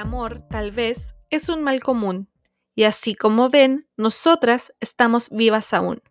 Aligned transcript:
amor, 0.00 0.46
tal 0.50 0.72
vez, 0.72 1.14
es 1.30 1.48
un 1.48 1.62
mal 1.62 1.80
común. 1.80 2.28
Y 2.74 2.84
así 2.84 3.14
como 3.14 3.50
ven, 3.50 3.88
nosotras 3.96 4.72
estamos 4.80 5.28
vivas 5.30 5.72
aún. 5.74 6.02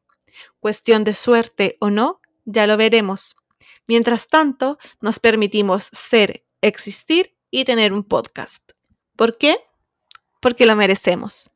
Cuestión 0.59 1.03
de 1.03 1.15
suerte 1.15 1.77
o 1.79 1.89
no, 1.89 2.21
ya 2.45 2.67
lo 2.67 2.77
veremos. 2.77 3.35
Mientras 3.87 4.27
tanto, 4.27 4.77
nos 5.01 5.19
permitimos 5.19 5.89
ser, 5.91 6.45
existir 6.61 7.35
y 7.51 7.65
tener 7.65 7.91
un 7.91 8.03
podcast. 8.03 8.63
¿Por 9.15 9.37
qué? 9.37 9.57
Porque 10.39 10.65
lo 10.65 10.75
merecemos. 10.75 11.49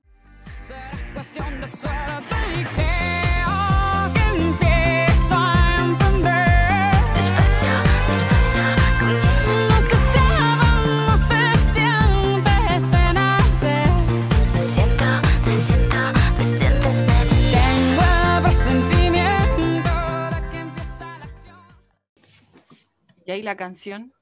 Y 23.26 23.32
ahí 23.32 23.41
la 23.41 23.55
canción. 23.58 24.13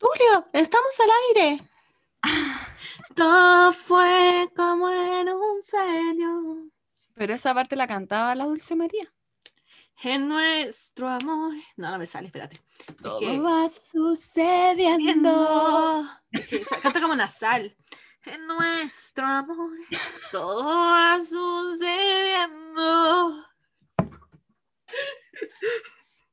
Julio, 0.00 0.48
estamos 0.52 0.98
al 1.00 1.10
aire. 1.46 1.62
Todo 3.16 3.72
fue 3.72 4.48
como 4.56 4.90
en 4.90 5.28
un 5.28 5.62
sueño. 5.62 6.68
Pero 7.14 7.34
esa 7.34 7.54
parte 7.54 7.76
la 7.76 7.86
cantaba 7.86 8.34
la 8.34 8.44
Dulce 8.46 8.74
María. 8.74 9.12
En 10.02 10.28
nuestro 10.28 11.08
amor. 11.08 11.54
No, 11.76 11.90
no 11.90 11.98
me 11.98 12.06
sale, 12.06 12.26
espérate. 12.26 12.60
Todo 13.02 13.20
que- 13.20 13.38
va 13.38 13.68
sucediendo. 13.68 15.30
Es 16.32 16.48
que 16.48 16.64
se 16.64 16.80
canta 16.80 17.00
como 17.00 17.14
nasal. 17.14 17.76
En 18.24 18.46
nuestro 18.46 19.24
amor. 19.26 19.70
Todo 20.32 20.62
va 20.64 21.18
sucediendo. 21.22 22.64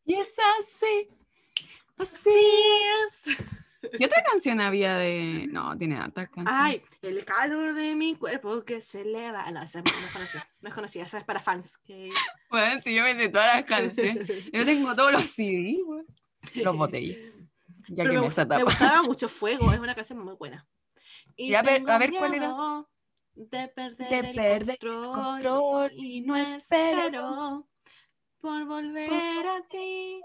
Y 0.06 0.16
es 0.16 0.36
así. 0.60 1.08
Así 2.00 2.30
es. 3.08 3.38
¿Qué 3.98 4.06
otra 4.06 4.22
canción 4.24 4.60
había 4.60 4.98
de.? 4.98 5.48
No, 5.52 5.78
tiene 5.78 5.96
hartas 5.98 6.30
canciones. 6.30 6.54
Ay, 6.60 6.84
el 7.02 7.24
calor 7.24 7.74
de 7.74 7.96
mi 7.96 8.16
cuerpo 8.16 8.64
que 8.66 8.82
se 8.82 9.02
eleva. 9.02 9.50
No, 9.52 9.62
esa 9.64 9.82
no 9.82 9.90
es 9.90 10.12
conocida. 10.12 10.50
No 10.62 10.70
es 10.70 10.76
conocida, 10.76 11.04
esa 11.06 11.18
es 11.20 11.24
para 11.24 11.42
fans. 11.42 11.78
que- 11.78 12.10
Bueno, 12.50 12.82
si 12.84 12.96
yo 12.96 13.04
me 13.04 13.16
sé 13.16 13.30
todas 13.30 13.56
las 13.56 13.66
canciones. 13.66 14.28
Yo 14.54 14.66
tengo 14.66 14.96
todos 14.96 15.12
los 15.14 15.26
CD, 15.26 15.78
güey. 15.86 16.04
Los 16.56 16.76
botellas. 16.76 17.18
Ya 17.90 17.96
Pero 17.96 17.98
que 17.98 18.04
me, 18.04 18.14
me 18.14 18.58
me 18.58 18.64
gustaba 18.64 19.04
mucho 19.04 19.30
Fuego, 19.30 19.72
es 19.72 19.80
una 19.80 19.96
canción 19.96 20.20
muy 20.24 20.36
buena. 20.36 20.68
Y 21.36 21.52
Y 21.52 21.56
a 21.56 21.62
ver- 21.62 21.76
tengo 21.76 21.92
a 21.92 21.98
ver, 21.98 22.12
¿cuál 22.12 22.34
era? 22.34 22.56
De 23.36 23.68
perder, 23.70 24.10
De 24.10 24.20
el, 24.30 24.36
perder 24.36 24.70
el 24.82 24.90
control, 24.90 25.14
control 25.14 25.92
y 25.96 26.22
no 26.22 26.36
espero. 26.36 27.66
por 28.42 28.66
volver 28.66 29.10
a 29.48 29.62
ti. 29.70 30.22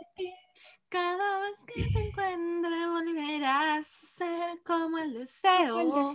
Cada 0.95 1.41
vez 1.41 1.64
que 1.64 1.83
te 1.92 2.00
encuentre 2.06 2.87
volverás 2.87 3.81
a 3.81 4.06
ser 4.06 4.62
como 4.62 4.97
el 4.98 5.12
deseo 5.12 6.14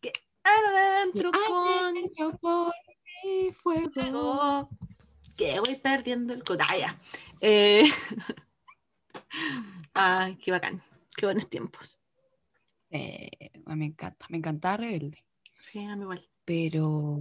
que 0.00 0.12
arde 0.42 1.12
dentro 1.12 1.30
con 1.30 1.94
por 2.40 2.72
mi 3.22 3.52
fuego. 3.52 3.90
fuego 3.92 4.70
que 5.36 5.60
voy 5.60 5.76
perdiendo 5.76 6.32
el 6.32 6.42
cotalla. 6.42 6.98
Eh... 7.42 7.84
Ay, 9.92 10.36
qué 10.36 10.50
bacán. 10.50 10.82
Qué 11.14 11.26
buenos 11.26 11.50
tiempos. 11.50 11.98
Eh, 12.88 13.50
me 13.66 13.84
encanta, 13.84 14.24
me 14.30 14.38
encanta 14.38 14.78
Rebelde. 14.78 15.22
Sí, 15.60 15.84
a 15.84 15.96
mí 15.96 16.02
igual. 16.02 16.26
Pero. 16.46 17.18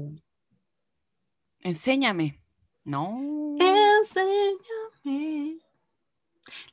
Enséñame. 1.60 2.42
No. 2.86 3.58
Enséñame. 3.60 5.60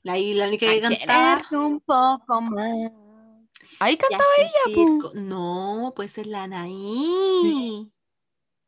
La, 0.03 0.19
y 0.19 0.34
la 0.34 0.49
única 0.49 0.67
que 0.67 0.81
quererte 0.81 1.56
un 1.56 1.81
poco 1.81 2.41
más. 2.41 2.93
Ahí 3.81 3.97
cantaba 3.97 4.25
ella, 4.39 4.99
co- 5.01 5.12
No, 5.15 5.93
pues 5.97 6.19
es 6.19 6.27
la 6.27 6.45
Anaí. 6.45 7.91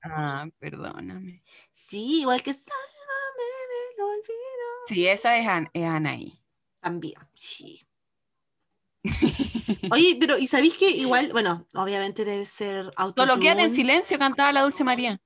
Ah, 0.02 0.48
perdóname. 0.58 1.42
Sí, 1.72 2.20
igual 2.22 2.42
que 2.42 2.54
Sálvame 2.54 3.44
del 3.68 4.04
olvido. 4.04 4.86
Sí, 4.86 5.06
esa 5.06 5.36
es, 5.38 5.46
An- 5.46 5.70
es 5.72 5.84
Anaí. 5.84 6.42
También, 6.80 7.14
sí. 7.34 7.86
Oye, 9.90 10.16
pero 10.20 10.38
¿y 10.38 10.46
sabéis 10.46 10.74
que 10.74 10.90
igual, 10.90 11.32
bueno, 11.32 11.66
obviamente 11.74 12.24
debe 12.24 12.46
ser 12.46 12.90
auto 12.96 13.22
Solo 13.22 13.40
quédate 13.40 13.62
en 13.62 13.70
silencio, 13.70 14.18
cantaba 14.18 14.52
la 14.52 14.62
Dulce 14.62 14.84
María. 14.84 15.20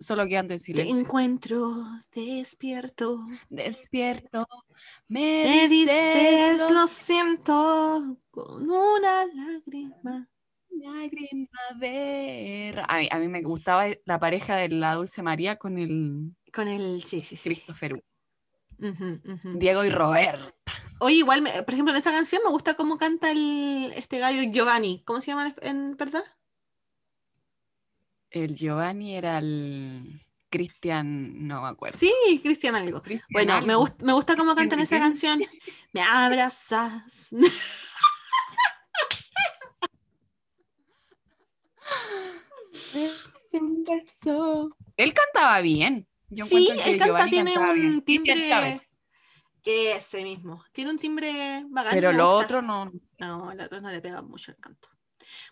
Solo 0.00 0.26
quédate 0.26 0.54
en 0.54 0.58
Te 0.58 0.64
silencio. 0.64 0.98
encuentro 1.00 1.84
despierto. 2.14 3.26
Despierto. 3.50 4.46
Me, 5.08 5.44
Me 5.44 5.68
dices 5.68 6.70
lo 6.70 6.86
siento, 6.86 8.16
con 8.30 8.70
una 8.70 9.26
lágrima. 9.26 10.28
lágrima. 10.70 11.48
A 12.88 12.98
mí, 12.98 13.08
a 13.10 13.18
mí 13.18 13.28
me 13.28 13.42
gustaba 13.42 13.86
la 14.04 14.18
pareja 14.18 14.56
de 14.56 14.68
la 14.70 14.94
Dulce 14.94 15.22
María 15.22 15.56
con 15.56 15.78
el 15.78 16.34
Con 16.52 16.68
el, 16.68 17.02
sí, 17.04 17.20
sí, 17.20 17.36
sí. 17.36 17.50
Christopher. 17.50 18.02
Ujú. 18.78 19.20
Diego 19.58 19.84
y 19.84 19.90
Robert. 19.90 20.54
Oye, 21.00 21.16
igual, 21.16 21.42
me- 21.42 21.62
por 21.62 21.74
ejemplo, 21.74 21.92
en 21.92 21.98
esta 21.98 22.12
canción 22.12 22.42
me 22.44 22.50
gusta 22.50 22.74
cómo 22.74 22.96
canta 22.98 23.30
el, 23.30 23.92
este 23.96 24.18
gallo 24.18 24.42
Giovanni. 24.50 25.02
¿Cómo 25.04 25.20
se 25.20 25.28
llama 25.28 25.54
en, 25.60 25.76
en 25.76 25.96
verdad? 25.96 26.24
El 28.34 28.52
Giovanni 28.56 29.14
era 29.16 29.38
el 29.38 30.20
Cristian, 30.50 31.46
no 31.46 31.62
me 31.62 31.68
acuerdo. 31.68 31.96
Sí, 31.96 32.12
Cristian 32.42 32.74
algo. 32.74 33.00
Bueno, 33.30 33.62
me, 33.62 33.76
gust- 33.76 34.02
me 34.02 34.12
gusta 34.12 34.34
cómo 34.34 34.56
cantan 34.56 34.80
esa 34.80 34.98
canción. 34.98 35.40
Me 35.92 36.02
abrazas. 36.02 37.28
Él 44.96 45.12
cantaba 45.14 45.60
bien. 45.60 46.06
Yo 46.28 46.46
Sí, 46.46 46.68
él 46.84 46.98
canta, 46.98 47.26
tiene 47.26 47.58
un 47.58 47.74
bien. 47.74 48.02
Timbre- 48.02 48.44
Chávez. 48.48 48.90
Ese 49.64 50.22
mismo. 50.24 50.62
Tiene 50.72 50.90
un 50.90 50.98
timbre 50.98 51.64
bacán. 51.68 51.94
Pero 51.94 52.12
lo 52.12 52.32
gusta. 52.34 52.44
otro 52.46 52.62
no. 52.62 52.92
No, 53.18 53.50
el 53.52 53.60
otro 53.60 53.80
no 53.80 53.90
le 53.90 54.00
pega 54.00 54.20
mucho 54.22 54.50
el 54.50 54.58
canto. 54.58 54.88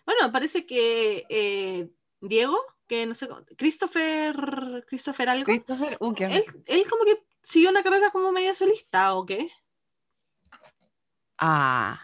Bueno, 0.05 0.31
parece 0.31 0.65
que 0.65 1.25
eh, 1.29 1.89
Diego, 2.27 2.57
que 2.87 3.05
no 3.05 3.15
sé, 3.15 3.27
Christopher, 3.57 4.85
Christopher 4.87 5.29
algo, 5.29 5.45
Christopher 5.45 5.97
Ucker. 5.99 6.31
él, 6.31 6.43
él 6.65 6.83
como 6.89 7.03
que 7.05 7.23
siguió 7.43 7.69
una 7.69 7.83
carrera 7.83 8.11
como 8.11 8.31
media 8.31 8.55
solista, 8.55 9.13
¿o 9.15 9.25
qué? 9.25 9.49
Ah, 11.37 11.99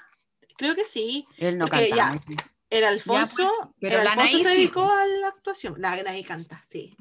Creo 0.58 0.76
que 0.76 0.84
sí. 0.86 1.26
él 1.38 1.58
no 1.58 1.68
Porque 1.68 1.90
cantaba. 1.90 2.20
ya. 2.28 2.36
El 2.70 2.84
Alfonso, 2.84 3.36
pues, 3.36 3.50
pero 3.80 4.00
el 4.00 4.04
la 4.04 4.12
Alfonso 4.12 4.40
se 4.40 4.50
dedicó 4.50 4.92
a 4.92 5.06
la 5.06 5.30
actuación. 5.30 5.76
La 5.80 5.94
Anaí 5.94 6.24
canta, 6.24 6.62
sí. 6.70 6.96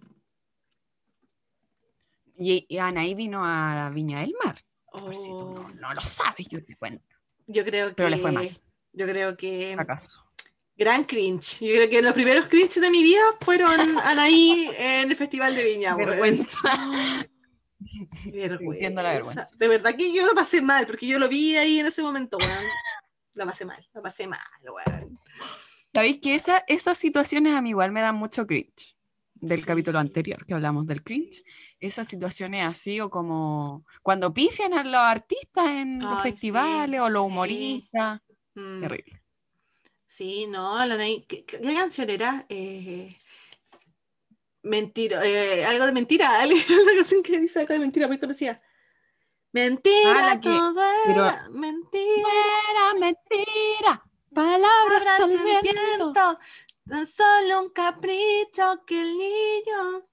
Y, 2.36 2.64
y 2.68 2.78
Anaí 2.78 3.14
vino 3.14 3.42
a 3.44 3.90
Viña 3.90 4.20
del 4.20 4.34
Mar. 4.44 4.64
Por 4.90 5.14
si 5.14 5.28
tú 5.28 5.38
Oh, 5.38 5.54
no, 5.54 5.68
no 5.74 5.94
lo 5.94 6.00
sabes, 6.00 6.48
yo 6.48 6.64
te 6.64 6.76
cuento. 6.76 7.16
yo 7.46 7.64
creo 7.64 7.88
que. 7.88 7.94
Pero 7.94 8.08
le 8.08 8.18
fue 8.18 8.32
mal. 8.32 8.48
Yo 8.92 9.06
creo 9.06 9.36
que. 9.36 9.74
¿Acaso? 9.78 10.24
Gran 10.78 11.02
cringe. 11.04 11.58
Yo 11.60 11.74
creo 11.74 11.90
que 11.90 12.00
los 12.02 12.14
primeros 12.14 12.46
cringe 12.46 12.76
de 12.80 12.90
mi 12.90 13.02
vida 13.02 13.20
fueron 13.40 13.70
Anaí 14.04 14.70
en 14.78 15.10
el 15.10 15.16
Festival 15.16 15.54
de 15.56 15.64
Viña. 15.64 15.96
Vergüenza. 15.96 16.58
Vergüenza. 18.32 19.02
La 19.02 19.12
vergüenza. 19.12 19.50
De 19.56 19.68
verdad 19.68 19.94
que 19.96 20.12
yo 20.12 20.24
lo 20.26 20.34
pasé 20.34 20.62
mal, 20.62 20.86
porque 20.86 21.06
yo 21.06 21.18
lo 21.18 21.28
vi 21.28 21.56
ahí 21.56 21.80
en 21.80 21.86
ese 21.86 22.02
momento, 22.02 22.38
weón. 22.38 22.64
Lo 23.34 23.46
pasé 23.46 23.64
mal, 23.64 23.86
lo 23.92 24.02
pasé 24.02 24.26
mal, 24.26 24.40
weón. 24.62 25.18
¿Sabéis 25.92 26.20
que 26.20 26.34
esa, 26.34 26.64
esas 26.68 26.96
situaciones 26.98 27.54
a 27.54 27.60
mí 27.62 27.70
igual 27.70 27.92
me 27.92 28.00
dan 28.00 28.14
mucho 28.14 28.46
cringe? 28.46 28.94
Del 29.34 29.60
Sí. 29.60 29.64
capítulo 29.64 29.98
anterior 30.00 30.44
que 30.46 30.54
hablamos 30.54 30.86
del 30.86 31.02
cringe. 31.02 31.42
Esas 31.80 32.08
situaciones 32.08 32.66
así 32.66 33.00
o 33.00 33.08
como 33.10 33.84
cuando 34.02 34.34
pifian 34.34 34.74
a 34.74 34.82
los 34.82 34.94
artistas 34.96 35.66
en 35.68 36.00
los 36.00 36.22
sí, 36.22 36.30
festivales 36.30 37.00
o 37.00 37.08
los 37.08 37.22
sí. 37.22 37.26
humoristas. 37.26 38.20
Mm, 38.54 38.80
Terrible. 38.80 39.17
Sí, 40.08 40.46
no, 40.46 40.84
la. 40.86 40.96
¿Qué, 41.28 41.44
qué 41.44 41.60
canción 41.60 42.08
era? 42.10 42.46
Eh, 42.48 43.16
mentira, 44.62 45.24
eh, 45.24 45.64
algo 45.66 45.86
de 45.86 45.92
mentira, 45.92 46.40
una 46.82 46.94
canción 46.96 47.22
que 47.22 47.38
dice 47.38 47.60
algo 47.60 47.74
de 47.74 47.78
mentira 47.80 48.08
muy 48.08 48.18
conocida. 48.18 48.60
Mentira, 49.52 50.14
Ah, 50.16 50.26
la 50.34 50.40
que- 50.40 50.48
todo 50.48 50.74
pero- 51.06 51.26
era 51.26 51.48
mentira. 51.50 52.28
Era 52.70 52.94
mentira. 52.94 54.04
Palabras 54.34 55.20
al 55.20 55.28
viento. 55.30 55.60
viento, 55.62 56.38
tan 56.88 57.06
solo 57.06 57.62
un 57.62 57.70
capricho 57.70 58.82
que 58.86 59.00
el 59.00 59.16
niño. 59.16 60.06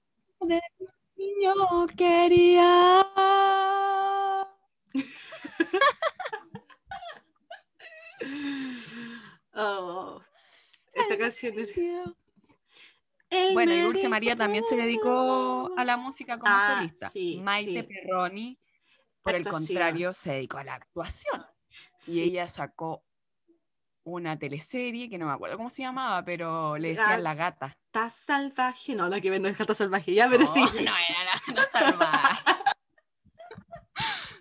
Niño 1.16 1.86
quería. 1.96 3.06
Oh, 9.56 10.22
esa 10.92 11.16
canción 11.18 11.54
era- 11.58 12.14
Bueno, 13.52 13.72
y 13.74 13.78
El 13.78 13.84
Dulce 13.86 14.08
María 14.08 14.36
también 14.36 14.64
se 14.66 14.76
dedicó 14.76 15.72
a 15.76 15.84
la 15.84 15.96
música 15.96 16.38
como 16.38 16.52
Ah, 16.54 16.74
solista. 16.76 17.08
sí, 17.10 17.40
Maite 17.42 17.82
sí. 17.82 17.82
Perroni, 17.82 18.58
por 19.22 19.34
el 19.34 19.42
Actuación. 19.42 19.66
contrario, 19.66 20.12
se 20.12 20.32
dedicó 20.34 20.58
a 20.58 20.64
la 20.64 20.74
actuación. 20.74 21.44
Y 22.06 22.12
Sí. 22.12 22.22
ella 22.22 22.46
sacó 22.48 23.02
una 24.04 24.38
teleserie 24.38 25.08
que 25.10 25.18
no 25.18 25.26
me 25.26 25.32
acuerdo 25.32 25.56
cómo 25.56 25.68
se 25.70 25.82
llamaba, 25.82 26.24
pero 26.24 26.78
le 26.78 26.90
decían 26.90 27.24
La 27.24 27.34
Gata. 27.34 27.76
Gata 27.92 28.10
salvaje. 28.10 28.94
No, 28.94 29.08
no, 29.08 29.20
que 29.20 29.30
ver, 29.30 29.40
no 29.40 29.48
es 29.48 29.58
gata 29.58 29.74
salvaje, 29.74 30.14
ya, 30.14 30.28
pero 30.28 30.46
sí. 30.46 30.60
No, 30.60 30.70
no 30.72 30.78
era 30.80 31.24
la 31.24 31.54
Gata 31.54 31.80
Salvaje. 31.80 32.44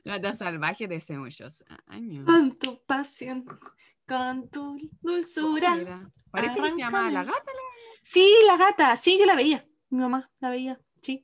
Gata 0.06 0.36
Salvaje 0.36 0.88
de 0.88 0.98
hace 0.98 1.18
muchos 1.18 1.64
años. 1.88 2.26
Con 2.26 2.56
tu 2.60 2.84
pasión, 2.86 3.44
con 4.08 4.50
tu 4.50 4.78
¿Cómo 5.02 5.14
dulzura. 5.16 6.10
Parece 6.32 6.62
que 6.62 6.70
se 6.72 6.78
llamaba 6.78 7.10
La. 7.12 7.24
Gata. 7.24 7.52
Sí, 8.04 8.32
la 8.46 8.58
gata, 8.58 8.96
sí 8.98 9.18
que 9.18 9.26
la 9.26 9.36
veía. 9.36 9.66
Mi 9.90 10.00
mamá 10.00 10.30
la 10.40 10.50
veía, 10.50 10.80
sí. 11.02 11.24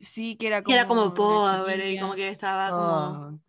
Sí, 0.00 0.36
que 0.36 0.46
era 0.48 0.58
Que 0.60 0.64
como. 0.64 0.74
era 0.76 0.86
como 0.88 1.14
pobre 1.14 1.92
y 1.92 1.98
como 1.98 2.14
que 2.14 2.28
estaba 2.28 2.70
como 2.70 2.86
Oh. 2.86 3.40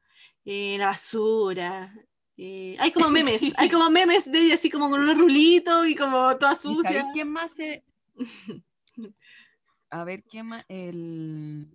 eh, 0.45 0.73
en 0.75 0.79
la 0.79 0.87
basura. 0.87 1.93
eh, 2.37 2.75
hay 2.79 2.91
como 2.91 3.09
memes, 3.09 3.41
hay 3.57 3.69
como 3.69 3.89
memes 3.89 4.29
de 4.31 4.39
ella 4.39 4.55
así 4.55 4.69
como 4.69 4.89
con 4.89 5.01
unos 5.01 5.17
rulitos 5.17 5.87
y 5.87 5.95
como 5.95 6.35
toda 6.37 6.53
¿Y 6.53 6.57
sucia. 6.57 7.05
quién 7.13 7.29
más 7.31 7.53
se.? 7.55 7.83
A 9.89 10.03
ver, 10.03 10.23
¿quién 10.23 10.47
más? 10.47 10.65
El... 10.67 11.67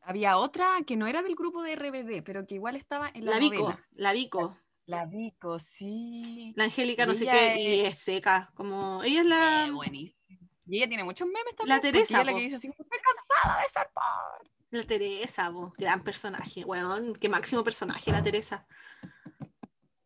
Había 0.00 0.36
otra 0.38 0.68
que 0.86 0.96
no 0.96 1.06
era 1.06 1.22
del 1.22 1.34
grupo 1.34 1.62
de 1.62 1.76
RBD, 1.76 2.22
pero 2.24 2.46
que 2.46 2.54
igual 2.56 2.76
estaba 2.76 3.10
en 3.14 3.24
la, 3.24 3.32
La 3.32 3.38
Vico, 3.38 3.78
la 3.92 4.12
Vico, 4.12 4.56
La 4.86 5.06
Vico, 5.06 5.58
sí. 5.58 6.52
la 6.56 6.64
Angélica, 6.64 7.06
no 7.06 7.14
sé 7.14 7.24
qué, 7.26 7.60
y 7.60 7.80
es- 7.82 7.98
seca, 7.98 8.50
como 8.54 9.02
ella 9.02 9.20
es 9.20 9.26
la, 9.26 9.70
buenísimo. 9.72 10.40
Y 10.66 10.76
ella 10.78 10.88
tiene 10.88 11.04
muchos 11.04 11.26
memes 11.26 11.56
también. 11.56 11.76
La 11.76 11.80
Teresa, 11.80 12.14
ella 12.14 12.20
es 12.20 12.26
la 12.26 12.34
que 12.34 12.40
dice 12.42 12.56
así, 12.56 12.68
estoy 12.68 12.86
cansada 12.86 13.62
de 13.62 13.68
ser 13.68 13.88
pobre. 13.94 14.50
la 14.70 14.84
Teresa, 14.84 15.50
po, 15.52 15.72
gran 15.78 16.02
personaje, 16.02 16.64
weón, 16.64 17.14
qué 17.16 17.28
máximo 17.28 17.62
personaje 17.64 18.10
la 18.12 18.22
Teresa. 18.22 18.66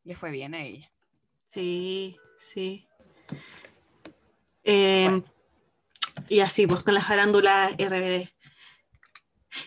Le 0.05 0.15
fue 0.15 0.31
bien 0.31 0.55
a 0.55 0.63
ella. 0.63 0.91
Sí, 1.51 2.17
sí. 2.39 2.87
Eh, 4.65 5.23
Y 6.29 6.41
así, 6.41 6.67
pues 6.67 6.83
con 6.83 6.95
las 6.95 7.07
farándulas 7.07 7.73
RBD. 7.79 8.29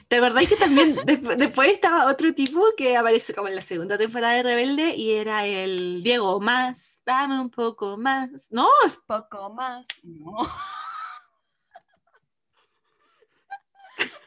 ¿Te 0.08 0.18
acordáis 0.18 0.50
que 0.50 0.56
también 0.58 0.96
desp- 0.98 1.36
después 1.38 1.70
estaba 1.72 2.08
otro 2.12 2.34
tipo 2.34 2.62
que 2.78 2.98
apareció 2.98 3.34
como 3.36 3.48
en 3.48 3.56
la 3.56 3.62
segunda 3.62 3.98
temporada 3.98 4.34
de 4.36 4.44
Rebelde 4.44 4.96
y 4.96 5.14
era 5.14 5.46
el 5.46 6.04
Diego 6.04 6.40
más, 6.40 7.02
dame 7.06 7.40
un 7.42 7.50
poco 7.50 7.98
más. 7.98 8.52
No, 8.52 8.68
Poco 9.08 9.50
más. 9.54 9.88
No. 10.04 10.38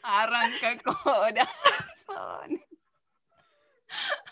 Arranca 0.03 0.77
corazón. 0.83 2.61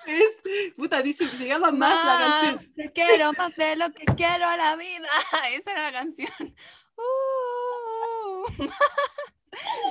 es, 0.06 0.74
puta, 0.76 1.02
dice, 1.02 1.28
se 1.28 1.46
llama 1.46 1.70
más, 1.70 2.04
la 2.04 2.40
canción. 2.50 2.74
Te 2.74 2.92
quiero 2.92 3.32
más 3.34 3.54
de 3.56 3.76
lo 3.76 3.90
que 3.92 4.04
quiero 4.16 4.46
a 4.48 4.56
la 4.56 4.76
vida. 4.76 5.08
Esa 5.52 5.72
era 5.72 5.82
la 5.84 5.92
canción. 5.92 6.54
Uh, 6.96 8.64
más. 8.64 8.78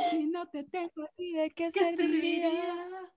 Si 0.10 0.26
no 0.26 0.48
te 0.48 0.64
tengo 0.64 1.08
ni 1.18 1.34
de 1.34 1.50
qué 1.52 1.66
¿Qué 1.66 1.72
serviría. 1.72 2.50
serviría? 2.50 3.14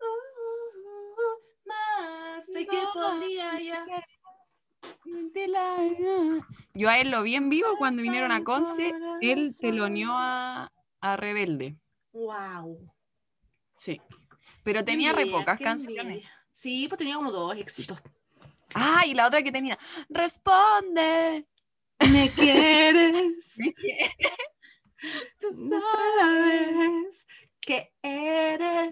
Uh, 0.00 1.66
más, 1.66 2.46
¿de 2.46 2.66
qué 2.66 2.76
No, 2.76 2.92
podría 2.92 3.60
ya? 3.60 3.86
Yo 6.74 6.88
a 6.90 6.98
él 6.98 7.10
lo 7.10 7.22
vi 7.22 7.34
en 7.34 7.48
vivo 7.48 7.68
cuando 7.78 8.02
vinieron 8.02 8.32
a 8.32 8.44
Conce. 8.44 8.92
Él 9.20 9.54
teloneó 9.58 10.12
a, 10.12 10.72
a 11.00 11.16
Rebelde. 11.16 11.78
Wow. 12.12 12.92
Sí. 13.76 14.00
Pero 14.62 14.84
tenía 14.84 15.12
re 15.12 15.26
pocas 15.26 15.58
canciones. 15.58 16.24
Sí, 16.52 16.86
pues 16.88 16.98
tenía 16.98 17.16
como 17.16 17.32
dos 17.32 17.56
éxitos. 17.56 17.98
Ah, 18.74 19.04
y 19.06 19.14
la 19.14 19.26
otra 19.26 19.42
que 19.42 19.52
tenía. 19.52 19.78
Responde. 20.08 21.46
¿Me 22.10 22.30
quieres? 22.30 23.56
Tú 25.40 25.48
sabes 25.68 27.26
que 27.60 27.92
eres 28.02 28.90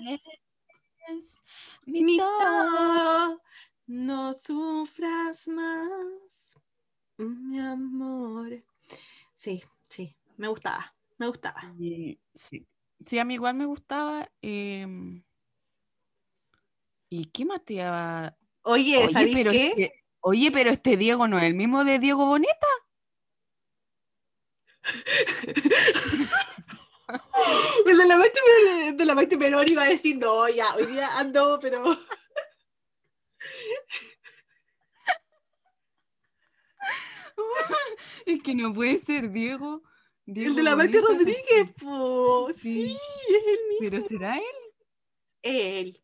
sabes 1.06 1.40
mi 1.86 2.04
mi 2.04 2.16
todo. 2.18 3.40
No 3.86 4.32
sufras 4.34 5.48
más, 5.48 6.54
mi 7.18 7.58
amor. 7.60 8.62
Sí, 9.34 9.62
sí, 9.82 10.16
me 10.36 10.48
gustaba, 10.48 10.94
me 11.18 11.26
gustaba. 11.28 11.74
Sí. 12.34 12.66
Sí, 13.04 13.18
a 13.18 13.24
mí 13.24 13.34
igual 13.34 13.54
me 13.56 13.66
gustaba. 13.66 14.30
em, 14.40 15.22
¿Y 17.10 17.26
qué 17.26 17.44
más 17.44 17.64
te 17.64 17.74
iba- 17.74 18.36
Oye, 18.62 18.98
Oye, 18.98 19.12
¿sabéis 19.12 19.34
pero 19.36 19.50
qué? 19.50 19.66
este, 19.68 20.04
oye, 20.20 20.50
pero 20.52 20.70
este 20.70 20.96
Diego 20.96 21.26
no 21.28 21.36
es 21.38 21.44
el 21.44 21.54
mismo 21.54 21.84
de 21.84 21.98
Diego 21.98 22.24
Boneta. 22.26 22.66
El 27.86 27.98
de 27.98 28.06
la 28.06 28.16
Maite, 28.16 28.40
de 28.94 29.04
la 29.04 29.14
Maite 29.14 29.36
Perón 29.38 29.68
iba 29.68 29.82
a 29.82 29.88
decir, 29.88 30.16
no, 30.16 30.48
ya, 30.48 30.74
hoy 30.74 30.86
día 30.86 31.18
ando, 31.18 31.58
pero... 31.60 31.96
Es 38.26 38.42
que 38.42 38.54
no 38.54 38.72
puede 38.72 38.98
ser 38.98 39.30
Diego. 39.30 39.82
El 40.26 40.54
de 40.54 40.62
la 40.62 40.76
Maite. 40.76 41.00
Rodríguez, 41.00 41.72
po. 41.80 42.48
Sí, 42.52 42.88
Sí. 42.88 42.98
es 43.28 43.46
el 43.46 43.68
mismo. 43.68 43.90
Pero 43.90 44.02
será 44.02 44.36
él. 44.38 44.44
Él, 45.42 46.00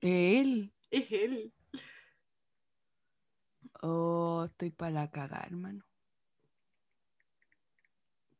Él. 0.00 0.72
es 0.90 1.10
él. 1.10 1.52
Oh, 3.82 4.44
estoy 4.48 4.70
para 4.70 4.90
la 4.92 5.10
cagar, 5.10 5.46
hermano. 5.46 5.85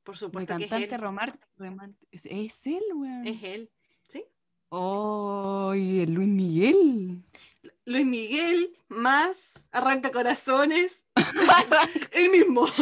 Por 0.06 0.16
supuesto 0.16 0.56
que 0.56 0.64
es 0.64 0.70
cantante 0.70 0.94
él. 0.94 1.00
romántico. 1.00 1.46
Es, 2.10 2.26
es 2.26 2.66
él, 2.66 2.82
weón. 2.94 3.26
Es 3.26 3.42
él, 3.42 3.70
¿sí? 4.08 4.24
Oh, 4.70 5.74
y 5.74 6.00
el 6.00 6.12
Luis 6.14 6.28
Miguel. 6.28 7.22
Luis 7.84 8.06
Miguel 8.06 8.76
más 8.88 9.68
Arranca 9.72 10.10
Corazones. 10.10 11.04
el 12.12 12.30
mismo. 12.30 12.66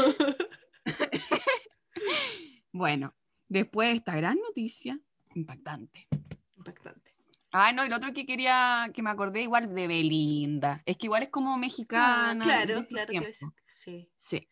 Bueno, 2.72 3.14
después 3.48 3.88
de 3.90 3.96
esta 3.96 4.16
gran 4.16 4.36
noticia, 4.36 4.98
impactante. 5.34 6.08
Impactante. 6.56 7.14
Ah, 7.52 7.72
no, 7.72 7.84
el 7.84 7.92
otro 7.92 8.12
que 8.12 8.26
quería, 8.26 8.90
que 8.92 9.00
me 9.00 9.10
acordé 9.10 9.42
igual 9.42 9.72
de 9.72 9.86
Belinda. 9.86 10.82
Es 10.84 10.96
que 10.96 11.06
igual 11.06 11.22
es 11.22 11.30
como 11.30 11.54
Ah, 11.54 11.56
mexicana. 11.56 12.44
de 12.44 12.64
claro, 12.64 12.84
claro. 12.84 13.12
que 13.12 13.34
sí. 13.68 14.10
Sí. 14.16 14.48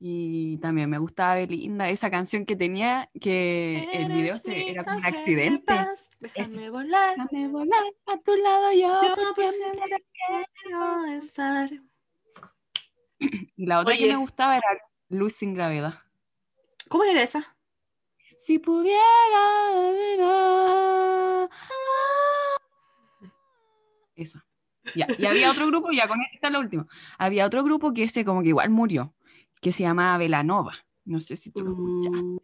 Y 0.00 0.58
también 0.58 0.90
me 0.90 0.98
gustaba 0.98 1.36
Belinda, 1.36 1.88
esa 1.88 2.10
canción 2.10 2.44
que 2.44 2.56
tenía, 2.56 3.08
que 3.20 3.88
el 3.92 4.12
video 4.12 4.36
se- 4.38 4.70
era 4.70 4.84
como 4.84 4.98
un 4.98 5.04
accidente. 5.06 5.64
paz, 5.64 6.10
Déjame 6.20 6.68
volar. 6.70 7.16
Déjame 7.16 7.48
volar 7.48 7.82
a 8.06 8.18
tu 8.18 8.34
lado 8.36 8.72
yo, 8.72 9.02
Yo 9.02 9.14
por 9.14 9.34
siempre. 9.34 10.04
quiero 10.62 11.04
estar. 11.16 11.70
Y 13.56 13.66
la 13.66 13.80
otra 13.80 13.96
que 13.96 14.06
me 14.08 14.16
gustaba 14.16 14.56
era 14.56 14.66
Luz 15.08 15.34
sin 15.34 15.54
gravedad. 15.54 15.94
¿Cómo 16.88 17.04
era 17.04 17.22
esa? 17.22 17.56
Si 18.36 18.58
pudiera. 18.58 18.98
Esa. 24.16 24.44
Ya. 24.94 25.06
Y 25.18 25.24
había 25.26 25.50
otro 25.50 25.66
grupo, 25.68 25.90
ya 25.92 26.06
con 26.06 26.18
esta 26.32 26.48
es 26.48 26.52
lo 26.52 26.60
último. 26.60 26.86
Había 27.18 27.46
otro 27.46 27.64
grupo 27.64 27.92
que 27.94 28.02
ese 28.04 28.24
como 28.24 28.42
que 28.42 28.48
igual 28.48 28.70
murió, 28.70 29.14
que 29.64 29.72
se 29.72 29.82
llamaba 29.82 30.18
Velanova. 30.18 30.74
No 31.06 31.18
sé 31.20 31.36
si 31.36 31.50
tú 31.50 31.64
lo 31.64 31.70
escuchaste. 31.72 32.18
Mm, 32.22 32.38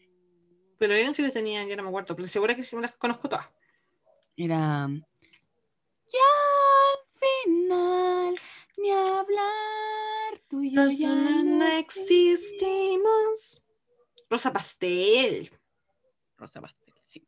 Pero 0.79 0.95
eran 0.95 1.15
si 1.15 1.21
les 1.23 1.33
tenía, 1.33 1.67
yo 1.67 1.77
no 1.77 1.83
me 1.83 1.89
acuerdo, 1.91 2.17
pero 2.17 2.27
seguro 2.29 2.57
que 2.57 2.65
sí 2.65 2.75
me 2.77 2.83
las 2.83 2.97
conozco 2.97 3.29
todas. 3.29 3.47
Era. 4.37 4.89
Ya 6.07 6.31
al 6.89 6.99
final, 7.45 8.39
ni 8.79 8.91
hablar, 8.91 10.41
tú 10.49 10.63
y 10.63 10.73
yo 10.75 10.91
ya 10.91 11.15
no 11.15 11.67
existimos. 11.79 13.63
Rosa 14.29 14.53
Pastel. 14.53 15.51
Rosa 16.39 16.61
Pastel, 16.63 16.95
sí. 17.03 17.27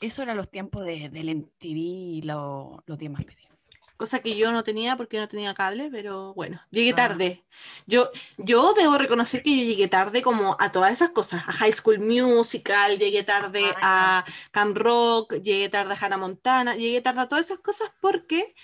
Eso 0.00 0.22
eran 0.22 0.36
los 0.36 0.50
tiempos 0.50 0.84
de, 0.84 1.08
del 1.10 1.28
MTV 1.28 1.76
y 1.78 2.22
lo- 2.22 2.82
los 2.86 2.98
días 2.98 3.12
más 3.12 3.24
pedidos. 3.24 3.55
Cosa 3.96 4.20
que 4.20 4.36
yo 4.36 4.52
no 4.52 4.62
tenía 4.62 4.96
porque 4.96 5.18
no 5.18 5.26
tenía 5.26 5.54
cable, 5.54 5.88
pero 5.90 6.34
bueno, 6.34 6.60
llegué 6.70 6.90
Ah. 6.92 6.96
tarde. 6.96 7.44
Yo, 7.86 8.10
yo 8.36 8.74
debo 8.74 8.98
reconocer 8.98 9.42
que 9.42 9.56
yo 9.56 9.64
llegué 9.64 9.88
tarde 9.88 10.20
como 10.22 10.56
a 10.60 10.70
todas 10.70 10.92
esas 10.92 11.10
cosas. 11.10 11.42
A 11.46 11.52
High 11.52 11.72
School 11.72 11.98
Musical, 12.00 12.98
llegué 12.98 13.22
tarde 13.22 13.62
Ah, 13.80 14.24
a 14.26 14.32
Camp 14.50 14.76
Rock, 14.76 15.34
llegué 15.42 15.68
tarde 15.70 15.94
a 15.94 16.04
Hannah 16.04 16.18
Montana, 16.18 16.76
llegué 16.76 17.00
tarde 17.00 17.22
a 17.22 17.28
todas 17.28 17.46
esas 17.46 17.60
cosas 17.60 17.90
porque 18.00 18.54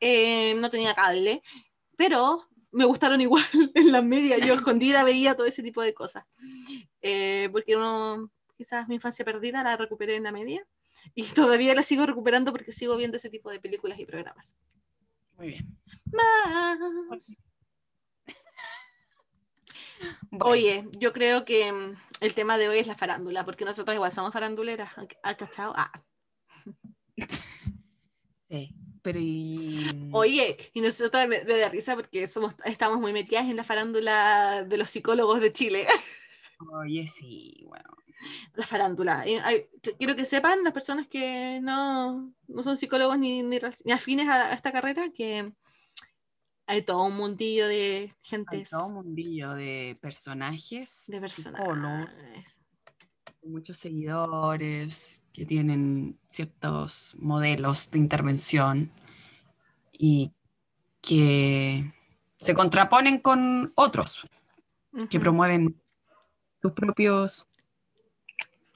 eh, 0.00 0.54
no 0.60 0.68
tenía 0.70 0.94
cable. 0.94 1.42
pero 1.96 2.46
me 2.72 2.84
gustaron 2.84 3.20
igual 3.20 3.44
en 3.74 3.92
las 3.92 4.04
medias. 4.04 4.40
Yo 4.40 4.52
escondida 4.54 5.04
veía 5.04 5.34
todo 5.36 5.46
ese 5.46 5.62
tipo 5.62 5.80
de 5.80 5.94
cosas. 5.94 6.24
Eh, 7.00 7.48
porque 7.52 7.76
uno, 7.76 8.30
quizás 8.56 8.88
mi 8.88 8.96
infancia 8.96 9.24
perdida 9.24 9.62
la 9.62 9.76
recuperé 9.76 10.16
en 10.16 10.24
la 10.24 10.32
media 10.32 10.66
y 11.14 11.24
todavía 11.34 11.74
la 11.74 11.82
sigo 11.82 12.06
recuperando 12.06 12.52
porque 12.52 12.72
sigo 12.72 12.96
viendo 12.96 13.16
ese 13.16 13.30
tipo 13.30 13.50
de 13.50 13.60
películas 13.60 13.98
y 13.98 14.06
programas. 14.06 14.56
Muy 15.36 15.48
bien. 15.48 15.78
Más. 16.12 17.38
Bueno, 20.30 20.46
Oye, 20.46 20.88
yo 20.98 21.12
creo 21.12 21.44
que 21.44 21.72
mm, 21.72 21.94
el 22.20 22.34
tema 22.34 22.58
de 22.58 22.68
hoy 22.68 22.78
es 22.78 22.86
la 22.86 22.96
farándula, 22.96 23.44
porque 23.44 23.64
nosotros 23.64 23.94
igual 23.94 24.12
somos 24.12 24.32
faranduleras. 24.32 24.92
¿Has 25.22 25.36
cachado? 25.36 25.72
Ah. 25.76 25.90
sí. 28.48 28.74
Pero 29.02 29.18
y... 29.22 30.10
Oye, 30.12 30.70
y 30.74 30.80
nosotros 30.80 31.28
me, 31.28 31.44
me 31.44 31.58
da 31.58 31.68
risa 31.68 31.94
porque 31.94 32.26
somos, 32.26 32.54
estamos 32.64 32.98
muy 32.98 33.12
metidas 33.12 33.44
en 33.44 33.56
la 33.56 33.64
farándula 33.64 34.64
de 34.64 34.76
los 34.76 34.90
psicólogos 34.90 35.40
de 35.40 35.52
Chile. 35.52 35.86
Oye, 36.72 37.06
sí, 37.06 37.62
bueno. 37.66 37.90
la 38.54 38.66
farándula. 38.66 39.20
Hay- 39.20 39.68
quiero 39.98 40.16
que 40.16 40.24
sepan 40.24 40.62
las 40.64 40.72
personas 40.72 41.06
que 41.08 41.60
no, 41.62 42.32
no 42.48 42.62
son 42.62 42.76
psicólogos 42.76 43.18
ni, 43.18 43.42
ni, 43.42 43.58
afines 43.92 44.28
a, 44.28 44.50
a 44.50 44.54
esta 44.54 44.72
carrera 44.72 45.10
que 45.10 45.52
hay 46.66 46.82
todo 46.82 47.04
un 47.04 47.16
mundillo 47.16 47.68
de 47.68 47.96
Hay 47.98 48.12
gente 48.22 48.66
todo 48.70 48.86
un 48.86 48.94
mundillo 48.94 49.52
de 49.54 49.98
personajes, 50.00 51.04
de 51.08 51.20
con 53.44 53.52
muchos 53.52 53.76
seguidores 53.76 55.20
que 55.32 55.44
tienen 55.44 56.18
ciertos 56.28 57.14
modelos 57.18 57.90
de 57.90 57.98
intervención 57.98 58.90
y 59.92 60.32
que 61.02 61.92
se 62.36 62.54
contraponen 62.54 63.18
con 63.18 63.72
otros 63.76 64.26
que 65.10 65.20
promueven 65.20 65.80
sus 66.62 66.72
propios... 66.72 67.48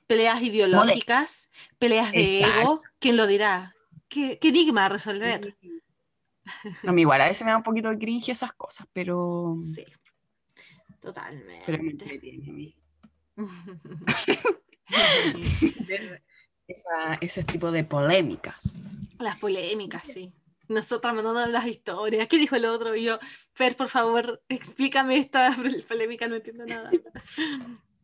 Peleas 0.08 0.42
ideológicas, 0.42 1.50
peleas 1.78 2.10
de 2.12 2.38
Exacto. 2.40 2.60
ego. 2.60 2.82
¿Quién 2.98 3.16
lo 3.16 3.26
dirá? 3.26 3.76
¿Qué, 4.08 4.38
qué 4.40 4.48
enigma 4.48 4.86
a 4.86 4.88
resolver? 4.88 5.56
A 6.86 6.92
mí 6.92 7.02
igual, 7.02 7.20
a 7.20 7.28
veces 7.28 7.44
me 7.44 7.50
da 7.50 7.58
un 7.58 7.62
poquito 7.62 7.90
de 7.90 7.98
cringe 7.98 8.30
esas 8.30 8.54
cosas, 8.54 8.86
pero, 8.94 9.54
Sí, 9.74 9.84
totalmente. 11.00 11.62
pero 11.66 11.82
me 11.82 11.90
entretiene 11.90 12.48
a 12.48 12.52
mí. 12.52 12.74
ver 15.86 16.22
esa- 16.68 17.18
ese 17.20 17.44
tipo 17.44 17.70
de 17.70 17.84
polémicas. 17.84 18.78
Las 19.18 19.38
polémicas, 19.38 20.04
sí. 20.06 20.32
Nosotras 20.68 21.14
mandando 21.14 21.44
las 21.46 21.66
historias. 21.66 22.28
¿Qué 22.28 22.38
dijo 22.38 22.56
el 22.56 22.64
otro? 22.64 22.94
Y 22.96 23.02
yo, 23.04 23.18
Fer, 23.54 23.76
por 23.76 23.88
favor, 23.90 24.42
explícame 24.48 25.18
esta 25.18 25.54
polémica, 25.88 26.28
no 26.28 26.36
entiendo 26.36 26.64
nada. 26.64 26.90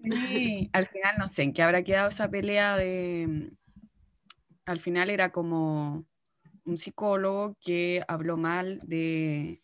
Sí, 0.05 0.71
al 0.73 0.87
final 0.87 1.17
no 1.19 1.29
sé 1.29 1.43
en 1.43 1.53
qué 1.53 1.63
habrá 1.63 1.83
quedado 1.83 2.09
esa 2.09 2.31
pelea 2.31 2.77
de... 2.77 3.53
Al 4.67 4.81
final 4.81 5.11
era 5.11 5.33
como 5.33 6.07
un 6.65 6.79
psicólogo 6.79 7.57
que 7.61 8.03
habló 8.09 8.37
mal 8.37 8.81
de 8.85 9.63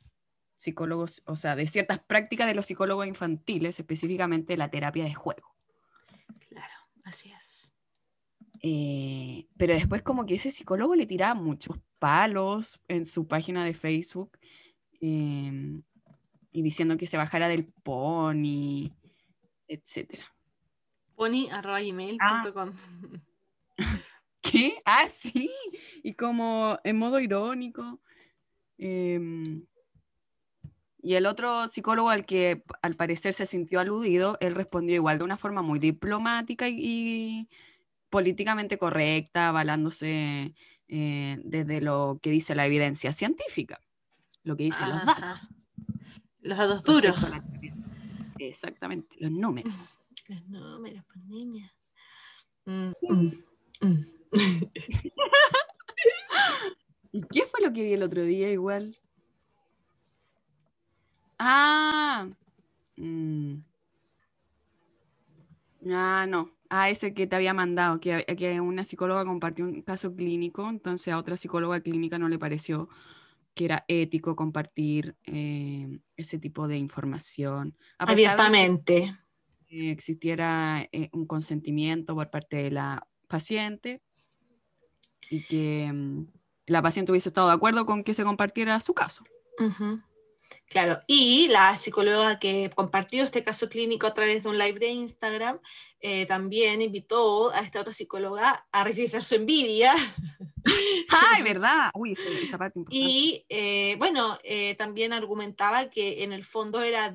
psicólogos, 0.57 1.23
o 1.25 1.37
sea, 1.37 1.57
de 1.57 1.67
ciertas 1.67 2.01
prácticas 2.01 2.47
de 2.47 2.55
los 2.55 2.67
psicólogos 2.67 3.07
infantiles, 3.07 3.79
específicamente 3.79 4.57
la 4.57 4.71
terapia 4.71 5.05
de 5.05 5.15
juego. 5.15 5.57
Claro, 6.49 6.75
así 7.05 7.33
es. 7.33 7.73
Eh, 8.63 9.47
pero 9.57 9.73
después 9.75 10.03
como 10.03 10.27
que 10.27 10.35
ese 10.35 10.51
psicólogo 10.51 10.95
le 10.95 11.07
tiraba 11.07 11.35
muchos 11.35 11.79
palos 11.99 12.83
en 12.89 13.07
su 13.07 13.27
página 13.27 13.65
de 13.65 13.73
Facebook 13.73 14.39
eh, 15.01 15.81
y 16.53 16.63
diciendo 16.63 16.99
que 16.99 17.07
se 17.07 17.17
bajara 17.17 17.49
del 17.49 17.65
pony, 17.65 18.93
etcétera. 19.71 20.25
Pony.gmail.com 21.15 22.73
¿Qué? 24.43 24.75
Ah, 24.85 25.07
sí. 25.07 25.51
Y 26.03 26.15
como 26.15 26.79
en 26.85 26.99
modo 26.99 27.21
irónico. 27.21 28.01
em, 28.79 29.65
y 31.03 31.15
el 31.15 31.27
otro 31.27 31.67
psicólogo 31.69 32.11
al 32.11 32.27
que 32.27 32.63
al 32.83 32.95
parecer 32.97 33.33
se 33.33 33.47
sintió 33.47 33.81
aludido, 33.81 34.37
él 34.41 34.55
respondió 34.55 34.95
igual 34.95 35.19
de 35.19 35.25
una 35.25 35.39
forma 35.39 35.63
muy 35.63 35.79
diplomática 35.79 36.69
y, 36.69 36.77
y 36.79 37.49
políticamente 38.11 38.77
correcta, 38.77 39.49
avalándose 39.49 40.55
eh, 40.89 41.39
desde 41.45 41.81
lo 41.81 42.19
que 42.21 42.31
dice 42.31 42.55
la 42.57 42.67
evidencia 42.67 43.13
científica, 43.13 43.81
lo 44.43 44.57
que 44.57 44.65
dicen 44.65 44.89
los 44.89 45.07
datos. 45.07 45.51
Los 46.41 46.59
datos 46.59 46.83
duros. 46.83 47.15
respecto 47.15 47.27
a 47.27 47.31
la 47.31 47.43
terapia. 47.43 47.75
Exactamente, 48.49 49.15
los 49.19 49.31
números. 49.31 50.01
Los 50.29 50.49
números, 50.49 51.05
pues 51.13 51.25
niña. 51.27 51.73
Mm, 52.65 52.93
mm, 53.03 53.33
mm. 53.83 54.07
¿Y 57.13 57.23
qué 57.23 57.45
fue 57.47 57.61
lo 57.61 57.73
que 57.73 57.83
vi 57.83 57.93
el 57.93 58.03
otro 58.03 58.23
día 58.23 58.51
igual? 58.51 58.97
Ah. 61.39 62.29
Ah, 65.89 66.27
no. 66.29 66.51
Ah, 66.69 66.89
ese 66.89 67.15
que 67.15 67.27
te 67.27 67.37
había 67.37 67.53
mandado, 67.53 68.01
que, 68.01 68.25
que 68.39 68.61
una 68.61 68.85
psicóloga 68.85 69.25
compartió 69.25 69.65
un 69.65 69.83
caso 69.83 70.15
clínico, 70.15 70.69
entonces 70.69 71.13
a 71.13 71.19
otra 71.19 71.37
psicóloga 71.37 71.81
clínica 71.81 72.19
no 72.19 72.29
le 72.29 72.39
pareció 72.39 72.89
que 73.61 73.67
era 73.67 73.85
ético 73.89 74.37
compartir 74.37 75.17
eh, 75.27 76.01
ese 76.17 76.39
tipo 76.39 76.67
de 76.67 76.79
información. 76.79 77.77
A 77.99 78.11
Abiertamente. 78.11 79.15
que 79.67 79.91
existiera 79.91 80.89
eh, 80.93 81.11
un 81.13 81.27
consentimiento 81.27 82.15
por 82.15 82.31
parte 82.31 82.57
de 82.57 82.71
la 82.71 83.07
paciente 83.29 84.01
y 85.29 85.43
que 85.43 85.93
mm, 85.93 86.27
la 86.69 86.81
paciente 86.81 87.13
hubiese 87.13 87.29
estado 87.29 87.49
de 87.49 87.53
acuerdo 87.53 87.85
con 87.85 88.03
que 88.03 88.15
se 88.15 88.25
compartiera 88.25 88.81
su 88.81 88.95
caso. 88.95 89.25
Claro, 90.67 91.01
y 91.07 91.49
la 91.49 91.77
psicóloga 91.77 92.39
que 92.39 92.71
compartió 92.75 93.25
este 93.25 93.43
caso 93.43 93.69
clínico 93.69 94.07
a 94.07 94.15
través 94.15 94.43
de 94.43 94.49
un 94.49 94.59
live 94.59 94.79
de 94.79 94.89
Instagram 94.89 95.59
eh, 96.01 96.27
también 96.27 96.81
invitó 96.81 97.51
a 97.51 97.61
esta 97.61 97.81
otra 97.81 97.93
psicóloga 97.93 98.67
a 98.71 98.85
revisar 98.85 99.25
su 99.25 99.35
envidia 99.35 99.93
¡Ay, 101.09 101.43
verdad! 101.43 101.91
Uy, 101.95 102.13
esa, 102.13 102.29
esa 102.43 102.59
parte 102.59 102.79
importante. 102.79 103.05
y 103.05 103.45
eh, 103.49 103.97
bueno, 103.99 104.39
eh, 104.45 104.75
también 104.77 105.13
argumentaba 105.13 105.91
que 105.91 106.23
en 106.23 106.33
el 106.33 106.45
fondo 106.45 106.83
era 106.83 107.11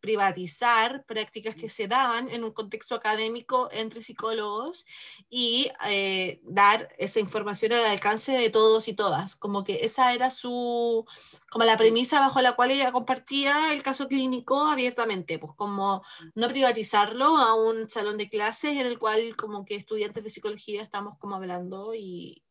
desprivatizar 0.00 1.04
prácticas 1.04 1.54
que 1.54 1.68
se 1.68 1.86
daban 1.86 2.30
en 2.30 2.42
un 2.42 2.52
contexto 2.52 2.94
académico 2.94 3.68
entre 3.70 4.00
psicólogos 4.00 4.86
y 5.28 5.70
eh, 5.86 6.40
dar 6.42 6.88
esa 6.96 7.20
información 7.20 7.72
al 7.72 7.84
alcance 7.84 8.32
de 8.32 8.48
todos 8.48 8.88
y 8.88 8.94
todas. 8.94 9.36
Como 9.36 9.62
que 9.62 9.80
esa 9.82 10.14
era 10.14 10.30
su, 10.30 11.04
como 11.50 11.66
la 11.66 11.76
premisa 11.76 12.18
bajo 12.18 12.40
la 12.40 12.56
cual 12.56 12.70
ella 12.70 12.92
compartía 12.92 13.74
el 13.74 13.82
caso 13.82 14.08
clínico 14.08 14.62
abiertamente, 14.62 15.38
pues 15.38 15.52
como 15.54 16.02
no 16.34 16.48
privatizarlo 16.48 17.36
a 17.36 17.54
un 17.54 17.88
salón 17.90 18.16
de 18.16 18.30
clases 18.30 18.78
en 18.78 18.86
el 18.86 18.98
cual 18.98 19.36
como 19.36 19.66
que 19.66 19.74
estudiantes 19.74 20.24
de 20.24 20.30
psicología 20.30 20.82
estamos 20.82 21.18
como 21.18 21.36
hablando 21.36 21.94
y, 21.94 22.42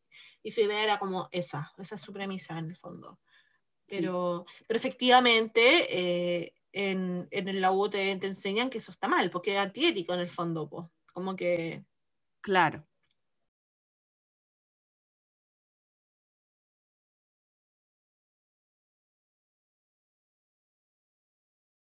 y 0.44 0.52
su 0.52 0.60
idea 0.60 0.84
era 0.84 1.00
como 1.00 1.28
esa, 1.32 1.72
esa 1.78 1.96
es 1.96 2.00
su 2.00 2.12
premisa 2.12 2.56
en 2.58 2.66
el 2.66 2.76
fondo. 2.76 3.18
Sí. 3.86 3.96
Pero, 3.96 4.46
pero 4.68 4.78
efectivamente, 4.78 5.88
eh, 5.90 6.54
en, 6.72 7.28
en 7.30 7.60
la 7.60 7.72
U 7.72 7.88
te, 7.88 8.14
te 8.16 8.26
enseñan 8.26 8.70
que 8.70 8.78
eso 8.78 8.92
está 8.92 9.08
mal, 9.08 9.30
porque 9.30 9.52
es 9.54 9.58
antiético 9.58 10.14
en 10.14 10.20
el 10.20 10.28
fondo, 10.28 10.68
pues. 10.68 10.86
Como 11.12 11.36
que. 11.36 11.84
Claro. 12.40 12.86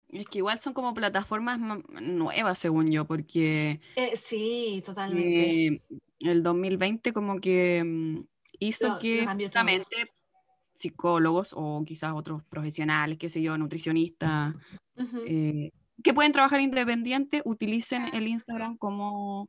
Es 0.08 0.26
que 0.26 0.38
igual 0.38 0.60
son 0.60 0.74
como 0.74 0.94
plataformas 0.94 1.58
ma- 1.58 1.82
nuevas, 2.00 2.58
según 2.58 2.88
yo, 2.88 3.04
porque 3.04 3.80
eh, 3.96 4.16
sí, 4.16 4.82
totalmente. 4.86 5.66
eh, 5.66 5.80
el 6.20 6.42
2020 6.42 7.12
como 7.12 7.40
que 7.40 7.82
mm, 7.84 8.20
hizo 8.60 8.98
que 9.00 9.26
justamente 9.26 10.12
psicólogos 10.74 11.54
o 11.56 11.82
quizás 11.86 12.12
otros 12.14 12.42
profesionales, 12.44 13.18
qué 13.18 13.28
sé 13.28 13.40
yo, 13.40 13.56
nutricionistas, 13.56 14.54
eh, 15.26 15.70
que 16.02 16.14
pueden 16.14 16.32
trabajar 16.32 16.60
independiente, 16.60 17.42
utilicen 17.44 18.14
el 18.14 18.28
Instagram 18.28 18.76
como 18.76 19.48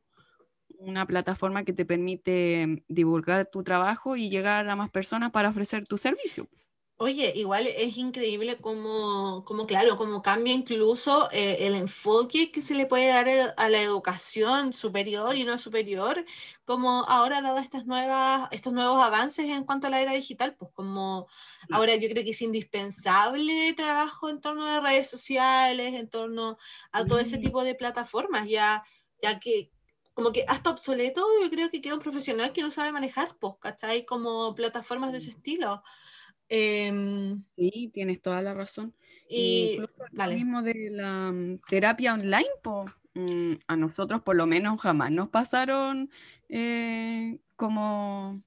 una 0.78 1.06
plataforma 1.06 1.64
que 1.64 1.72
te 1.72 1.84
permite 1.84 2.84
divulgar 2.88 3.48
tu 3.50 3.62
trabajo 3.62 4.16
y 4.16 4.30
llegar 4.30 4.68
a 4.68 4.76
más 4.76 4.90
personas 4.90 5.30
para 5.30 5.50
ofrecer 5.50 5.86
tu 5.86 5.98
servicio. 5.98 6.48
Oye, 6.98 7.32
igual 7.36 7.66
es 7.66 7.98
increíble 7.98 8.56
como, 8.58 9.44
como 9.44 9.66
claro, 9.66 9.98
como 9.98 10.22
cambia 10.22 10.54
incluso 10.54 11.28
eh, 11.30 11.58
el 11.66 11.74
enfoque 11.74 12.50
que 12.50 12.62
se 12.62 12.74
le 12.74 12.86
puede 12.86 13.08
dar 13.08 13.28
el- 13.28 13.52
a 13.58 13.68
la 13.68 13.82
educación 13.82 14.72
superior 14.72 15.36
y 15.36 15.44
no 15.44 15.58
superior, 15.58 16.24
como 16.64 17.04
ahora 17.06 17.42
dado 17.42 17.58
estas 17.58 17.84
nuevas, 17.84 18.48
estos 18.50 18.72
nuevos 18.72 19.02
avances 19.02 19.44
en 19.50 19.64
cuanto 19.64 19.88
a 19.88 19.90
la 19.90 20.00
era 20.00 20.12
digital, 20.14 20.54
pues 20.56 20.70
como 20.72 21.26
ahora 21.70 21.96
yo 21.96 22.08
creo 22.08 22.24
que 22.24 22.30
es 22.30 22.40
indispensable 22.40 23.74
trabajo 23.74 24.30
en 24.30 24.40
torno 24.40 24.64
a 24.64 24.80
redes 24.80 25.10
sociales, 25.10 25.92
en 25.94 26.08
torno 26.08 26.56
a 26.92 27.06
todo 27.06 27.18
ese 27.18 27.36
Mm. 27.36 27.40
tipo 27.42 27.62
de 27.62 27.74
plataformas, 27.74 28.48
ya, 28.48 28.84
ya 29.20 29.38
que 29.38 29.70
como 30.14 30.32
que 30.32 30.46
hasta 30.48 30.70
obsoleto, 30.70 31.26
yo 31.42 31.50
creo 31.50 31.70
que 31.70 31.82
queda 31.82 31.92
un 31.94 32.00
profesional 32.00 32.52
que 32.54 32.62
no 32.62 32.70
sabe 32.70 32.90
manejar, 32.90 33.36
pues, 33.38 33.52
¿cachai? 33.60 34.06
Como 34.06 34.54
plataformas 34.54 35.12
de 35.12 35.18
ese 35.18 35.30
estilo. 35.32 35.82
Em, 36.48 37.42
Sí, 37.56 37.90
tienes 37.92 38.20
toda 38.22 38.42
la 38.42 38.54
razón. 38.54 38.94
y 39.28 39.72
Incluso 39.72 40.04
lo 40.12 40.26
mismo 40.28 40.62
de 40.62 40.90
la 40.90 41.32
mm, 41.32 41.60
terapia 41.68 42.14
online, 42.14 42.46
po. 42.62 42.84
Mm, 43.14 43.54
a 43.66 43.76
nosotros 43.76 44.20
por 44.22 44.36
lo 44.36 44.46
menos 44.46 44.80
jamás 44.80 45.10
nos 45.10 45.28
pasaron 45.30 46.10
eh, 46.50 47.38
como 47.56 48.42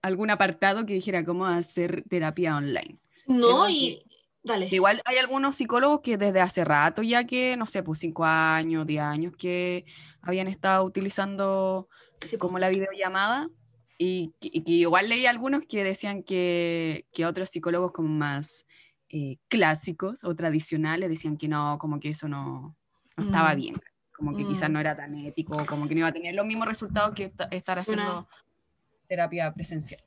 algún 0.00 0.30
apartado 0.30 0.86
que 0.86 0.94
dijera 0.94 1.24
cómo 1.24 1.46
hacer 1.46 2.02
terapia 2.08 2.56
online. 2.56 2.98
No, 3.26 3.68
y 3.68 4.02
dale. 4.42 4.68
igual 4.72 5.00
hay 5.04 5.18
algunos 5.18 5.56
psicólogos 5.56 6.00
que 6.00 6.16
desde 6.16 6.40
hace 6.40 6.64
rato 6.64 7.02
ya 7.02 7.24
que, 7.24 7.56
no 7.56 7.66
sé, 7.66 7.82
pues 7.82 8.00
cinco 8.00 8.24
años, 8.24 8.86
diez 8.86 9.02
años 9.02 9.34
que 9.36 9.84
habían 10.22 10.48
estado 10.48 10.84
utilizando 10.84 11.88
Sí, 12.20 12.36
como 12.38 12.58
la 12.58 12.68
videollamada 12.68 13.48
y, 14.02 14.34
y 14.40 14.62
que 14.64 14.72
igual 14.72 15.08
leí 15.08 15.26
algunos 15.26 15.62
que 15.68 15.84
decían 15.84 16.22
que, 16.24 17.06
que 17.12 17.24
otros 17.24 17.50
psicólogos 17.50 17.92
como 17.92 18.08
más 18.08 18.66
eh, 19.08 19.36
clásicos 19.48 20.24
o 20.24 20.34
tradicionales 20.34 21.08
decían 21.08 21.36
que 21.36 21.46
no, 21.46 21.78
como 21.78 22.00
que 22.00 22.08
eso 22.10 22.26
no, 22.28 22.74
no 23.16 23.24
estaba 23.24 23.52
Mm. 23.54 23.56
bien, 23.56 23.80
como 24.16 24.34
que 24.36 24.46
quizás 24.46 24.70
Mm. 24.70 24.72
no 24.72 24.80
era 24.80 24.96
tan 24.96 25.14
ético, 25.18 25.64
como 25.66 25.86
que 25.86 25.94
no 25.94 26.00
iba 26.00 26.08
a 26.08 26.12
tener 26.12 26.34
los 26.34 26.46
mismos 26.46 26.66
resultados 26.66 27.14
que 27.14 27.24
esta- 27.24 27.44
estar 27.50 27.78
haciendo 27.78 28.26
terapia 29.06 29.52
presencial. 29.52 30.02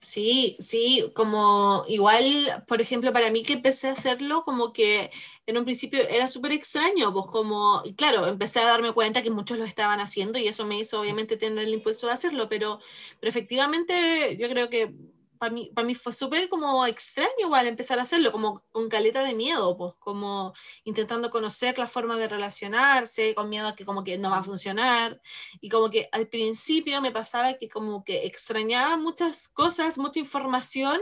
Sí, 0.00 0.56
sí, 0.60 1.10
como 1.14 1.84
igual, 1.88 2.64
por 2.68 2.80
ejemplo, 2.80 3.12
para 3.12 3.30
mí 3.32 3.42
que 3.42 3.54
empecé 3.54 3.88
a 3.88 3.92
hacerlo, 3.92 4.44
como 4.44 4.72
que 4.72 5.10
en 5.44 5.58
un 5.58 5.64
principio 5.64 6.00
era 6.08 6.28
súper 6.28 6.52
extraño, 6.52 7.12
pues 7.12 7.26
como, 7.26 7.82
y 7.84 7.94
claro, 7.94 8.26
empecé 8.28 8.60
a 8.60 8.66
darme 8.66 8.92
cuenta 8.92 9.22
que 9.22 9.30
muchos 9.32 9.58
lo 9.58 9.64
estaban 9.64 9.98
haciendo 9.98 10.38
y 10.38 10.46
eso 10.46 10.64
me 10.64 10.78
hizo 10.78 11.00
obviamente 11.00 11.36
tener 11.36 11.64
el 11.64 11.74
impulso 11.74 12.06
de 12.06 12.12
hacerlo, 12.12 12.48
pero, 12.48 12.78
pero 13.18 13.28
efectivamente 13.28 14.36
yo 14.38 14.48
creo 14.48 14.70
que 14.70 14.94
para 15.38 15.52
mí, 15.52 15.70
para 15.74 15.86
mí 15.86 15.94
fue 15.94 16.12
súper 16.12 16.48
como 16.48 16.84
extraño 16.86 17.30
igual 17.40 17.66
empezar 17.66 17.98
a 17.98 18.02
hacerlo, 18.02 18.32
como 18.32 18.64
con 18.70 18.88
caleta 18.88 19.22
de 19.22 19.34
miedo, 19.34 19.76
pues 19.76 19.94
como 19.98 20.52
intentando 20.84 21.30
conocer 21.30 21.78
la 21.78 21.86
forma 21.86 22.16
de 22.16 22.28
relacionarse, 22.28 23.34
con 23.34 23.48
miedo 23.48 23.68
a 23.68 23.74
que 23.76 23.84
como 23.84 24.04
que 24.04 24.18
no 24.18 24.30
va 24.30 24.38
a 24.38 24.44
funcionar. 24.44 25.20
Y 25.60 25.68
como 25.68 25.90
que 25.90 26.08
al 26.12 26.28
principio 26.28 27.00
me 27.00 27.12
pasaba 27.12 27.54
que 27.54 27.68
como 27.68 28.04
que 28.04 28.26
extrañaba 28.26 28.96
muchas 28.96 29.48
cosas, 29.48 29.98
mucha 29.98 30.18
información 30.18 31.00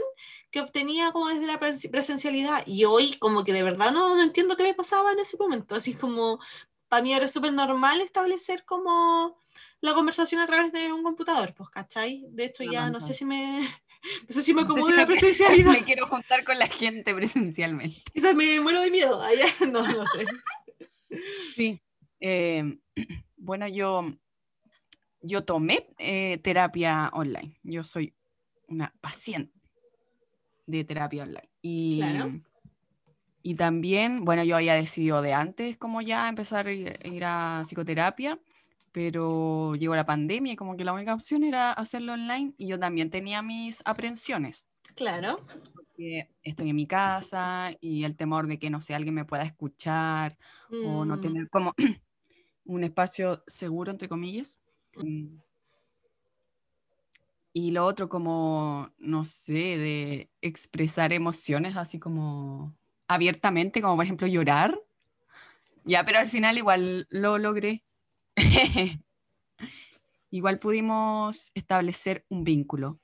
que 0.51 0.61
obtenía 0.61 1.11
como 1.11 1.27
desde 1.27 1.47
la 1.47 1.59
pres- 1.59 1.89
presencialidad. 1.91 2.63
Y 2.65 2.85
hoy 2.85 3.17
como 3.19 3.43
que 3.43 3.53
de 3.53 3.63
verdad 3.63 3.91
no, 3.91 4.15
no 4.15 4.23
entiendo 4.23 4.55
qué 4.55 4.63
me 4.63 4.73
pasaba 4.73 5.11
en 5.11 5.19
ese 5.19 5.37
momento. 5.37 5.75
Así 5.75 5.93
como 5.93 6.39
para 6.87 7.01
mí 7.01 7.13
era 7.13 7.27
súper 7.27 7.51
normal 7.51 7.99
establecer 8.01 8.63
como 8.63 9.41
la 9.81 9.93
conversación 9.93 10.41
a 10.41 10.47
través 10.47 10.71
de 10.71 10.91
un 10.91 11.03
computador, 11.03 11.53
pues, 11.55 11.69
¿cachai? 11.69 12.25
De 12.29 12.45
hecho 12.45 12.63
ya 12.63 12.89
no 12.89 12.99
sé 13.01 13.13
si 13.13 13.25
me... 13.25 13.67
No 14.27 14.33
sé 14.33 14.43
si 14.43 14.53
me 14.53 14.61
No 14.61 14.67
sé 14.67 14.73
acomodo 14.73 14.85
si 14.87 14.91
en 14.93 14.97
la 14.97 15.05
presencialidad. 15.05 15.71
Me 15.79 15.83
quiero 15.83 16.07
juntar 16.07 16.43
con 16.43 16.57
la 16.59 16.67
gente 16.67 17.13
presencialmente. 17.13 18.01
Quizás 18.13 18.35
me 18.35 18.59
muero 18.61 18.81
de 18.81 18.91
miedo. 18.91 19.21
Allá 19.21 19.45
no, 19.71 19.85
no 19.87 20.05
sé. 20.05 20.25
Sí. 21.55 21.81
Eh, 22.19 22.77
bueno, 23.37 23.67
yo, 23.67 24.11
yo 25.21 25.43
tomé 25.43 25.87
eh, 25.99 26.39
terapia 26.43 27.09
online. 27.13 27.57
Yo 27.63 27.83
soy 27.83 28.13
una 28.67 28.93
paciente 29.01 29.53
de 30.65 30.83
terapia 30.83 31.23
online. 31.23 31.49
Y, 31.61 31.99
Claro. 31.99 32.41
y 33.41 33.55
también, 33.55 34.25
bueno, 34.25 34.43
yo 34.43 34.55
había 34.57 34.73
decidido 34.75 35.21
de 35.21 35.33
antes 35.33 35.77
como 35.77 36.01
ya 36.01 36.27
empezar 36.27 36.67
a 36.67 36.71
ir, 36.71 36.99
ir 37.05 37.23
a 37.25 37.61
psicoterapia, 37.65 38.39
pero 38.91 39.75
llegó 39.75 39.95
la 39.95 40.05
pandemia 40.05 40.53
y 40.53 40.55
como 40.55 40.75
que 40.77 40.83
la 40.83 40.93
única 40.93 41.13
opción 41.13 41.43
era 41.43 41.71
hacerlo 41.71 42.13
online 42.13 42.53
y 42.57 42.67
yo 42.67 42.79
también 42.79 43.09
tenía 43.09 43.41
mis 43.41 43.81
aprensiones. 43.85 44.69
Claro. 44.95 45.39
que 45.95 46.29
estoy 46.43 46.69
en 46.69 46.75
mi 46.75 46.87
casa 46.87 47.71
y 47.81 48.03
el 48.03 48.15
temor 48.15 48.47
de 48.47 48.59
que, 48.59 48.69
no 48.69 48.81
sé, 48.81 48.95
alguien 48.95 49.15
me 49.15 49.25
pueda 49.25 49.43
escuchar 49.43 50.37
o 50.69 51.05
no 51.05 51.17
Mm, 51.17 51.21
tener 51.21 51.49
como 51.49 51.73
un 52.65 52.83
espacio 52.83 53.43
seguro, 53.47 53.91
entre 53.91 54.09
comillas. 54.09 54.59
Mm. 54.95 55.37
Y 57.53 57.71
lo 57.71 57.85
otro 57.85 58.07
como, 58.09 58.91
no 58.99 59.25
sé, 59.25 59.77
de 59.77 60.29
expresar 60.41 61.11
emociones 61.11 61.75
así 61.75 61.97
como 61.97 62.75
abiertamente, 63.07 63.81
como 63.81 63.95
por 63.95 64.05
ejemplo 64.05 64.27
llorar. 64.27 64.79
Ya, 65.83 66.05
pero 66.05 66.19
al 66.19 66.27
final 66.27 66.57
igual 66.57 67.07
lo 67.09 67.37
logré. 67.37 67.83
igual 70.31 70.59
pudimos 70.59 71.51
establecer 71.55 72.25
un 72.29 72.43
vínculo 72.43 72.99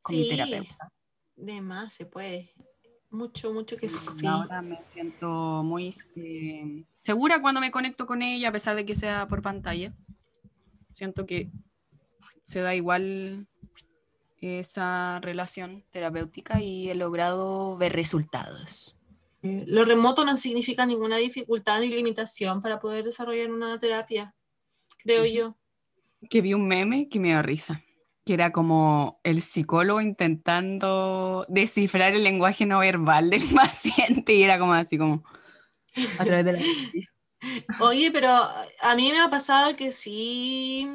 con 0.00 0.16
mi 0.16 0.22
Sí. 0.24 0.28
terapeuta. 0.30 0.92
De 1.36 1.60
más 1.60 1.92
se 1.92 2.06
puede. 2.06 2.52
Mucho, 3.10 3.52
mucho 3.52 3.76
que 3.76 3.88
sí. 3.88 4.26
Ahora 4.26 4.60
me 4.60 4.84
siento 4.84 5.62
muy 5.64 5.94
eh, 6.16 6.84
segura 7.00 7.40
cuando 7.40 7.60
me 7.60 7.70
conecto 7.70 8.06
con 8.06 8.20
ella, 8.22 8.50
a 8.50 8.52
pesar 8.52 8.76
de 8.76 8.84
que 8.84 8.94
sea 8.94 9.26
por 9.28 9.40
pantalla. 9.40 9.94
Siento 10.90 11.24
que 11.24 11.50
se 12.42 12.60
da 12.60 12.74
igual 12.74 13.46
esa 14.40 15.20
relación 15.20 15.84
terapéutica 15.90 16.60
y 16.60 16.90
he 16.90 16.94
logrado 16.94 17.76
ver 17.78 17.94
resultados. 17.94 18.97
Eh, 19.42 19.64
Lo 19.66 19.84
remoto 19.84 20.24
no 20.24 20.36
significa 20.36 20.86
ninguna 20.86 21.16
dificultad 21.16 21.80
ni 21.80 21.88
limitación 21.88 22.62
para 22.62 22.80
poder 22.80 23.04
desarrollar 23.04 23.50
una 23.50 23.78
terapia, 23.78 24.34
creo 24.98 25.24
yo. 25.24 25.56
Que 26.28 26.40
vi 26.40 26.54
un 26.54 26.66
meme 26.66 27.08
que 27.08 27.20
me 27.20 27.28
dio 27.28 27.42
risa, 27.42 27.84
que 28.24 28.34
era 28.34 28.50
como 28.50 29.20
el 29.22 29.40
psicólogo 29.40 30.00
intentando 30.00 31.46
descifrar 31.48 32.14
el 32.14 32.24
lenguaje 32.24 32.66
no 32.66 32.80
verbal 32.80 33.30
del 33.30 33.42
paciente 33.54 34.34
y 34.34 34.42
era 34.42 34.58
como 34.58 34.74
así 34.74 34.98
como 34.98 35.24
a 36.18 36.24
través 36.24 36.44
de 36.44 36.52
la... 36.52 36.60
Oye, 37.80 38.10
pero 38.10 38.30
a 38.30 38.94
mí 38.96 39.12
me 39.12 39.20
ha 39.20 39.30
pasado 39.30 39.76
que 39.76 39.92
sí 39.92 40.88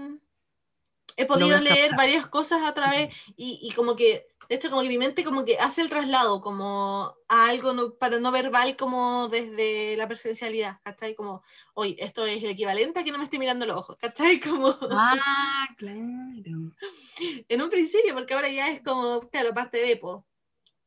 he 1.15 1.25
podido 1.25 1.59
leer 1.59 1.95
varias 1.95 2.27
cosas 2.27 2.63
a 2.63 2.73
través 2.73 3.15
y, 3.37 3.59
y 3.61 3.71
como 3.71 3.95
que, 3.95 4.27
de 4.53 4.57
hecho, 4.57 4.69
como 4.69 4.83
que 4.83 4.89
mi 4.89 4.99
mente 4.99 5.23
como 5.23 5.43
que 5.45 5.57
hace 5.57 5.81
el 5.81 5.89
traslado 5.89 6.39
como 6.41 7.15
a 7.27 7.47
algo 7.49 7.73
no- 7.73 7.95
para 7.95 8.19
no 8.19 8.31
verbal 8.31 8.75
como 8.75 9.27
desde 9.27 9.97
la 9.97 10.07
presencialidad, 10.07 10.79
¿cachai? 10.83 11.15
Como, 11.15 11.41
oye, 11.73 11.95
esto 11.97 12.25
es 12.27 12.43
el 12.43 12.51
equivalente 12.51 12.99
a 12.99 13.03
que 13.03 13.11
no 13.11 13.17
me 13.17 13.23
esté 13.23 13.39
mirando 13.39 13.65
los 13.65 13.77
ojos, 13.77 13.97
¿cachai? 13.97 14.39
Como... 14.61 14.77
Ah, 14.91 15.67
claro. 15.75 15.99
en 17.49 17.61
un 17.61 17.69
principio, 17.71 18.13
porque 18.13 18.35
ahora 18.35 18.49
ya 18.49 18.69
es 18.69 18.81
como, 18.81 19.27
claro, 19.29 19.53
parte 19.55 19.77
de 19.79 19.91
EPO. 19.93 20.23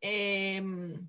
Em, 0.01 1.09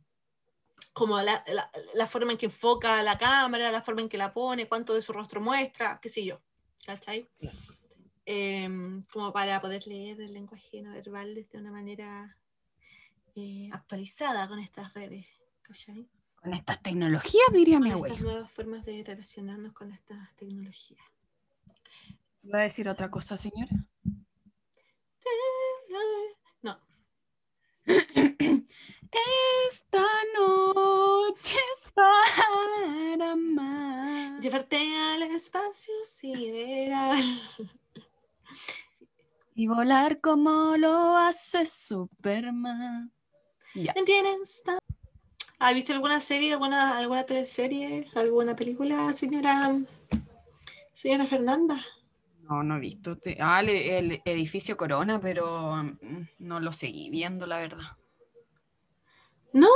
como 0.94 1.22
la, 1.22 1.44
la- 1.48 1.70
la 1.94 2.08
forma 2.08 2.32
en 2.32 2.38
que 2.40 2.48
enfoca 2.48 3.04
la 3.04 3.20
cámara, 3.20 3.72
la 3.72 3.84
forma 3.84 4.02
en 4.02 4.10
que 4.10 4.18
la 4.18 4.34
pone, 4.34 4.68
cuánto 4.68 4.96
de 4.96 5.04
su 5.04 5.14
rostro 5.14 5.42
muestra, 5.42 6.00
qué 6.02 6.10
sé 6.10 6.26
yo. 6.26 6.42
¿Cachai? 6.88 7.30
Claro. 7.40 7.56
Em, 8.26 9.04
como 9.14 9.32
para 9.32 9.62
poder 9.62 9.86
leer 9.88 10.20
el 10.20 10.34
lenguaje 10.34 10.82
no 10.82 10.92
verbal 10.92 11.34
de 11.36 11.58
una 11.58 11.72
manera 11.72 12.36
eh, 13.38 13.70
actualizada 13.72 14.48
con 14.48 14.60
estas 14.60 14.94
redes. 14.94 15.26
¿Cachai? 15.62 16.10
Con 16.36 16.54
estas 16.54 16.82
tecnologías, 16.82 17.46
diría 17.54 17.80
mi 17.80 17.90
Con 17.90 17.98
abuela. 17.98 18.16
estas 18.16 18.26
nuevas 18.32 18.52
formas 18.52 18.86
de 18.86 19.04
relacionarnos 19.04 19.74
con 19.74 19.92
estas 19.92 20.36
tecnologías. 20.36 21.02
¿Va 22.54 22.60
a 22.60 22.64
decir 22.64 22.88
otra 22.90 23.10
cosa, 23.12 23.38
señora? 23.38 23.72
No, 26.62 26.80
Esta 29.70 30.04
noche 30.38 31.58
es 31.76 31.92
para 31.92 33.32
amar. 33.32 34.40
llevarte 34.42 34.78
al 34.78 35.24
espacio 35.24 35.94
sideral. 36.06 37.42
Y 39.56 39.68
volar 39.68 40.20
como 40.22 40.78
lo 40.78 41.18
hace 41.18 41.66
Superman. 41.66 43.12
¿Me 43.76 43.92
entiendes? 43.96 44.64
¿Ha 45.60 45.74
visto 45.74 45.94
alguna 45.94 46.20
serie, 46.20 46.54
alguna, 46.54 46.98
alguna 46.98 47.26
teleserie, 47.26 48.08
alguna 48.16 48.56
película, 48.56 49.12
señora, 49.14 49.76
señora 50.94 51.26
Fernanda? 51.26 51.84
No, 52.44 52.64
no 52.64 52.78
he 52.78 52.80
visto. 52.80 53.18
Ah, 53.40 53.60
el, 53.62 53.70
el 53.70 54.22
edificio 54.26 54.78
Corona, 54.78 55.20
pero 55.20 55.76
mm, 55.76 56.28
no 56.40 56.60
lo 56.60 56.72
seguí 56.72 57.10
viendo, 57.10 57.46
la 57.46 57.58
verdad. 57.58 57.98
¿No? 59.54 59.68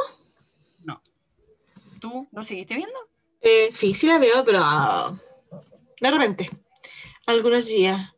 ¿Tú 1.99 2.27
lo 2.31 2.43
seguiste 2.43 2.75
viendo? 2.75 2.97
Eh, 3.41 3.69
sí, 3.71 3.93
sí 3.93 4.07
la 4.07 4.17
veo, 4.17 4.43
pero 4.43 4.57
ah, 4.61 5.15
de 5.99 6.11
repente. 6.11 6.49
Algunos 7.27 7.67
días. 7.67 8.11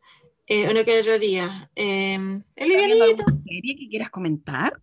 Eh, 0.46 0.68
uno 0.70 0.82
que 0.84 1.00
otro 1.00 1.18
día. 1.18 1.70
Eh, 1.76 2.14
el 2.14 2.42
¿Estás 2.56 2.66
viendo 2.66 2.94
livianito. 2.94 3.22
alguna 3.24 3.38
serie 3.38 3.76
que 3.76 3.88
quieras 3.90 4.08
comentar? 4.08 4.80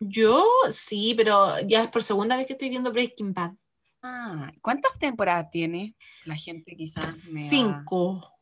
Yo 0.00 0.44
sí, 0.72 1.14
pero 1.16 1.58
ya 1.60 1.82
es 1.82 1.88
por 1.88 2.02
segunda 2.02 2.36
vez 2.36 2.46
que 2.46 2.52
estoy 2.52 2.68
viendo 2.68 2.92
Breaking 2.92 3.32
Bad. 3.34 3.52
Ah, 4.02 4.52
¿cuántas 4.62 4.96
temporadas 4.98 5.50
tiene? 5.50 5.96
La 6.24 6.36
gente 6.36 6.76
quizás 6.76 7.24
me 7.26 7.48
Cinco. 7.50 8.32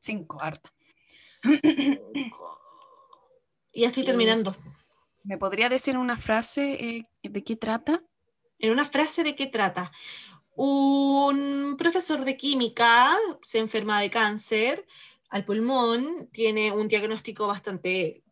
Cinco, 0.00 0.38
harta. 0.40 0.72
Y 3.72 3.82
ya 3.82 3.88
estoy 3.88 4.02
Eh, 4.04 4.06
terminando. 4.06 4.56
¿Me 5.24 5.38
podría 5.38 5.68
decir 5.68 5.98
una 5.98 6.16
frase 6.16 6.72
eh, 6.84 7.04
de 7.22 7.44
qué 7.44 7.56
trata? 7.56 8.02
En 8.58 8.70
una 8.72 8.84
frase 8.84 9.24
de 9.24 9.34
qué 9.34 9.46
trata. 9.46 9.90
Un 10.54 11.76
profesor 11.76 12.24
de 12.24 12.36
química 12.36 13.16
se 13.42 13.58
enferma 13.58 14.00
de 14.00 14.10
cáncer 14.10 14.86
al 15.30 15.44
pulmón, 15.44 16.28
tiene 16.32 16.72
un 16.72 16.88
diagnóstico 16.88 17.46
bastante 17.46 18.22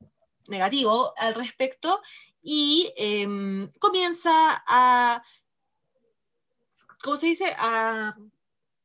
negativo 0.48 1.12
al 1.16 1.34
respecto 1.34 2.02
y 2.42 2.92
em, 2.96 3.70
comienza 3.78 4.62
a, 4.66 5.22
¿cómo 7.02 7.16
se 7.16 7.26
dice? 7.26 7.54
A, 7.58 8.16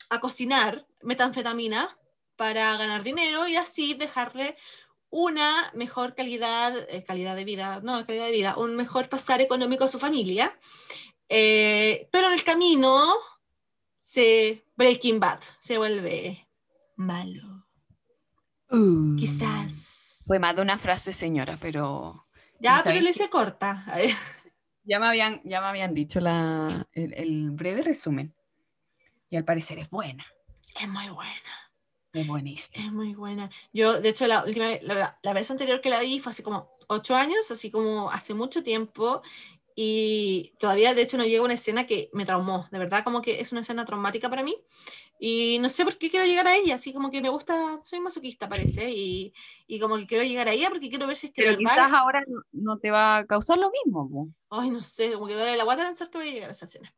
a 0.10 0.20
cocinar 0.20 0.88
metanfetamina 1.02 1.98
para 2.36 2.76
ganar 2.78 3.04
dinero 3.04 3.48
y 3.48 3.56
así 3.56 3.94
dejarle 3.94 4.58
una 5.12 5.72
mejor 5.76 6.16
calidad, 6.16 6.76
eh, 6.90 7.04
calidad 7.04 7.36
de 7.36 7.44
vida, 7.44 7.82
no, 7.84 8.06
calidad 8.06 8.26
de 8.26 8.32
vida, 8.32 8.58
un 8.58 8.76
mejor 8.76 9.10
pasar 9.10 9.42
económico 9.42 9.84
a 9.84 9.90
su 9.90 10.00
familia. 10.00 10.58
Eh, 11.30 12.10
pero 12.12 12.28
en 12.28 12.34
el 12.34 12.44
camino 12.44 13.14
se 14.02 14.66
Breaking 14.76 15.20
Bad 15.20 15.40
se 15.60 15.78
vuelve 15.78 16.48
malo. 16.96 17.68
Quizás. 19.18 19.81
Fue 20.26 20.40
más 20.40 20.56
de 20.56 20.62
una 20.62 20.78
frase, 20.78 21.14
señora, 21.14 21.58
pero 21.62 22.28
Ya, 22.60 22.80
¿Y 22.80 22.84
pero 22.84 23.02
le 23.02 23.10
hice 23.10 23.30
corta. 23.30 23.86
ya 24.84 25.00
me 25.00 25.08
habían, 25.08 25.42
ya 25.44 25.62
me 25.62 25.68
habían 25.68 25.94
dicho 25.94 26.20
la, 26.20 26.88
el, 26.94 27.14
el 27.14 27.52
breve 27.52 27.84
resumen. 27.84 28.34
Y 29.30 29.38
al 29.38 29.46
parecer 29.46 29.80
es 29.80 29.90
buena, 29.90 30.26
Es 30.80 30.88
muy 30.90 31.08
buena, 31.10 31.72
es 32.14 32.28
buenísima. 32.28 32.86
es 32.86 32.92
muy 32.92 33.16
buena. 33.16 33.50
Yo, 33.72 34.02
de 34.02 34.10
hecho, 34.10 34.28
la 34.28 34.44
última 34.44 34.66
la, 34.82 35.18
la 35.24 35.34
vez 35.34 35.50
anterior 35.50 35.80
que 35.82 35.90
la 35.90 36.00
vi 36.02 36.20
fue 36.20 36.32
hace 36.32 36.44
como 36.44 36.70
ocho 36.88 37.16
años, 37.16 37.50
así 37.50 37.72
como 37.72 38.12
hace 38.12 38.34
mucho 38.34 38.62
tiempo. 38.64 39.22
Y 39.84 40.54
todavía, 40.60 40.94
de 40.94 41.02
hecho, 41.02 41.18
no 41.18 41.26
llega 41.26 41.44
una 41.44 41.56
escena 41.56 41.88
que 41.88 42.12
me 42.14 42.24
traumó. 42.24 42.68
De 42.72 42.78
verdad, 42.78 43.04
como 43.04 43.20
que 43.20 43.42
es 43.42 43.52
una 43.52 43.62
escena 43.62 43.84
traumática 43.84 44.30
para 44.30 44.44
mí. 44.44 44.56
Y 45.20 45.58
no 45.58 45.72
sé 45.72 45.84
por 45.84 45.98
qué 45.98 46.12
quiero 46.12 46.24
llegar 46.28 46.46
a 46.46 46.56
ella. 46.56 46.76
Así 46.76 46.94
como 46.94 47.10
que 47.10 47.20
me 47.20 47.30
gusta, 47.30 47.82
soy 47.84 48.00
masoquista, 48.00 48.48
parece. 48.48 48.92
Y, 48.92 49.34
y 49.66 49.80
como 49.80 49.98
que 49.98 50.06
quiero 50.06 50.24
llegar 50.24 50.48
a 50.48 50.52
ella 50.52 50.70
porque 50.70 50.88
quiero 50.88 51.08
ver 51.08 51.18
si 51.18 51.28
es 51.28 51.34
que 51.34 51.42
Pero 51.42 51.58
quizás 51.58 51.92
ahora 51.92 52.24
no, 52.28 52.44
no 52.52 52.78
te 52.78 52.92
va 52.92 53.18
a 53.18 53.26
causar 53.26 53.58
lo 53.58 53.72
mismo. 53.72 54.08
po. 54.08 54.28
Ay, 54.52 54.70
no 54.70 54.84
sé, 54.84 55.14
como 55.14 55.26
que 55.26 55.34
me 55.34 55.42
duele 55.42 55.58
la 55.58 55.64
guata 55.64 55.84
pensar 55.84 56.12
que 56.12 56.20
voy 56.20 56.30
a 56.30 56.32
llegar 56.32 56.50
a 56.50 56.52
esa 56.52 56.66
escena. 56.66 56.94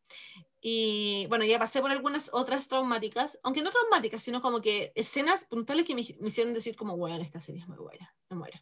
Y 0.59 1.25
bueno, 1.29 1.45
ya 1.45 1.59
pasé 1.59 1.79
por 1.79 1.91
algunas 1.91 2.31
otras 2.33 2.67
traumáticas, 2.67 3.39
aunque 3.43 3.61
no 3.61 3.71
traumáticas, 3.71 4.21
sino 4.21 4.41
como 4.41 4.61
que 4.61 4.91
escenas 4.95 5.45
puntuales 5.45 5.85
que 5.85 5.95
me, 5.95 6.05
me 6.19 6.27
hicieron 6.27 6.53
decir 6.53 6.75
como, 6.75 6.97
bueno, 6.97 7.23
esta 7.23 7.39
serie 7.39 7.61
es 7.61 7.67
muy 7.69 7.77
buena, 7.77 8.13
me 8.29 8.35
muero. 8.35 8.59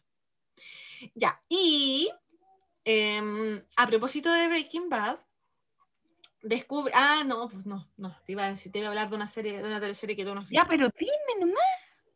Ya, 1.16 1.42
y 1.48 2.08
em, 2.84 3.62
a 3.76 3.86
propósito 3.86 4.30
de 4.32 4.48
Breaking 4.48 4.88
Bad, 4.88 5.18
descubre, 6.42 6.92
ah, 6.94 7.22
no, 7.24 7.48
pues 7.48 7.64
no, 7.66 7.88
no, 7.96 8.16
te 8.26 8.32
iba 8.32 8.44
a 8.44 8.50
decir, 8.50 8.72
te 8.72 8.78
iba 8.78 8.88
a 8.88 8.90
hablar 8.90 9.08
de 9.10 9.16
una 9.16 9.28
serie, 9.28 9.60
de 9.60 9.66
una 9.66 9.80
teleserie 9.80 10.16
que 10.16 10.24
tú 10.24 10.34
no 10.34 10.40
has 10.40 10.48
Ya, 10.50 10.64
visto. 10.64 10.68
pero 10.70 10.90
dime 10.98 11.40
nomás. 11.46 11.62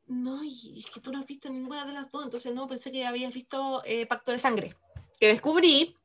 No, 0.09 0.43
y 0.45 0.81
es 0.85 0.91
que 0.91 1.01
tú 1.01 1.11
no 1.13 1.19
has 1.21 1.27
visto 1.27 1.49
ninguna 1.49 1.85
de 1.85 1.93
las 1.93 2.11
dos, 2.11 2.25
entonces 2.25 2.53
no, 2.55 2.67
pensé 2.69 2.93
que 2.93 3.07
habías 3.07 3.33
visto 3.33 3.83
eh, 3.85 4.07
Pacto 4.07 4.33
de 4.33 4.39
Sangre, 4.39 4.77
que 5.19 5.29
descubrí 5.29 5.97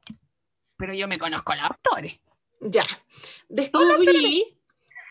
Pero 0.78 0.93
yo 0.93 1.08
me 1.08 1.17
conozco 1.19 1.52
a 1.52 1.56
los 1.58 1.65
actores. 1.65 2.19
Ya. 2.62 2.86
Descubrí 3.50 4.58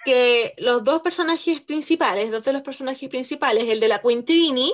que 0.05 0.55
los 0.59 0.83
dos 0.83 1.03
personajes 1.03 1.61
principales, 1.61 2.31
dos 2.31 2.45
de 2.45 2.53
los 2.53 2.63
personajes 2.63 3.09
principales, 3.09 3.69
el 3.69 3.79
de 3.81 3.89
la 3.89 4.01
Quintrini 4.01 4.73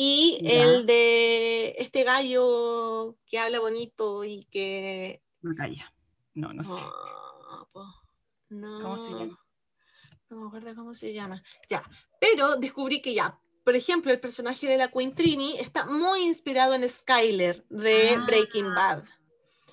y 0.00 0.38
Ya. 0.42 0.62
el 0.62 0.86
de 0.86 1.74
este 1.78 2.04
gallo 2.04 3.16
que 3.26 3.38
habla 3.40 3.58
bonito 3.58 4.22
y 4.24 4.44
que. 4.44 5.22
No 5.42 5.54
calla. 5.56 5.92
No, 6.34 6.52
no 6.52 6.62
sé. 6.62 6.80
Ah, 6.84 7.66
po. 7.72 7.84
No. 8.50 8.80
¿Cómo 8.80 8.96
se 8.96 9.10
llama? 9.10 9.38
No 10.30 10.36
me 10.40 10.46
acuerdo 10.46 10.74
cómo 10.76 10.94
se 10.94 11.12
llama. 11.12 11.42
Ya. 11.68 11.82
Pero 12.20 12.56
descubrí 12.56 13.00
que 13.02 13.12
ya. 13.14 13.40
Por 13.64 13.74
ejemplo, 13.74 14.12
el 14.12 14.20
personaje 14.20 14.66
de 14.68 14.76
la 14.78 14.88
Quintrini 14.88 15.58
está 15.58 15.84
muy 15.84 16.22
inspirado 16.22 16.74
en 16.74 16.88
Skyler 16.88 17.64
de 17.68 18.10
Ah. 18.16 18.24
Breaking 18.26 18.72
Bad 18.74 19.04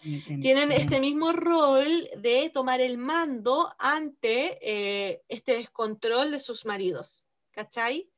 Entendí. 0.04 0.42
tienen 0.42 0.72
este 0.72 1.00
mismo 1.00 1.32
rol 1.34 2.10
de 2.18 2.50
tomar 2.54 2.82
el 2.82 2.98
mando 2.98 3.74
ante 3.80 4.58
eh, 4.62 5.24
este 5.30 5.54
descontrol 5.58 6.32
de 6.32 6.40
sus 6.40 6.66
maridos, 6.66 7.26
¿cachai? 7.52 8.10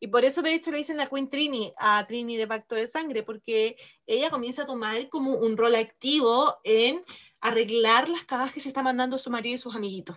Y 0.00 0.08
por 0.08 0.24
eso 0.24 0.42
de 0.42 0.54
hecho 0.54 0.70
le 0.70 0.78
dicen 0.78 0.96
la 0.96 1.08
Queen 1.08 1.28
Trini 1.28 1.72
a 1.76 2.06
Trini 2.06 2.36
de 2.36 2.46
Pacto 2.46 2.74
de 2.74 2.86
Sangre, 2.86 3.22
porque 3.22 3.76
ella 4.06 4.30
comienza 4.30 4.62
a 4.62 4.66
tomar 4.66 5.08
como 5.08 5.34
un 5.34 5.56
rol 5.56 5.74
activo 5.74 6.58
en 6.64 7.04
arreglar 7.40 8.08
las 8.08 8.24
cagas 8.24 8.52
que 8.52 8.60
se 8.60 8.68
está 8.68 8.82
mandando 8.82 9.18
su 9.18 9.30
marido 9.30 9.54
y 9.54 9.58
sus 9.58 9.74
amiguitos, 9.74 10.16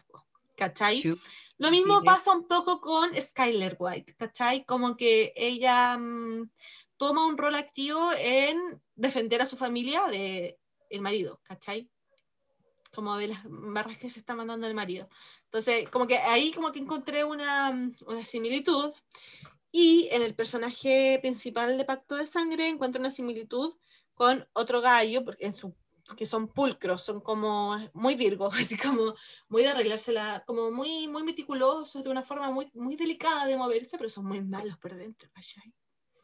¿cachai? 0.56 1.02
Chu. 1.02 1.17
Lo 1.58 1.70
mismo 1.70 2.00
Sí. 2.00 2.06
pasa 2.06 2.32
un 2.32 2.48
poco 2.48 2.82
con 2.82 3.12
Skyler 3.15 3.76
White, 3.80 4.15
¿cachai? 4.15 4.65
Como 4.65 4.98
que 4.98 5.32
ella 5.36 5.98
mm, 5.98 6.50
toma 6.98 7.26
un 7.26 7.38
rol 7.38 7.56
activo 7.56 8.12
en 8.17 8.82
defender 8.96 9.41
a 9.41 9.46
su 9.46 9.58
familia 9.58 10.06
de 10.08 10.58
el 10.89 11.02
marido, 11.02 11.39
¿cachai? 11.44 11.88
Como 12.94 13.15
de 13.17 13.28
las 13.30 13.41
barras 13.46 13.98
que 13.98 14.10
se 14.10 14.20
está 14.20 14.36
mandando 14.36 14.67
el 14.67 14.74
marido. 14.74 15.08
Entonces, 15.46 15.88
como 15.89 16.08
que 16.08 16.17
ahí 16.17 16.52
como 16.52 16.72
que 16.72 16.80
encontré 16.80 17.24
una, 17.24 17.72
mm, 17.72 17.96
una 18.08 18.26
similitud. 18.26 18.91
Y 19.72 20.10
en 20.12 20.22
el 20.22 20.36
personaje 20.36 21.18
principal 21.22 21.78
de 21.78 21.86
Pacto 21.86 22.16
de 22.16 22.28
Sangre 22.28 22.68
encuentro 22.68 23.00
una 23.00 23.12
similitud 23.12 23.76
con 24.14 24.48
otro 24.54 24.82
gallo, 24.82 25.24
porque 25.24 25.46
en 25.46 25.54
su 25.54 25.76
que 26.16 26.26
son 26.26 26.48
pulcros, 26.48 27.02
son 27.04 27.22
como 27.22 27.76
muy 27.94 28.16
virgos, 28.16 28.58
así 28.60 28.78
como 28.78 29.16
muy 29.50 29.64
de 29.64 29.70
arreglársela, 29.70 30.44
como 30.46 30.72
muy, 30.72 31.08
muy 31.08 31.24
meticulosos, 31.24 32.04
de 32.04 32.10
una 32.10 32.24
forma 32.24 32.52
muy, 32.52 32.70
muy 32.74 32.96
delicada 32.96 33.46
de 33.46 33.58
moverse, 33.58 33.98
pero 33.98 34.10
son 34.10 34.26
muy 34.26 34.42
malos 34.42 34.78
por 34.78 34.96
dentro, 34.96 35.30
¿cachai? 35.34 35.74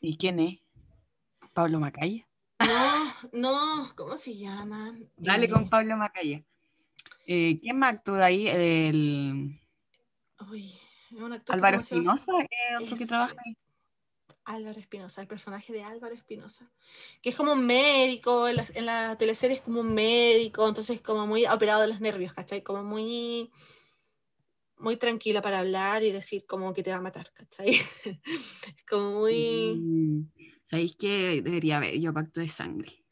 ¿Y 0.02 0.18
quién 0.18 0.40
es? 0.40 0.60
Pablo 1.54 1.80
Macaya. 1.80 2.28
No, 2.60 3.14
no, 3.32 3.94
¿cómo 3.96 4.18
se 4.18 4.36
llama? 4.36 4.98
Dale 5.16 5.46
Eh, 5.46 5.50
con 5.50 5.70
Pablo 5.70 5.96
Macaya. 5.98 6.44
Eh, 7.26 7.60
¿Quién 7.62 7.80
más 7.80 7.96
actúa 7.96 8.26
ahí? 8.26 8.48
El 8.48 9.60
uy, 10.50 10.80
Álvaro. 11.48 11.80
Espinosa, 11.80 12.34
es 12.42 12.84
otro 12.84 12.98
que 12.98 13.06
trabaja 13.06 13.36
ahí. 13.46 13.58
Álvaro 14.48 14.80
Espinosa, 14.80 15.22
el 15.22 15.28
personaje 15.28 15.74
de 15.74 15.84
Álvaro 15.84 16.16
Espinosa, 16.16 16.72
que 17.22 17.30
es 17.30 17.36
como 17.36 17.52
un 17.52 17.66
médico, 17.66 18.48
en 18.48 18.56
la, 18.56 18.66
en 18.76 18.86
la 18.86 19.18
teleserie 19.18 19.58
es 19.58 19.62
como 19.62 19.82
un 19.82 19.94
médico, 19.94 20.66
entonces 20.68 21.02
como 21.02 21.28
muy 21.28 21.46
operado 21.46 21.82
de 21.82 21.90
los 21.90 22.00
nervios, 22.00 22.34
¿cachai? 22.34 22.64
Como 22.64 22.82
muy, 22.82 23.52
muy 24.78 24.96
tranquila 24.96 25.42
para 25.42 25.60
hablar 25.60 26.04
y 26.04 26.14
decir 26.14 26.46
como 26.46 26.74
que 26.74 26.82
te 26.82 26.92
va 26.92 26.98
a 26.98 27.02
matar, 27.02 27.32
¿cachai? 27.34 27.78
Como 28.90 29.20
muy... 29.20 30.30
¿Sabéis 30.64 30.96
que 30.96 31.42
debería 31.42 31.78
haber 31.78 32.00
yo 32.00 32.14
Pacto 32.14 32.40
de 32.40 32.50
Sangre? 32.50 33.04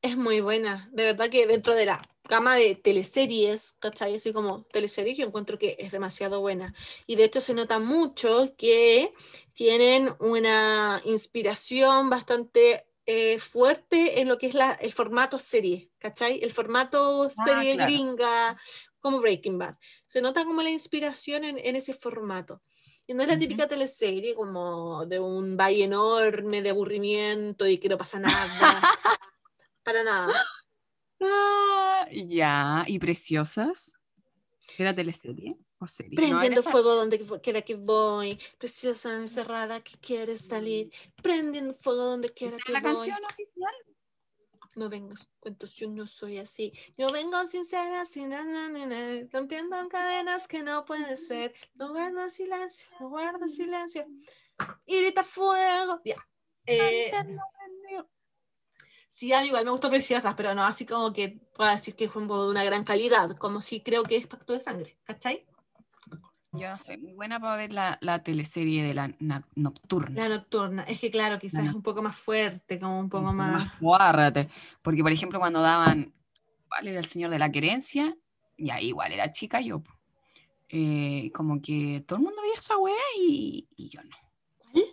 Es 0.00 0.16
muy 0.16 0.40
buena, 0.40 0.88
de 0.92 1.04
verdad 1.04 1.28
que 1.28 1.46
dentro 1.46 1.74
de 1.74 1.84
la 1.86 2.00
gama 2.28 2.54
de 2.54 2.76
teleseries, 2.76 3.74
¿cachai? 3.80 4.14
Así 4.16 4.32
como 4.32 4.62
teleseries, 4.64 5.18
yo 5.18 5.26
encuentro 5.26 5.58
que 5.58 5.76
es 5.80 5.90
demasiado 5.90 6.40
buena. 6.40 6.72
Y 7.06 7.16
de 7.16 7.24
hecho 7.24 7.40
se 7.40 7.52
nota 7.54 7.80
mucho 7.80 8.54
que 8.56 9.12
tienen 9.54 10.10
una 10.20 11.02
inspiración 11.04 12.10
bastante 12.10 12.86
eh, 13.06 13.38
fuerte 13.40 14.20
en 14.20 14.28
lo 14.28 14.38
que 14.38 14.46
es 14.46 14.54
la, 14.54 14.72
el 14.74 14.92
formato 14.92 15.38
serie, 15.38 15.90
¿cachai? 15.98 16.38
El 16.42 16.52
formato 16.52 17.24
Ah, 17.36 17.44
serie 17.44 17.74
claro. 17.74 17.90
gringa, 17.90 18.60
como 19.00 19.20
Breaking 19.20 19.58
Bad. 19.58 19.76
Se 20.06 20.20
nota 20.20 20.44
como 20.44 20.62
la 20.62 20.70
inspiración 20.70 21.42
en, 21.42 21.58
en 21.58 21.74
ese 21.74 21.92
formato. 21.94 22.62
Y 23.08 23.14
no 23.14 23.22
es 23.22 23.28
la 23.28 23.38
típica 23.38 23.66
teleserie 23.66 24.34
como 24.34 25.06
de 25.06 25.18
un 25.18 25.56
valle 25.56 25.84
enorme 25.84 26.60
de 26.62 26.70
aburrimiento 26.70 27.66
y 27.66 27.78
que 27.78 27.88
no 27.88 27.96
pasa 27.98 28.20
nada. 28.20 28.36
Para 29.88 30.04
nada. 30.04 30.28
Ah, 31.20 32.06
ya, 32.12 32.84
¿y 32.86 32.98
Preciosas? 33.00 33.92
¿Era 34.76 34.94
teleserie 34.94 35.56
o 35.80 35.86
serie? 35.88 36.12
No, 36.12 36.16
Prendiendo 36.16 36.60
esa- 36.60 36.70
fuego 36.70 36.94
donde 36.94 37.18
quiera 37.42 37.62
que 37.62 37.74
voy. 37.74 38.38
Preciosa 38.58 39.16
encerrada 39.16 39.80
que 39.80 39.96
quieres 39.98 40.46
salir. 40.46 40.92
Prendiendo 41.20 41.74
fuego 41.74 42.04
donde 42.04 42.32
quiera 42.32 42.56
¿Esta 42.58 42.66
que 42.66 42.72
la 42.72 42.80
voy. 42.82 42.92
canción 42.92 43.18
oficial? 43.24 43.72
No 44.76 44.88
vengo 44.88 45.14
cuentos, 45.40 45.74
yo 45.74 45.88
no 45.90 46.06
soy 46.06 46.38
así. 46.38 46.72
Yo 46.96 47.08
vengo 47.10 47.44
sincera, 47.48 48.04
sin 48.04 48.28
na, 48.28 48.44
na, 48.44 48.68
na, 48.68 48.86
na, 48.86 49.26
rompiendo 49.32 49.76
cadenas 49.88 50.46
que 50.46 50.62
no 50.62 50.84
puedes 50.84 51.28
ver. 51.28 51.52
No 51.74 51.88
guardo 51.92 52.30
silencio, 52.30 52.86
no 53.00 53.08
guardo 53.08 53.48
silencio. 53.48 54.06
Y 54.86 55.00
grita 55.00 55.24
fuego. 55.24 56.00
Ya. 56.04 56.14
Eh, 56.64 57.10
sí, 59.18 59.32
a 59.32 59.40
mí 59.40 59.48
igual 59.48 59.64
me 59.64 59.70
gustó 59.72 59.90
Preciosas, 59.90 60.34
pero 60.34 60.54
no 60.54 60.62
así 60.64 60.86
como 60.86 61.12
que 61.12 61.40
pueda 61.54 61.74
decir 61.74 61.96
que 61.96 62.08
fue 62.08 62.22
un 62.22 62.28
poco 62.28 62.44
de 62.44 62.50
una 62.50 62.64
gran 62.64 62.84
calidad, 62.84 63.36
como 63.36 63.60
si 63.60 63.80
creo 63.80 64.02
que 64.04 64.16
es 64.16 64.26
Pacto 64.26 64.52
de 64.52 64.60
Sangre, 64.60 64.96
¿cachai? 65.04 65.44
Yo 66.52 66.70
no 66.70 66.78
soy 66.78 66.96
muy 66.96 67.12
buena 67.12 67.38
para 67.38 67.56
ver 67.56 67.72
la, 67.72 67.98
la 68.00 68.22
teleserie 68.22 68.82
de 68.82 68.94
la 68.94 69.14
na- 69.18 69.42
nocturna. 69.54 70.22
La 70.28 70.36
nocturna. 70.36 70.82
Es 70.84 70.98
que 70.98 71.10
claro, 71.10 71.38
quizás 71.38 71.66
es 71.66 71.74
un 71.74 71.82
poco 71.82 72.00
más 72.02 72.16
fuerte, 72.16 72.78
como 72.78 72.98
un 72.98 73.08
poco 73.10 73.24
Un 73.30 73.36
poco 73.36 73.48
más... 73.48 73.72
fuerte. 73.74 74.48
Porque, 74.80 75.02
por 75.02 75.12
ejemplo, 75.12 75.38
cuando 75.40 75.60
daban, 75.60 76.14
¿cuál 76.68 76.88
era 76.88 77.00
el 77.00 77.04
señor 77.04 77.30
de 77.30 77.38
la 77.38 77.50
querencia? 77.52 78.16
Y 78.56 78.70
ahí 78.70 78.86
igual 78.88 79.12
era 79.12 79.30
chica 79.30 79.60
yo. 79.60 79.82
Eh, 80.70 81.30
como 81.34 81.60
que 81.60 82.02
todo 82.06 82.18
el 82.18 82.24
mundo 82.24 82.40
veía 82.40 82.54
esa 82.54 82.78
weá 82.78 82.96
y, 83.20 83.68
y 83.76 83.88
yo 83.90 84.02
no. 84.04 84.16
¿Cuál? 84.58 84.84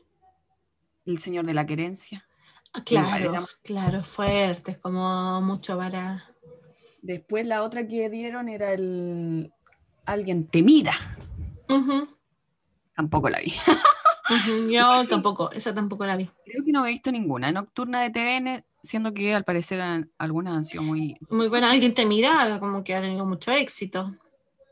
El 1.06 1.20
señor 1.20 1.46
de 1.46 1.54
la 1.54 1.66
querencia. 1.66 2.28
Claro, 2.84 3.32
era- 3.32 3.48
claro, 3.64 4.04
fuerte, 4.04 4.72
es 4.72 4.78
como 4.78 5.42
mucho 5.42 5.78
para... 5.78 6.26
Después 7.02 7.46
la 7.46 7.62
otra 7.64 7.88
que 7.88 8.10
dieron 8.10 8.50
era 8.50 8.74
el 8.74 9.52
Alguien 10.06 10.48
te 10.48 10.62
mira. 10.64 10.94
Tampoco 12.96 13.30
la 13.30 13.40
vi. 13.40 13.54
Yo 14.72 15.06
tampoco, 15.10 15.52
esa 15.52 15.74
tampoco 15.74 16.06
la 16.06 16.16
vi. 16.16 16.30
Creo 16.46 16.64
que 16.64 16.72
no 16.72 16.86
he 16.86 16.92
visto 16.92 17.12
ninguna 17.12 17.52
nocturna 17.52 18.02
de 18.02 18.10
TVN, 18.10 18.64
siendo 18.82 19.14
que 19.14 19.34
al 19.34 19.44
parecer 19.44 19.82
algunas 20.18 20.56
han 20.56 20.66
sido 20.66 20.84
muy... 20.84 21.18
Muy 21.30 21.48
buena, 21.48 21.72
alguien 21.72 21.94
te 21.94 22.06
mira, 22.06 22.58
como 22.60 22.84
que 22.84 22.96
ha 22.96 23.02
tenido 23.02 23.26
mucho 23.26 23.52
éxito. 23.52 24.14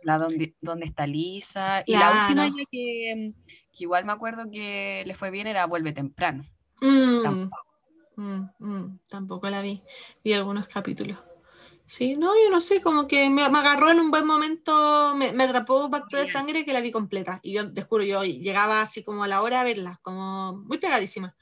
La 0.03 0.17
donde, 0.17 0.55
donde 0.61 0.85
está 0.85 1.07
Lisa. 1.07 1.83
Y 1.85 1.93
la 1.93 2.11
última 2.11 2.49
que 2.71 3.33
igual 3.79 4.05
me 4.05 4.11
acuerdo 4.11 4.49
que 4.51 5.03
le 5.05 5.13
fue 5.13 5.31
bien 5.31 5.47
era 5.47 5.65
Vuelve 5.65 5.91
temprano. 5.93 6.45
Mm, 6.81 7.23
Tampoco. 7.23 7.65
Mm, 8.15 8.41
mm, 8.60 8.99
tampoco 9.10 9.49
la 9.49 9.62
vi. 9.62 9.82
Vi 10.23 10.34
algunos 10.34 10.67
capítulos. 10.67 11.17
Sí, 11.86 12.15
no, 12.15 12.34
yo 12.41 12.49
no 12.49 12.62
sé, 12.62 12.82
como 12.82 13.08
que 13.08 13.30
me, 13.30 13.47
me 13.49 13.58
agarró 13.58 13.91
en 13.91 13.99
un 13.99 14.10
buen 14.10 14.26
momento, 14.26 15.13
me, 15.17 15.34
me 15.34 15.43
atrapó 15.43 15.89
Pacto 15.91 16.17
de. 16.17 16.28
Sangre 16.32 16.63
que 16.65 16.71
la 16.73 16.80
vi 16.82 16.91
completa. 16.91 17.39
Y 17.43 17.54
yo, 17.54 17.71
te 17.73 17.82
juro, 17.82 18.04
yo 18.04 18.23
llegaba 18.23 18.82
así 18.82 19.04
como 19.04 19.23
a 19.23 19.28
la 19.28 19.41
hora 19.41 19.62
a 19.62 19.63
verla, 19.65 19.99
como 20.02 20.54
muy 20.65 20.78
pegadísima. 20.78 21.36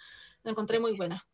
La 0.44 0.52
encontré 0.52 0.80
muy 0.80 0.96
buena. 0.98 1.28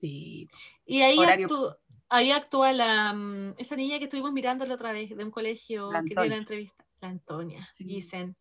Sí. 0.00 0.48
Y 0.86 1.02
ahí, 1.02 1.18
actú- 1.18 1.76
ahí 2.08 2.30
actúa 2.32 2.72
la, 2.72 3.12
mm, 3.12 3.54
esta 3.58 3.76
niña 3.76 3.98
que 3.98 4.04
estuvimos 4.04 4.32
mirando 4.32 4.64
la 4.66 4.74
otra 4.74 4.92
vez, 4.92 5.14
de 5.14 5.22
un 5.22 5.30
colegio 5.30 5.92
La 5.92 6.00
que 6.02 6.14
dio 6.14 6.24
la 6.24 6.36
entrevista. 6.36 6.86
La 7.02 7.08
Antonia, 7.08 7.68
Sí. 7.74 7.84
dicen, 7.84 8.36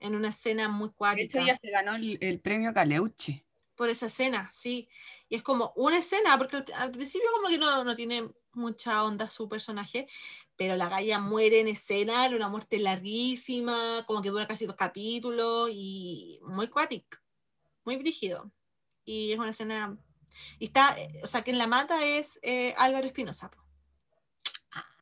en 0.00 0.14
una 0.16 0.28
escena 0.28 0.68
muy 0.68 0.88
De 0.88 0.92
hecho, 0.92 0.96
cuática. 0.98 1.40
ella 1.42 1.56
se 1.60 1.70
ganó 1.70 1.94
el, 1.94 2.18
el 2.20 2.40
premio 2.40 2.74
Caleuche. 2.74 3.44
por 3.76 3.90
esa 3.90 4.06
escena, 4.06 4.48
sí. 4.52 4.88
Y 5.28 5.36
es 5.36 5.42
como 5.42 5.72
una 5.76 5.98
escena, 5.98 6.38
porque 6.38 6.56
al, 6.56 6.66
al 6.76 6.90
principio 6.92 7.28
como 7.34 7.48
que 7.48 7.58
no, 7.58 7.84
no 7.84 7.94
tiene 7.94 8.28
mucha 8.52 9.04
onda 9.04 9.28
su 9.28 9.48
personaje, 9.48 10.08
pero 10.56 10.76
la 10.76 10.88
galla 10.88 11.18
muere 11.18 11.60
en 11.60 11.68
escena, 11.68 12.28
una 12.28 12.48
muerte 12.48 12.78
larguísima, 12.78 14.04
como 14.06 14.22
que 14.22 14.30
dura 14.30 14.46
casi 14.46 14.66
dos 14.66 14.76
capítulos 14.76 15.70
y 15.72 16.40
muy 16.42 16.68
cuático, 16.68 17.18
muy 17.84 17.96
brígido. 17.96 18.50
Y 19.04 19.32
es 19.32 19.38
una 19.38 19.50
escena... 19.50 19.98
Y 20.58 20.66
está, 20.66 20.98
eh, 20.98 21.20
o 21.22 21.26
sea, 21.26 21.42
quien 21.42 21.58
la 21.58 21.66
mata 21.66 22.04
es 22.04 22.38
eh, 22.42 22.74
Álvaro 22.76 23.06
Espinosa. 23.06 23.50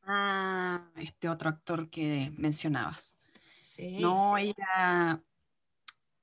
Ah, 0.05 0.87
este 0.97 1.27
otro 1.27 1.49
actor 1.49 1.89
que 1.89 2.31
mencionabas. 2.37 3.17
Sí. 3.61 3.97
No, 3.99 4.37
ella. 4.37 5.21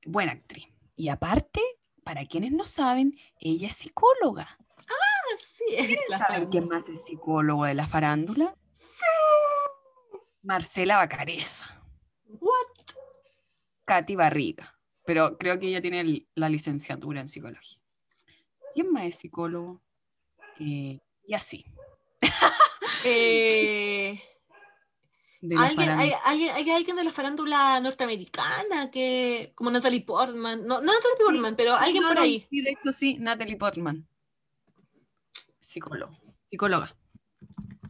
Buena 0.07 0.33
actriz. 0.33 0.67
Y 0.97 1.09
aparte, 1.09 1.61
para 2.05 2.27
quienes 2.27 2.53
no 2.53 2.65
saben, 2.65 3.19
ella 3.41 3.69
es 3.69 3.77
psicóloga. 3.77 4.59
sí, 5.57 5.65
es 5.77 5.87
¿Quieren 5.87 6.05
la 6.09 6.19
saber 6.19 6.49
quién 6.49 6.69
más 6.69 6.89
es 6.89 7.05
psicólogo 7.05 7.65
de 7.65 7.75
la 7.75 7.87
farándula? 7.87 8.57
Marcela 10.43 10.97
Bacareza. 10.97 11.83
What? 12.41 12.97
Katy 13.85 14.17
Barriga. 14.17 14.79
Pero 15.05 15.39
creo 15.39 15.59
que 15.59 15.69
ella 15.69 15.81
tiene 15.81 16.27
la 16.35 16.49
licenciatura 16.49 17.21
en 17.21 17.29
psicología. 17.29 17.81
¿Quién 18.75 18.93
más 18.93 19.05
es 19.05 19.17
psicólogo? 19.19 19.83
Eh, 20.59 21.01
y 21.27 21.35
así. 21.35 21.65
Eh, 23.05 24.23
de 25.43 25.57
la 25.57 25.63
¿Alguien, 25.67 25.91
hay, 25.91 26.11
farándula. 26.11 26.21
hay- 26.25 26.49
hay 26.49 26.71
alguien 26.71 26.97
de 26.97 27.05
la 27.05 27.13
farándula 27.13 27.81
norteamericana 27.81 28.91
que, 28.91 29.53
como 29.57 29.71
Natalie 29.71 30.01
Portman, 30.03 30.61
no, 30.65 30.81
no 30.81 30.93
Natalie 30.93 31.17
Portman, 31.27 31.57
pero 31.57 31.77
Sí, 31.77 31.85
alguien 31.85 32.03
no, 32.03 32.09
por 32.09 32.17
no, 32.17 32.23
ahí. 32.23 32.47
Sí, 32.49 32.61
de 32.63 32.71
hecho 32.71 32.93
sí, 32.93 33.19
Natalie 33.19 33.57
Portman. 33.57 34.09
Psicólogo. 35.59 36.17
Psicóloga. 36.49 36.97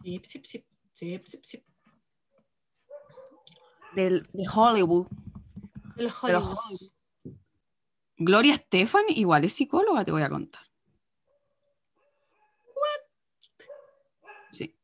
Sí, 0.03 0.21
sí, 0.25 0.41
sí, 0.45 0.65
sí, 0.95 1.21
sí. 1.43 1.65
Del, 3.95 4.27
de 4.33 4.45
Hollywood. 4.53 5.07
De 5.97 6.05
los 6.05 6.23
De 6.23 6.33
los 6.33 6.43
Hollywood. 6.45 6.57
Hollywood. 6.59 7.37
Gloria 8.17 8.55
Estefan 8.55 9.05
igual 9.09 9.45
es 9.45 9.53
psicóloga, 9.53 10.05
te 10.05 10.13
voy 10.13 10.23
a 10.23 10.31
contar. 10.31 10.63
Sí. 14.51 14.75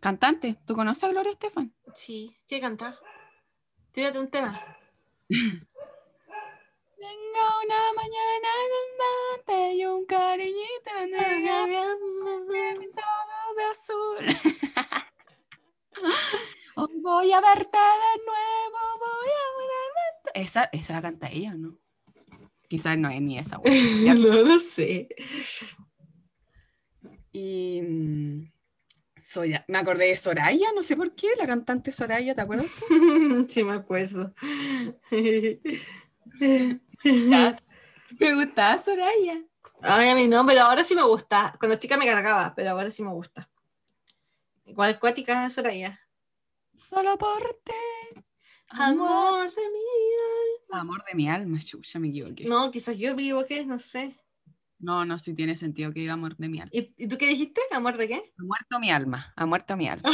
Cantante, 0.00 0.56
¿tú 0.66 0.74
conoces 0.74 1.04
a 1.04 1.08
Gloria 1.08 1.32
Estefan? 1.32 1.74
Sí, 1.94 2.34
¿qué 2.48 2.58
canta? 2.58 2.98
Tírate 3.92 4.18
un 4.18 4.30
tema. 4.30 4.78
Venga 5.28 5.66
una 7.64 7.92
mañana 7.94 8.48
cantante 8.96 9.74
y 9.74 9.84
un 9.84 10.06
cariñito 10.06 10.90
pintado 12.78 13.54
de 13.56 13.64
azul. 13.64 14.26
Hoy 16.76 17.00
voy 17.02 17.32
a 17.32 17.40
verte 17.42 17.78
de 17.78 18.24
nuevo, 18.24 18.78
voy 18.98 19.28
a 19.28 19.30
verte. 19.98 20.40
Esa, 20.40 20.70
esa 20.72 20.94
la 20.94 21.02
canta 21.02 21.28
ella, 21.28 21.52
¿no? 21.54 21.76
Quizás 22.68 22.96
no 22.96 23.10
es 23.10 23.20
ni 23.20 23.38
esa. 23.38 23.58
no 23.64 24.14
lo 24.14 24.58
sé. 24.58 25.08
Y 27.32 27.82
mm, 29.20 29.22
Sora- 29.22 29.64
me 29.68 29.78
acordé 29.78 30.06
de 30.06 30.16
Soraya, 30.16 30.72
no 30.74 30.82
sé 30.82 30.96
por 30.96 31.14
qué, 31.14 31.28
la 31.38 31.46
cantante 31.46 31.92
Soraya, 31.92 32.34
¿te 32.34 32.40
acuerdas? 32.40 32.66
tú? 32.76 32.84
sí, 33.48 33.64
me 33.64 33.72
acuerdo. 33.74 34.34
Me 38.18 38.34
gustaba 38.34 38.78
Soraya. 38.78 39.42
Ay, 39.82 40.10
a 40.10 40.14
mí 40.14 40.26
no, 40.28 40.44
pero 40.46 40.62
ahora 40.62 40.84
sí 40.84 40.94
me 40.94 41.02
gusta. 41.02 41.56
Cuando 41.58 41.76
chica 41.78 41.96
me 41.96 42.06
cargaba, 42.06 42.54
pero 42.54 42.70
ahora 42.70 42.90
sí 42.90 43.02
me 43.02 43.10
gusta. 43.12 43.50
Igual 44.64 44.98
cuática 44.98 45.48
Soraya. 45.50 46.00
Solo 46.74 47.16
por 47.18 47.60
ti. 47.64 48.22
Amor 48.68 49.50
de 49.52 49.62
mi 49.70 50.78
Amor 50.78 51.04
de 51.04 51.14
mi 51.14 51.28
alma, 51.28 51.58
chucha, 51.60 51.98
me 51.98 52.08
equivoqué. 52.08 52.44
alma. 52.44 52.66
No, 52.66 52.70
quizás 52.70 52.96
yo 52.96 53.14
me 53.16 53.22
equivoqué, 53.22 53.64
no 53.66 53.78
sé. 53.78 54.16
No, 54.80 55.04
no, 55.04 55.18
sí 55.18 55.34
tiene 55.34 55.56
sentido 55.56 55.92
que 55.92 56.00
diga 56.00 56.14
amor 56.14 56.36
de 56.36 56.48
mi 56.48 56.58
alma. 56.58 56.70
¿Y, 56.72 56.94
y 56.96 57.06
tú 57.06 57.18
qué 57.18 57.28
dijiste? 57.28 57.60
¿Amor 57.72 57.96
de 57.98 58.08
qué? 58.08 58.32
Ha 58.38 58.42
muerto 58.42 58.80
mi 58.80 58.90
alma, 58.90 59.32
ha 59.36 59.46
muerto 59.46 59.76
mi 59.76 59.88
alma. 59.88 60.10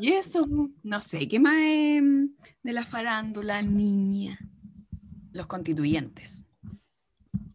Y 0.00 0.12
eso, 0.12 0.46
no 0.82 1.00
sé, 1.00 1.28
¿qué 1.28 1.38
más 1.38 1.56
em, 1.58 2.34
de 2.62 2.72
la 2.72 2.84
farándula, 2.84 3.62
niña? 3.62 4.38
Los 5.32 5.46
constituyentes. 5.46 6.44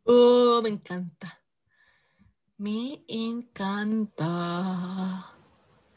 Oh, 0.04 0.62
me 0.64 0.70
encanta. 0.70 1.42
Me 2.58 3.04
encanta. 3.08 4.28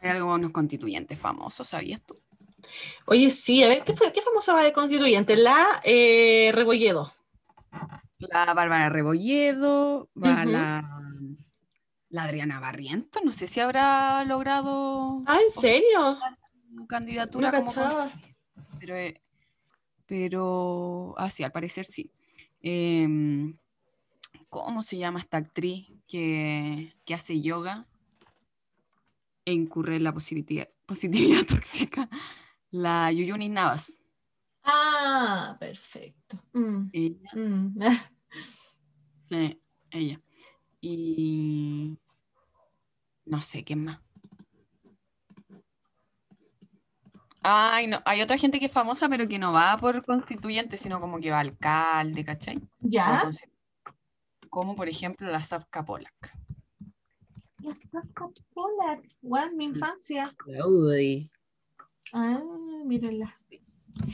Hay 0.02 0.10
algunos 0.10 0.50
constituyentes 0.50 1.18
famosos, 1.18 1.68
¿sabías 1.68 2.00
tú? 2.02 2.14
Oye, 3.06 3.30
sí, 3.30 3.62
a 3.62 3.68
ver, 3.68 3.84
¿qué, 3.84 3.94
fue, 3.94 4.12
qué 4.12 4.22
famosa 4.22 4.54
va 4.54 4.62
de 4.62 4.72
constituyente? 4.72 5.36
La 5.36 5.80
eh, 5.84 6.50
Rebolledo. 6.54 7.12
La 8.18 8.52
Bárbara 8.52 8.88
Rebolledo, 8.90 10.10
va 10.14 10.44
la, 10.44 11.00
la 12.10 12.24
Adriana 12.24 12.60
Barriento, 12.60 13.20
no 13.24 13.32
sé 13.32 13.46
si 13.46 13.60
habrá 13.60 14.22
logrado 14.24 15.22
Ah, 15.26 15.38
¿en 15.42 15.50
serio? 15.50 16.18
su 16.74 16.86
candidatura 16.86 17.50
como. 17.50 17.72
Pero, 18.78 18.96
eh, 18.96 19.20
pero, 20.06 21.14
ah, 21.16 21.30
sí, 21.30 21.44
al 21.44 21.52
parecer 21.52 21.86
sí. 21.86 22.10
Em, 22.62 23.56
¿cómo 24.48 24.82
se 24.82 24.98
llama 24.98 25.18
esta 25.20 25.38
actriz 25.38 25.88
que, 26.06 26.92
que 27.04 27.14
hace 27.14 27.40
yoga 27.40 27.86
e 29.50 29.52
incurre 29.52 29.96
en 29.96 30.04
la 30.04 30.12
positividad, 30.12 30.68
positividad 30.86 31.44
tóxica? 31.46 32.08
La 32.70 33.10
Yuyunis 33.10 33.50
Navas. 33.50 33.98
Ah, 34.62 35.56
perfecto. 35.58 36.40
Mm, 36.52 36.88
Ella, 36.92 37.30
mm. 37.34 37.78
sí, 39.12 39.60
ella. 39.90 40.20
Y 40.80 41.98
no 43.26 43.40
sé 43.40 43.64
quién 43.64 43.84
más. 43.84 44.00
Ay, 47.42 47.86
no, 47.86 48.02
hay 48.04 48.20
otra 48.20 48.36
gente 48.36 48.60
que 48.60 48.66
es 48.66 48.72
famosa, 48.72 49.08
pero 49.08 49.26
que 49.26 49.38
no 49.38 49.52
va 49.52 49.76
por 49.78 50.04
constituyente, 50.04 50.76
sino 50.76 51.00
como 51.00 51.18
que 51.18 51.30
va 51.30 51.40
alcalde, 51.40 52.24
¿cachai? 52.24 52.60
¿Ya? 52.80 53.28
Como 54.50 54.76
por 54.76 54.88
ejemplo 54.88 55.26
la 55.30 55.42
Safka 55.42 55.84
Polak. 55.84 56.39
La 57.62 57.74
Safka 57.74 58.28
Polak, 58.54 59.04
guau, 59.22 59.50
mi 59.54 59.64
infancia. 59.66 60.34
Uy. 60.66 61.30
Ah, 62.12 62.40
mírenla. 62.84 63.30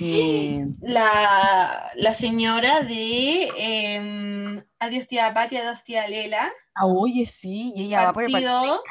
Eh, 0.01 0.67
La, 0.81 1.93
la 1.97 2.15
señora 2.15 2.81
de 2.81 3.49
em, 3.57 4.65
Adiós 4.79 5.07
tía 5.07 5.33
Pati, 5.35 5.57
Adiós 5.59 5.85
tía 5.85 6.09
Lela, 6.09 6.51
ah, 6.75 6.87
oye, 6.87 7.27
sí, 7.27 7.73
y 7.77 7.85
ella 7.85 8.05
va 8.07 8.13
por 8.13 8.25
el 8.25 8.33
partido 8.33 8.83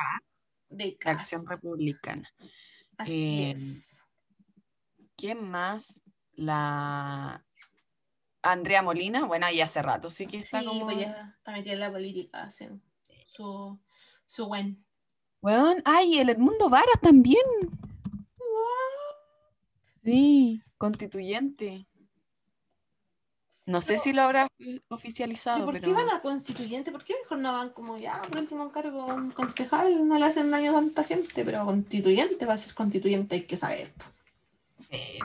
de 0.69 0.97
Acción 1.05 1.45
Republicana. 1.47 2.29
Así 2.97 3.43
Eh, 3.43 3.51
es. 3.51 3.97
¿Quién 5.17 5.49
más? 5.49 6.01
La 6.33 7.43
Andrea 8.41 8.81
Molina, 8.83 9.25
bueno, 9.25 9.45
ahí 9.47 9.61
hace 9.61 9.81
rato 9.81 10.09
sí 10.09 10.27
que 10.27 10.37
está 10.37 10.59
Sí, 10.59 10.65
como. 10.65 10.85
pues 10.85 10.97
ya 10.99 11.35
está 11.37 11.51
metida 11.51 11.73
en 11.73 11.79
la 11.79 11.91
política, 11.91 12.43
hace 12.43 12.69
su, 13.27 13.79
su 14.35 14.47
buen. 14.47 14.83
Weón, 15.41 15.81
ay, 15.85 16.19
el 16.19 16.29
Edmundo 16.29 16.69
Varas 16.69 16.99
también. 17.01 17.43
Sí, 20.03 20.61
constituyente. 20.77 21.87
No 23.65 23.81
sé 23.81 23.97
si 23.97 24.13
lo 24.13 24.21
habrá 24.21 24.43
eh, 24.43 24.49
¿Y 24.59 24.81
oficializado, 24.89 25.65
por 25.65 25.73
pero 25.73 25.87
qué 25.87 25.93
van 25.93 26.09
a 26.09 26.21
constituyente? 26.21 26.91
¿Por 26.91 27.03
qué 27.03 27.15
mejor 27.23 27.39
no 27.39 27.51
van 27.51 27.69
como 27.71 27.97
ya, 27.97 28.21
por 28.21 28.37
último 28.37 28.63
encargo 28.65 29.05
un 29.07 29.31
concejal? 29.31 30.07
No 30.07 30.19
le 30.19 30.25
hacen 30.25 30.51
daño 30.51 30.69
a 30.69 30.73
tanta 30.75 31.03
gente, 31.03 31.43
pero 31.43 31.65
constituyente, 31.65 32.45
va 32.45 32.53
a 32.53 32.57
ser 32.59 32.75
constituyente, 32.75 33.35
hay 33.35 33.41
que 33.43 33.57
saber. 33.57 33.91
Eh, 34.91 35.17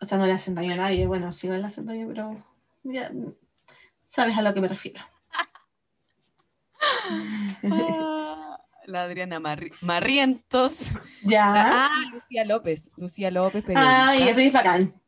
O 0.00 0.06
sea, 0.06 0.18
no 0.18 0.26
le 0.26 0.32
hacen 0.32 0.54
daño 0.54 0.74
a 0.74 0.76
nadie, 0.76 1.06
bueno, 1.06 1.32
sí 1.32 1.48
le 1.48 1.64
hacen 1.64 1.86
daño, 1.86 2.06
pero 2.08 2.36
ya 2.82 3.10
sabes 4.06 4.36
a 4.36 4.42
lo 4.42 4.52
que 4.52 4.60
me 4.60 4.68
refiero. 4.68 5.00
Ah, 7.10 8.58
la 8.86 9.02
Adriana 9.04 9.40
Marri- 9.40 9.72
Marrientos. 9.80 10.92
ya. 11.24 11.86
Ah, 11.86 12.10
Lucía 12.12 12.44
López. 12.44 12.90
Lucía 12.96 13.30
López, 13.30 13.64
periodista. 13.64 14.08
Ay, 14.08 14.28
es 14.28 14.52
bacán. 14.52 15.00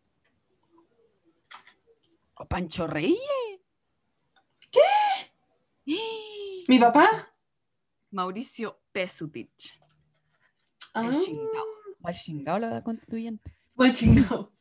O 2.34 2.44
Pancho 2.46 2.86
Reyes. 2.86 3.18
¿Qué? 4.70 4.80
¿Mi 6.68 6.78
papá? 6.78 7.08
Mauricio 8.10 8.80
Pesutich. 8.92 9.78
Ah, 10.94 11.04
El 11.06 11.12
chingao. 11.12 11.64
O 12.02 12.08
el 12.08 12.14
chingao 12.14 12.58
lo 12.58 12.68
da 12.70 12.82
constituyente. 12.82 13.54
buen 13.74 13.92
chingado. 13.92 14.52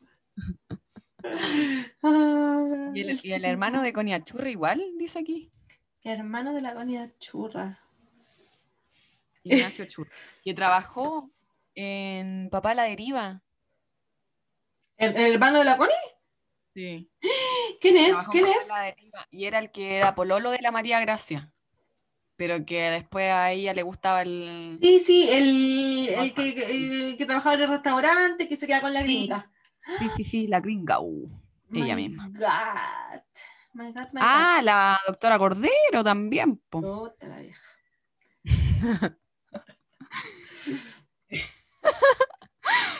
Ah, 2.03 2.61
Y 2.93 3.01
el, 3.01 3.19
y 3.23 3.31
el 3.33 3.43
hermano 3.45 3.81
de 3.81 3.91
Coniachurra 3.91 4.49
igual, 4.49 4.81
dice 4.97 5.19
aquí. 5.19 5.49
Hermano 6.05 6.53
de 6.53 6.61
la 6.61 6.73
Gonia 6.75 7.11
Churra. 7.17 7.79
Ignacio 9.43 9.85
Churra. 9.85 10.11
Que 10.43 10.53
trabajó 10.53 11.31
en 11.73 12.49
Papá 12.51 12.75
la 12.75 12.83
Deriva. 12.83 13.41
¿El, 14.97 15.15
el 15.15 15.33
hermano 15.33 15.57
de 15.59 15.65
la 15.65 15.77
Connie? 15.77 15.95
Sí. 16.75 17.09
¿Quién 17.81 17.97
es? 17.97 18.17
¿Quién 18.31 18.45
es? 18.45 18.71
Y 19.31 19.45
era 19.45 19.57
el 19.57 19.71
que 19.71 19.97
era 19.97 20.13
pololo 20.13 20.51
de 20.51 20.59
la 20.61 20.71
María 20.71 20.99
Gracia. 20.99 21.51
Pero 22.35 22.63
que 22.65 22.81
después 22.83 23.31
a 23.31 23.51
ella 23.51 23.73
le 23.73 23.81
gustaba 23.81 24.21
el. 24.21 24.77
Sí, 24.83 24.99
sí, 25.05 25.29
el, 25.31 26.09
el, 26.09 26.33
que, 26.33 26.69
el 26.69 27.17
que 27.17 27.25
trabajaba 27.25 27.55
en 27.55 27.61
el 27.63 27.69
restaurante, 27.69 28.47
que 28.47 28.57
se 28.57 28.67
queda 28.67 28.81
con 28.81 28.93
la 28.93 29.01
gringa. 29.01 29.51
Sí, 29.99 30.09
sí, 30.17 30.23
sí, 30.23 30.47
la 30.47 30.59
gringa. 30.59 30.99
uh. 30.99 31.27
Ella 31.73 31.95
misma. 31.95 32.29
God. 32.29 33.21
My 33.75 33.91
God, 33.91 34.07
my 34.13 34.21
Ah, 34.23 34.61
la 34.63 34.97
doctora 35.05 35.37
Cordero 35.37 36.01
también. 36.03 36.57
po. 36.69 37.13
La 37.19 37.37
vieja. 37.39 37.61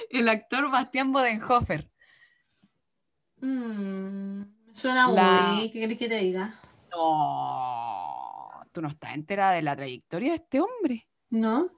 El 0.10 0.30
actor 0.30 0.70
Bastián 0.72 1.12
Bodenhofer. 1.12 1.90
Mm, 3.42 4.42
me 4.42 4.74
suena 4.76 5.08
La- 5.12 5.54
muy. 5.54 5.72
¿Qué 5.72 5.80
querés 5.82 5.98
que 5.98 6.08
te 6.08 6.18
diga? 6.20 6.60
No, 6.92 8.62
tú 8.72 8.82
no 8.82 8.88
estás 8.88 9.14
enterada 9.16 9.54
de 9.54 9.62
la 9.62 9.76
trayectoria 9.76 10.30
de 10.32 10.36
este 10.36 10.62
hombre. 10.62 11.08
¿No? 11.30 11.70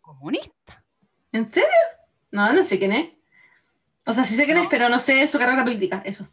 Comunista. 0.00 0.84
¿En 1.32 1.50
serio? 1.50 1.68
No, 2.30 2.52
no 2.52 2.64
sé 2.64 2.78
quién 2.78 2.92
es. 2.92 3.10
O 4.06 4.12
sea, 4.12 4.24
sí 4.24 4.34
sé 4.34 4.44
quién 4.44 4.56
No. 4.58 4.64
es, 4.64 4.68
pero 4.70 4.88
no 4.88 4.98
sé 4.98 5.26
su 5.28 5.38
carrera 5.38 5.64
política. 5.64 6.02
Eso. 6.04 6.26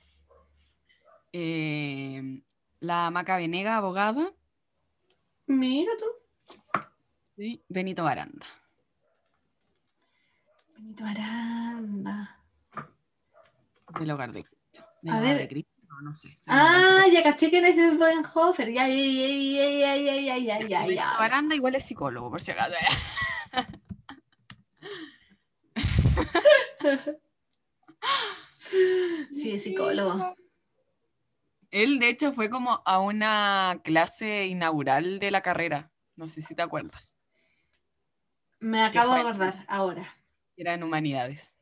Eh, 1.37 2.41
la 2.79 3.11
Maca 3.11 3.35
Venega, 3.35 3.75
abogada. 3.75 4.31
Mira 5.47 5.91
tú. 5.99 6.05
Sí. 7.35 7.61
Benito 7.67 8.05
Baranda. 8.05 8.45
Benito 10.77 11.03
Aranda. 11.03 12.39
Del 13.99 14.11
hogar 14.11 14.31
de 14.31 14.45
Cristo. 14.45 14.85
Del 15.01 15.13
A 15.13 15.17
hogar 15.17 15.33
ver. 15.33 15.37
de 15.39 15.47
Cristo, 15.49 15.71
no, 15.89 16.01
no 16.03 16.15
sé. 16.15 16.37
Ah, 16.47 17.03
ya 17.11 17.21
caché 17.21 17.49
quién 17.49 17.65
es 17.65 17.77
el 17.77 17.97
Bodenhofer. 17.97 18.71
Ya, 18.71 18.87
ya, 18.87 18.95
ya, 18.95 19.69
ya, 19.69 19.95
ya, 19.97 19.99
ya, 20.15 20.15
ya, 20.15 20.37
ya, 20.37 20.59
ya, 20.69 20.79
Benito 20.83 20.95
ya. 20.95 21.17
Baranda 21.17 21.53
igual 21.53 21.75
es 21.75 21.83
psicólogo, 21.85 22.31
por 22.31 22.41
si 22.41 22.51
acaso. 22.51 22.75
Sí, 29.31 29.51
es 29.51 29.63
psicólogo. 29.63 30.35
Él, 31.71 31.99
de 31.99 32.09
hecho, 32.09 32.33
fue 32.33 32.49
como 32.49 32.81
a 32.85 32.99
una 32.99 33.81
clase 33.83 34.47
inaugural 34.47 35.19
de 35.19 35.31
la 35.31 35.41
carrera. 35.41 35.91
No 36.15 36.27
sé 36.27 36.41
si 36.41 36.55
te 36.55 36.61
acuerdas. 36.61 37.17
Me 38.59 38.83
acabo 38.83 39.13
de 39.13 39.19
acordar 39.21 39.65
ahora. 39.67 40.15
Era 40.57 40.73
en 40.73 40.83
humanidades. 40.83 41.57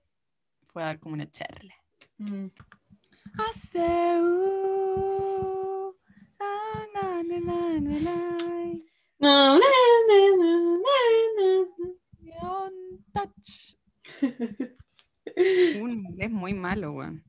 Fue 0.63 0.83
a 0.83 0.87
dar 0.87 0.99
como 0.99 1.15
una 1.15 1.29
charla. 1.29 1.73
Mm. 2.17 2.47
Un 15.81 15.91
inglés 15.91 16.31
muy 16.31 16.53
malo, 16.53 16.91
weón. 16.91 17.23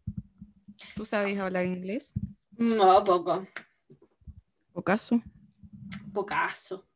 ¿Tú 0.94 1.04
sabes 1.04 1.38
hablar 1.38 1.64
inglés? 1.66 2.12
No, 2.58 3.02
poco. 3.04 3.46
¿O 4.72 4.82
caso? 4.82 5.20
Pocaso. 6.12 6.86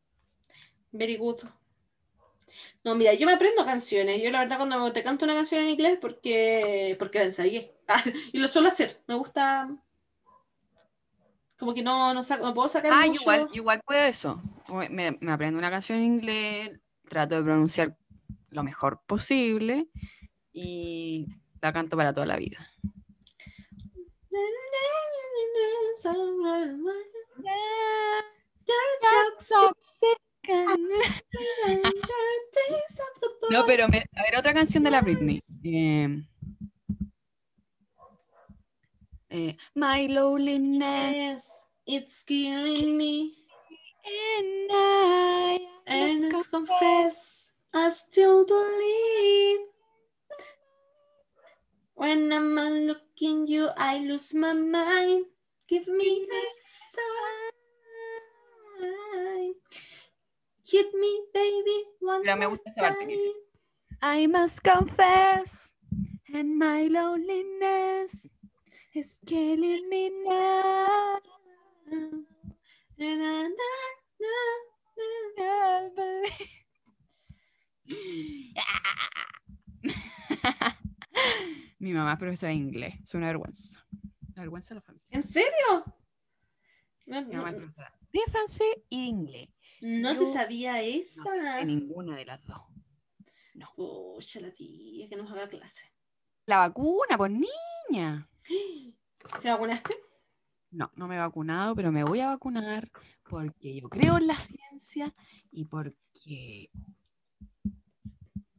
Very 0.93 1.17
good. 1.17 1.43
No, 2.85 2.95
mira, 2.95 3.15
yo 3.15 3.27
me 3.27 3.33
aprendo 3.35 3.65
canciones. 3.65 4.23
Yo 4.23 4.31
la 4.31 4.41
verdad 4.41 4.57
cuando 4.57 4.93
te 4.93 5.03
canto 5.03 5.25
una 5.25 5.35
canción 5.35 5.61
en 5.63 5.69
inglés 5.71 5.99
porque 6.01 6.97
porque 6.99 7.19
la 7.19 7.25
ensayé. 7.27 7.75
y 8.33 8.39
lo 8.39 8.49
suelo 8.49 8.69
hacer. 8.69 9.03
Me 9.07 9.15
gusta 9.15 9.69
como 11.59 11.75
que 11.75 11.83
no, 11.83 12.15
no, 12.15 12.23
saco- 12.23 12.45
no 12.45 12.55
puedo 12.55 12.69
sacar 12.69 12.93
Ah, 12.93 13.07
mucho. 13.07 13.21
igual, 13.21 13.49
igual 13.53 13.83
puedo 13.85 14.01
eso. 14.03 14.41
Me, 14.91 15.17
me 15.21 15.33
aprendo 15.33 15.59
una 15.59 15.71
canción 15.71 15.99
en 15.99 16.05
inglés, 16.05 16.71
trato 17.05 17.35
de 17.37 17.43
pronunciar 17.43 17.97
lo 18.51 18.63
mejor 18.63 19.03
posible 19.07 19.89
y 20.53 21.27
la 21.61 21.73
canto 21.73 21.97
para 21.97 22.13
toda 22.13 22.27
la 22.27 22.37
vida. 22.37 22.71
No, 33.51 33.65
pero 33.67 33.89
me- 33.89 34.05
a 34.15 34.23
ver, 34.23 34.39
otra 34.39 34.53
canción 34.53 34.85
de 34.85 34.91
la 34.91 35.01
Britney. 35.01 35.43
Eh, 35.65 36.09
eh, 39.31 39.57
My 39.75 40.07
loneliness 40.07 41.65
it's 41.87 42.25
killing 42.25 42.97
me. 42.97 43.35
and 44.05 44.71
I 44.71 45.59
And 45.87 46.35
I 46.35 46.43
confess, 46.51 47.51
I 47.73 47.91
still 47.91 48.45
believe. 48.45 49.61
When 51.95 52.31
I'm 52.33 52.95
looking 53.21 53.47
you, 53.47 53.69
I 53.77 53.99
lose 53.99 54.33
my 54.35 54.53
mind. 54.53 55.27
Give 55.69 55.87
me 55.89 56.27
the 56.29 56.43
sign. 56.95 57.53
Hit 60.65 60.95
me, 60.95 61.23
baby, 61.33 61.85
one 62.01 62.23
Pero 62.23 62.37
me 62.37 62.47
gusta 62.47 62.71
esa 62.71 62.81
parte 62.81 63.07
que 63.07 63.17
dice. 63.17 63.31
I 64.03 64.27
must 64.27 64.63
confess, 64.63 65.75
and 66.33 66.59
my 66.59 66.89
loneliness 66.89 68.27
is 68.95 69.21
killing 69.27 69.89
me 69.89 70.11
now. 70.25 71.19
Na, 71.91 71.99
na, 72.99 73.43
na, 73.43 73.49
na. 74.21 74.35
Mi 81.79 81.93
mamá 81.93 82.13
es 82.13 82.19
profesora 82.19 82.51
de 82.51 82.57
inglés, 82.57 82.95
es 83.03 83.15
una 83.15 83.27
vergüenza. 83.29 83.87
La 84.35 84.43
vergüenza 84.43 84.75
de 84.75 84.81
la 84.81 84.83
familia. 84.83 85.07
¿En 85.11 85.23
serio? 85.25 85.85
No, 87.07 87.23
Mi 87.23 87.35
mamá 87.37 87.49
es 87.51 87.55
no- 87.55 87.59
profesora 87.61 87.95
de 88.13 88.21
francés 88.31 88.67
y 88.89 89.01
de 89.03 89.07
inglés. 89.07 89.51
no 89.83 90.13
yo 90.15 90.21
te 90.21 90.27
sabía 90.33 90.73
No 90.75 90.79
esa. 90.79 91.23
sé 91.59 91.65
ninguna 91.65 92.17
de 92.17 92.25
las 92.25 92.45
dos. 92.45 92.63
Pucha, 93.77 94.41
la 94.41 94.53
tía 94.53 95.09
que 95.09 95.17
nos 95.17 95.31
haga 95.31 95.49
clase. 95.49 95.83
La 96.47 96.59
vacuna, 96.59 97.17
pues 97.17 97.33
niña. 97.91 98.29
¿Se 99.41 99.51
vacunaste? 99.51 99.95
No, 100.71 100.91
no 100.97 101.07
me 101.09 101.17
he 101.17 101.19
vacunado, 101.19 101.75
pero 101.77 101.91
me 101.93 102.05
voy 102.05 102.21
a 102.21 102.27
vacunar 102.29 102.91
porque 103.29 103.81
yo 103.81 103.89
creo 103.89 104.17
en 104.19 104.27
la 104.27 104.37
ciencia 104.39 105.15
y 105.51 105.65
porque, 105.65 106.71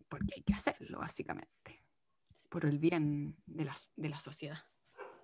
porque 0.09 0.33
hay 0.37 0.43
que 0.43 0.53
hacerlo, 0.53 0.99
básicamente. 0.99 1.49
Por 2.49 2.65
el 2.65 2.79
bien 2.79 3.37
de 3.45 3.65
la, 3.65 3.75
de 3.95 4.09
la 4.09 4.19
sociedad. 4.19 4.59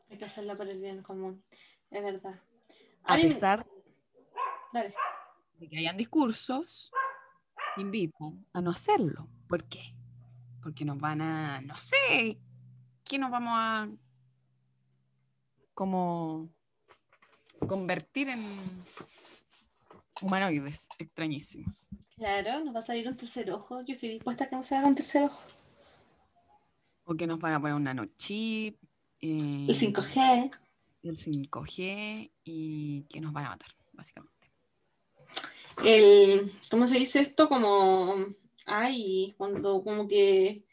Hay 0.09 0.17
que 0.17 0.25
hacerla 0.25 0.55
por 0.55 0.67
el 0.67 0.79
bien 0.79 1.01
común. 1.01 1.43
Es 1.89 2.03
verdad. 2.03 2.39
A 3.03 3.15
pesar 3.15 3.65
de 4.73 5.69
que 5.69 5.77
hayan 5.77 5.97
discursos 5.97 6.91
que 7.75 7.81
invitan 7.81 8.45
a 8.53 8.61
no 8.61 8.71
hacerlo. 8.71 9.29
¿Por 9.47 9.63
qué? 9.65 9.95
Porque 10.61 10.85
nos 10.85 10.97
van 10.97 11.21
a, 11.21 11.61
no 11.61 11.77
sé, 11.77 12.39
¿qué 13.03 13.17
nos 13.17 13.31
vamos 13.31 13.53
a 13.55 13.89
como 15.73 16.49
convertir 17.67 18.29
en 18.29 18.43
humanoides 20.21 20.87
extrañísimos? 20.97 21.87
Claro, 22.15 22.63
nos 22.63 22.75
va 22.75 22.79
a 22.79 22.83
salir 22.83 23.07
un 23.07 23.17
tercer 23.17 23.51
ojo. 23.51 23.81
Yo 23.81 23.93
estoy 23.93 24.09
dispuesta 24.09 24.45
a 24.45 24.49
que 24.49 24.55
nos 24.55 24.71
haga 24.71 24.87
un 24.87 24.95
tercer 24.95 25.23
ojo. 25.23 25.41
O 27.05 27.15
que 27.15 27.27
nos 27.27 27.39
van 27.39 27.53
a 27.53 27.59
poner 27.61 27.75
un 27.75 27.83
nanochip. 27.83 28.77
eh, 29.21 29.65
El 29.69 29.75
5G. 29.75 30.51
El 31.03 31.15
5G 31.15 32.31
y 32.43 33.03
que 33.03 33.21
nos 33.21 33.31
van 33.31 33.45
a 33.45 33.49
matar, 33.49 33.69
básicamente. 33.93 34.33
El, 35.83 36.51
¿cómo 36.71 36.87
se 36.87 36.97
dice 36.97 37.19
esto? 37.19 37.47
Como, 37.49 38.15
ay, 38.65 39.35
cuando 39.37 39.83
como 39.83 40.07
que 40.07 40.63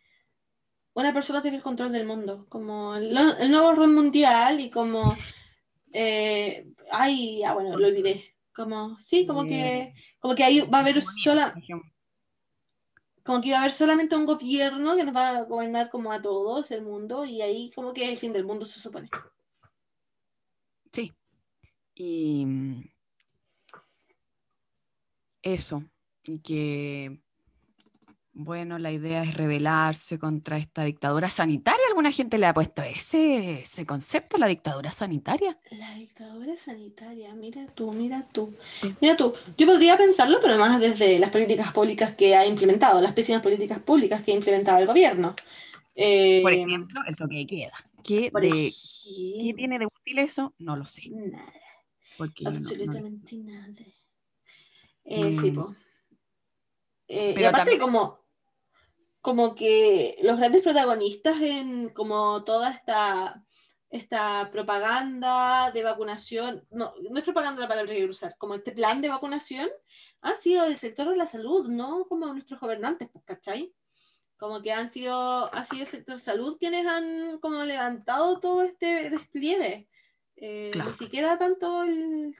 una 0.95 1.13
persona 1.13 1.43
tiene 1.43 1.59
el 1.59 1.63
control 1.63 1.93
del 1.93 2.07
mundo, 2.07 2.47
como 2.49 2.95
el, 2.97 3.17
el 3.17 3.51
nuevo 3.51 3.69
orden 3.69 3.95
mundial 3.95 4.61
y 4.61 4.71
como, 4.71 5.17
eh, 5.93 6.67
ay, 6.91 7.43
ah, 7.43 7.55
bueno, 7.55 7.77
lo 7.77 7.87
olvidé. 7.89 8.35
Como, 8.55 8.99
sí, 8.99 9.27
como 9.27 9.45
que, 9.45 9.95
como 10.19 10.35
que 10.35 10.45
ahí 10.45 10.61
va 10.61 10.79
a 10.79 10.81
haber 10.83 11.01
sola, 11.03 11.55
como 13.25 13.41
que 13.41 13.53
va 13.53 13.59
a 13.59 13.61
haber 13.61 13.73
solamente 13.73 14.17
un 14.17 14.27
gobierno 14.27 14.97
que 14.97 15.05
nos 15.05 15.15
va 15.15 15.31
a 15.31 15.43
gobernar 15.45 15.91
como 15.91 16.13
a 16.13 16.21
todos 16.21 16.71
el 16.71 16.83
mundo 16.83 17.25
y 17.25 17.41
ahí 17.41 17.71
como 17.75 17.93
que 17.93 18.05
es 18.05 18.11
el 18.11 18.19
fin 18.19 18.33
del 18.33 18.45
mundo 18.45 18.65
se 18.65 18.81
supone. 18.81 19.09
Sí. 20.91 21.13
Y 21.95 22.45
mm, 22.47 22.85
eso. 25.43 25.85
Y 26.25 26.39
que, 26.41 27.22
bueno, 28.35 28.79
la 28.79 28.91
idea 28.91 29.23
es 29.23 29.35
rebelarse 29.37 30.19
contra 30.19 30.57
esta 30.57 30.85
dictadura 30.85 31.29
sanitaria. 31.29 31.83
¿Alguna 31.89 32.11
gente 32.11 32.39
le 32.39 32.47
ha 32.47 32.55
puesto 32.55 32.83
ese, 32.83 33.61
ese 33.61 33.85
concepto, 33.85 34.39
la 34.39 34.47
dictadura 34.47 34.91
sanitaria? 34.91 35.59
La 35.71 35.95
dictadura 35.95 36.57
sanitaria, 36.57 37.35
mira 37.35 37.67
tú, 37.75 37.93
mira 37.93 38.27
tú. 38.33 38.55
Mira 39.01 39.17
tú, 39.17 39.35
yo 39.59 39.67
podría 39.67 39.97
pensarlo, 39.99 40.39
pero 40.41 40.59
más 40.59 40.81
desde 40.81 41.19
las 41.19 41.31
políticas 41.31 41.73
públicas 41.73 42.15
que 42.15 42.35
ha 42.35 42.47
implementado, 42.47 43.01
las 43.03 43.13
pésimas 43.13 43.43
políticas 43.43 43.79
públicas 43.81 44.23
que 44.23 44.33
ha 44.33 44.37
implementado 44.37 44.79
el 44.79 44.87
gobierno. 44.87 45.35
Eh, 45.95 46.41
Por 46.43 46.53
ejemplo, 46.53 47.01
el 47.07 47.17
toque 47.17 47.37
de 47.37 47.47
queda. 47.47 47.73
¿Qué, 48.03 48.31
por 48.33 48.41
de, 48.41 48.49
¿qué 48.49 48.71
ejemplo, 49.41 49.57
tiene 49.57 49.79
de 49.79 49.87
útil 49.87 50.19
eso? 50.21 50.55
No 50.59 50.75
lo 50.77 50.87
sé. 50.87 51.03
Nada, 51.11 51.53
Porque 52.17 52.45
yo 52.45 52.51
no- 52.51 52.59
no- 52.61 52.67
absolutamente 52.67 53.37
nada. 53.37 53.75
Eh, 55.05 55.37
sí, 55.39 55.51
Mm. 55.51 55.55
po. 55.55 55.75
Eh, 57.09 57.35
y 57.39 57.45
aparte 57.45 57.59
también- 57.59 57.79
como, 57.79 58.22
como 59.23 59.55
que 59.55 60.17
los 60.23 60.37
grandes 60.37 60.63
protagonistas 60.63 61.41
en 61.41 61.89
como 61.91 62.45
toda 62.45 62.71
esta, 62.71 63.43
esta 63.89 64.51
propaganda 64.51 65.71
de 65.71 65.83
vacunación, 65.85 66.67
no, 66.71 66.93
no 67.11 67.19
es 67.19 67.25
propaganda 67.25 67.61
la 67.63 67.69
palabra 67.69 67.91
que 67.93 67.99
quiero 67.99 68.11
usar, 68.11 68.37
como 68.37 68.57
este 68.57 68.73
plan 68.73 69.01
de 69.01 69.09
vacunación, 69.09 69.71
han 70.23 70.37
sido 70.37 70.65
del 70.65 70.77
sector 70.77 71.09
de 71.09 71.17
la 71.17 71.27
salud, 71.29 71.69
no 71.69 72.05
como 72.07 72.27
nuestros 72.33 72.61
gobernantes, 72.61 73.09
pues, 73.13 73.25
¿cachai? 73.25 73.73
Como 74.37 74.61
que 74.61 74.73
han 74.73 74.91
sido, 74.91 75.55
ha 75.55 75.65
sido 75.65 75.83
el 75.83 75.89
sector 75.89 76.21
salud 76.21 76.57
quienes 76.59 76.85
han 76.87 77.39
como 77.39 77.63
levantado 77.65 78.41
todo 78.41 78.63
este 78.65 79.09
despliegue. 79.09 79.89
Eh, 80.37 80.71
Claro. 80.73 80.91
Ni 80.91 80.97
siquiera 80.97 81.39
tanto 81.39 81.85
el, 81.85 82.35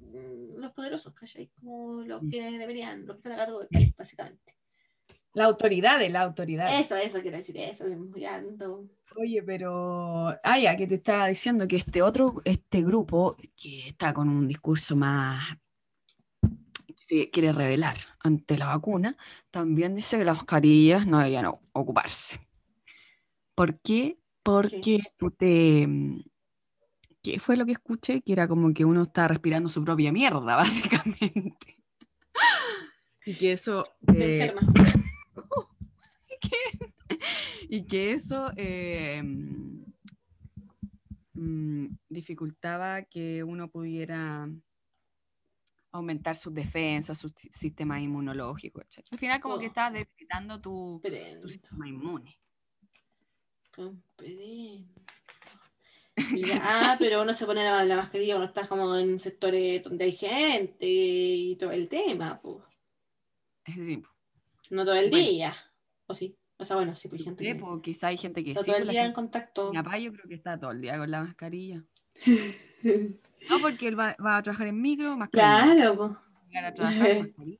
mm, 0.00 0.58
los 0.58 0.72
poderosos, 0.72 1.14
¿cachai? 1.14 1.48
Como 1.58 2.02
los 2.02 2.22
Mm. 2.24 2.30
que 2.30 2.50
deberían, 2.58 3.06
los 3.06 3.16
que 3.16 3.20
están 3.20 3.32
a 3.32 3.36
cargo 3.36 3.60
del 3.60 3.68
país, 3.68 3.96
básicamente. 3.96 4.57
La 5.38 5.44
autoridad 5.44 6.00
de 6.00 6.10
la 6.10 6.22
autoridad. 6.22 6.80
Eso, 6.80 6.96
eso 6.96 7.20
quiero 7.22 7.36
decir, 7.36 7.56
eso 7.58 7.84
mismo, 7.84 8.16
ya 8.16 8.42
Oye, 9.16 9.40
pero. 9.40 10.36
Ah, 10.42 10.58
ya, 10.58 10.76
que 10.76 10.88
te 10.88 10.96
estaba 10.96 11.28
diciendo 11.28 11.68
que 11.68 11.76
este 11.76 12.02
otro, 12.02 12.42
este 12.44 12.82
grupo, 12.82 13.36
que 13.56 13.86
está 13.86 14.12
con 14.12 14.28
un 14.28 14.48
discurso 14.48 14.96
más. 14.96 15.56
que 16.40 17.04
se 17.04 17.30
quiere 17.30 17.52
revelar 17.52 17.98
ante 18.18 18.58
la 18.58 18.66
vacuna, 18.66 19.16
también 19.52 19.94
dice 19.94 20.18
que 20.18 20.24
las 20.24 20.38
mascarillas 20.38 21.06
no 21.06 21.18
deberían 21.18 21.52
ocuparse. 21.72 22.40
¿Por 23.54 23.80
qué? 23.80 24.18
Porque 24.42 25.04
tú 25.16 25.30
te. 25.30 25.86
¿Qué 27.22 27.38
fue 27.38 27.56
lo 27.56 27.64
que 27.64 27.72
escuché? 27.72 28.22
Que 28.22 28.32
era 28.32 28.48
como 28.48 28.74
que 28.74 28.84
uno 28.84 29.04
está 29.04 29.28
respirando 29.28 29.68
su 29.68 29.84
propia 29.84 30.10
mierda, 30.10 30.40
básicamente. 30.56 31.78
Y 33.24 33.36
que 33.36 33.52
eso. 33.52 33.86
y 37.68 37.84
que 37.86 38.12
eso 38.12 38.50
eh, 38.56 39.22
mm, 41.34 41.86
dificultaba 42.08 43.02
que 43.02 43.42
uno 43.44 43.68
pudiera 43.70 44.48
aumentar 45.92 46.36
sus 46.36 46.52
defensas, 46.54 47.18
su 47.18 47.28
si- 47.30 47.48
sistema 47.50 48.00
inmunológico, 48.00 48.80
etc. 48.82 49.04
Al 49.10 49.18
final 49.18 49.40
como 49.40 49.58
que 49.58 49.64
Oh. 49.66 49.68
estás 49.68 49.92
debilitando 49.92 50.60
tu, 50.60 51.00
sistema 51.46 51.88
inmune. 51.88 52.38
comprendo. 53.74 54.84
Ah, 56.62 56.96
pero 56.98 57.22
uno 57.22 57.32
se 57.32 57.46
pone 57.46 57.62
la, 57.62 57.84
la 57.84 57.94
mascarilla 57.96 58.34
cuando 58.34 58.48
estás 58.48 58.66
como 58.68 58.96
en 58.96 59.20
sectores 59.20 59.82
donde 59.84 60.04
hay 60.06 60.12
gente 60.12 60.84
y 60.86 61.56
todo 61.56 61.70
el 61.70 61.88
tema, 61.88 62.40
pues. 62.42 62.64
Es 63.64 63.76
decir, 63.76 64.02
No 64.70 64.84
todo 64.84 64.94
el 64.94 65.10
Bueno. 65.10 65.26
día. 65.26 65.56
O 66.06 66.14
sí. 66.14 66.36
O 66.60 66.64
sea, 66.64 66.76
bueno, 66.76 66.96
sí, 66.96 67.08
pues 67.08 67.22
gente 67.22 67.44
eh, 67.44 67.54
que 67.54 67.60
pues, 67.60 67.80
quizá 67.82 68.08
hay 68.08 68.16
gente 68.16 68.42
que 68.42 68.50
está 68.50 68.64
sí, 68.64 68.70
todo 68.72 68.80
el 68.82 68.88
día 68.88 69.04
en 69.04 69.12
contacto. 69.12 69.70
mi 69.70 69.76
papá 69.76 69.98
yo 69.98 70.12
creo 70.12 70.28
que 70.28 70.34
está 70.34 70.58
todo 70.58 70.72
el 70.72 70.80
día 70.80 70.98
con 70.98 71.10
la 71.10 71.22
mascarilla. 71.22 71.84
No, 73.48 73.60
porque 73.60 73.88
él 73.88 73.98
va, 73.98 74.16
va 74.24 74.38
a 74.38 74.42
trabajar 74.42 74.66
en 74.66 74.80
micro, 74.82 75.16
mascarilla. 75.16 75.74
Claro, 75.74 75.96
pues. 75.96 76.64
a 76.64 76.74
trabajar, 76.74 77.20
mascarilla. 77.20 77.58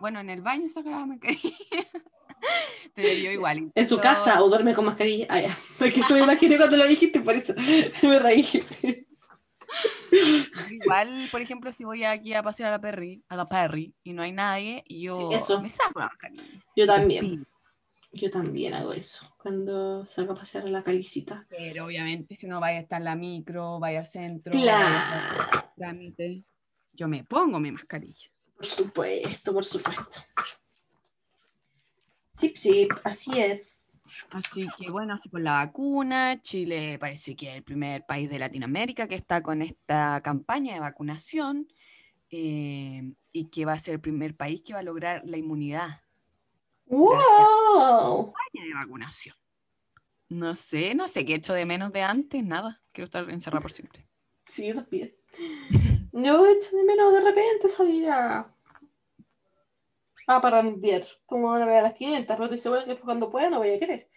Bueno, 0.00 0.20
en 0.20 0.30
el 0.30 0.40
baño 0.40 0.68
saca 0.68 0.90
la 0.90 1.04
mascarilla. 1.06 1.56
Pero 2.94 3.08
yo 3.08 3.30
igual. 3.32 3.70
En 3.74 3.86
su 3.86 3.98
casa 3.98 4.42
o 4.42 4.48
duerme 4.48 4.72
con 4.74 4.84
mascarilla. 4.84 5.26
Ah, 5.28 5.40
ya. 5.40 5.58
Porque 5.78 6.00
eso 6.00 6.14
me 6.14 6.20
imaginé 6.20 6.56
cuando 6.56 6.76
lo 6.76 6.86
dijiste, 6.86 7.20
por 7.20 7.34
eso 7.34 7.54
me 8.02 8.18
reí. 8.18 8.46
Igual, 10.70 11.28
por 11.30 11.40
ejemplo, 11.40 11.72
si 11.72 11.84
voy 11.84 12.04
aquí 12.04 12.34
a 12.34 12.42
pasear 12.42 12.68
a 12.68 12.72
la 12.72 12.80
Perry, 12.80 13.22
a 13.28 13.36
la 13.36 13.46
Perry 13.46 13.94
y 14.04 14.12
no 14.12 14.22
hay 14.22 14.32
nadie, 14.32 14.84
yo 14.88 15.30
Eso. 15.32 15.60
me 15.60 15.68
saco 15.68 15.98
la 16.00 16.06
mascarilla. 16.06 16.64
Yo 16.74 16.86
también. 16.86 17.46
Yo 18.12 18.30
también 18.30 18.72
hago 18.74 18.92
eso. 18.92 19.30
Cuando 19.36 20.06
salgo 20.06 20.32
a 20.32 20.36
pasear 20.36 20.64
a 20.64 20.70
la 20.70 20.82
calicita. 20.82 21.44
Pero 21.50 21.84
obviamente, 21.86 22.34
si 22.34 22.46
uno 22.46 22.60
vaya 22.60 22.78
a 22.78 22.82
estar 22.82 22.98
en 23.00 23.04
la 23.04 23.14
micro, 23.16 23.78
vaya 23.78 24.00
al 24.00 24.06
centro, 24.06 24.52
Claro. 24.52 25.70
trámite, 25.76 26.44
yo 26.92 27.08
me 27.08 27.24
pongo 27.24 27.60
mi 27.60 27.70
mascarilla. 27.72 28.30
Por 28.56 28.64
supuesto, 28.64 29.52
por 29.52 29.64
supuesto. 29.66 30.20
Sí, 32.32 32.52
sí, 32.56 32.88
así 33.04 33.38
es. 33.38 33.75
Así 34.30 34.66
que 34.78 34.90
bueno, 34.90 35.14
así 35.14 35.28
con 35.28 35.44
la 35.44 35.54
vacuna, 35.54 36.40
Chile 36.40 36.98
parece 36.98 37.36
que 37.36 37.50
es 37.50 37.56
el 37.56 37.62
primer 37.62 38.04
país 38.06 38.28
de 38.30 38.38
Latinoamérica 38.38 39.08
que 39.08 39.14
está 39.14 39.42
con 39.42 39.62
esta 39.62 40.20
campaña 40.22 40.74
de 40.74 40.80
vacunación 40.80 41.68
eh, 42.30 43.12
y 43.32 43.46
que 43.50 43.64
va 43.64 43.74
a 43.74 43.78
ser 43.78 43.94
el 43.94 44.00
primer 44.00 44.36
país 44.36 44.62
que 44.62 44.72
va 44.72 44.80
a 44.80 44.82
lograr 44.82 45.22
la 45.24 45.36
inmunidad 45.36 46.00
¡Wow! 46.86 48.32
campaña 48.32 48.66
de 48.66 48.74
vacunación. 48.74 49.34
No 50.28 50.54
sé, 50.54 50.94
no 50.94 51.06
sé 51.08 51.24
qué 51.24 51.34
he 51.34 51.36
hecho 51.36 51.52
de 51.52 51.66
menos 51.66 51.92
de 51.92 52.02
antes, 52.02 52.42
nada. 52.44 52.82
Quiero 52.92 53.06
estar 53.06 53.28
encerrada 53.30 53.60
por 53.60 53.70
siempre. 53.70 54.08
Sí, 54.46 54.68
yo 54.68 54.74
también. 54.74 55.14
Yo 56.12 56.46
echo 56.46 56.74
de 56.74 56.84
menos 56.84 57.12
de 57.12 57.20
repente 57.20 57.68
salir 57.68 58.08
a. 58.08 58.55
a 60.26 60.40
parrandear. 60.40 61.04
Como 61.26 61.52
una 61.52 61.66
vez 61.66 61.78
a 61.78 61.82
las 61.82 61.94
500, 61.94 62.36
pero 62.36 62.44
estoy 62.44 62.58
segura 62.58 62.84
que 62.84 62.98
cuando 62.98 63.30
pueda 63.30 63.50
no 63.50 63.58
voy 63.58 63.70
a 63.74 63.78
querer. 63.78 64.10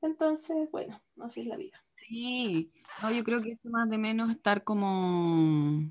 Entonces, 0.00 0.70
bueno, 0.70 1.00
así 1.20 1.42
es 1.42 1.46
la 1.46 1.56
vida. 1.56 1.82
Sí, 1.94 2.72
no, 3.02 3.12
yo 3.12 3.24
creo 3.24 3.40
que 3.42 3.52
es 3.52 3.64
más 3.64 3.88
de 3.88 3.98
menos 3.98 4.30
estar 4.30 4.64
como, 4.64 5.82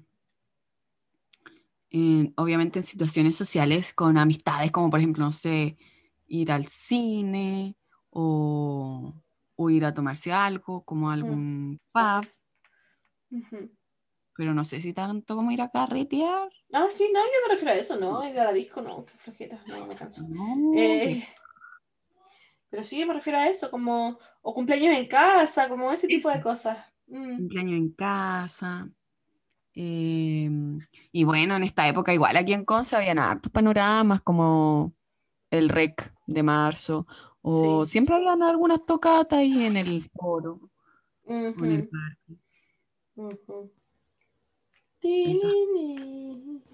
en- 1.89 2.33
obviamente 2.37 2.79
en 2.79 2.83
situaciones 2.83 3.35
sociales 3.35 3.93
con 3.93 4.17
amistades, 4.17 4.71
como 4.71 4.89
por 4.89 4.99
ejemplo, 4.99 5.25
no 5.25 5.31
sé, 5.31 5.77
ir 6.27 6.51
al 6.51 6.65
cine 6.65 7.75
o, 8.09 9.13
o 9.55 9.69
ir 9.69 9.85
a 9.85 9.93
tomarse 9.93 10.31
algo, 10.31 10.83
como 10.83 11.09
a 11.09 11.13
algún 11.13 11.79
pub, 11.91 12.27
Ujú. 13.31 13.71
Pero 14.41 14.55
no 14.55 14.63
sé 14.65 14.81
si 14.81 14.91
tanto 14.91 15.35
como 15.35 15.51
ir 15.51 15.61
a 15.61 15.69
carretear. 15.69 16.49
Ah, 16.73 16.87
sí, 16.89 17.09
no, 17.13 17.19
yo 17.21 17.31
me 17.47 17.53
refiero 17.53 17.71
a 17.73 17.75
eso, 17.77 17.97
¿no? 17.97 18.27
Ir 18.27 18.39
a 18.39 18.45
la 18.45 18.53
disco, 18.53 18.81
no, 18.81 19.05
qué 19.05 19.13
flojera, 19.17 19.61
no, 19.67 19.85
me 19.85 19.95
canso. 19.95 20.23
No, 20.29 20.55
Eh, 20.71 21.23
pero 22.69 22.83
sí, 22.83 23.03
me 23.05 23.13
refiero 23.13 23.39
a 23.39 23.47
eso, 23.49 23.69
como, 23.69 24.17
o 24.41 24.53
cumpleaños 24.53 24.97
en 24.97 25.07
casa, 25.07 25.67
como 25.69 25.91
ese 25.91 26.07
tipo 26.09 26.29
de 26.29 26.41
cosas. 26.41 26.77
Mm, 27.07 27.37
cumpleaños 27.37 27.77
en 27.77 27.89
casa. 27.93 28.89
em, 29.75 30.79
y 31.11 31.23
bueno, 31.25 31.55
en 31.57 31.63
esta 31.63 31.87
época 31.87 32.13
igual 32.13 32.37
aquí 32.37 32.53
en 32.53 32.65
Conce 32.65 32.95
habían 32.97 33.19
hartos 33.19 33.51
panoramas 33.51 34.21
como 34.23 34.93
el 35.51 35.69
REC 35.69 36.13
de 36.27 36.43
marzo, 36.43 37.07
o 37.41 37.85
Sí. 37.85 37.87
siempre 37.87 38.15
habían 38.15 38.43
algunas 38.43 38.85
tocatas 38.85 39.39
ahí 39.39 39.65
en 39.65 39.77
el 39.77 40.03
foro, 40.13 40.71
o 41.55 41.65
en 41.65 41.71
el 41.71 41.85
parque. 41.85 42.37
Eso. 43.15 43.71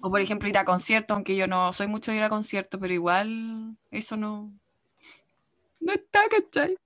O 0.00 0.10
por 0.10 0.20
ejemplo 0.20 0.48
ir 0.48 0.58
a 0.58 0.64
conciertos, 0.64 1.14
aunque 1.14 1.36
yo 1.36 1.46
no 1.46 1.72
soy 1.72 1.86
mucho 1.86 2.10
de 2.10 2.18
ir 2.18 2.22
a 2.22 2.28
conciertos, 2.28 2.80
pero 2.80 2.92
igual 2.92 3.76
eso 3.90 4.16
no, 4.16 4.52
no 5.80 5.92
está, 5.92 6.20
¿cachai? 6.28 6.76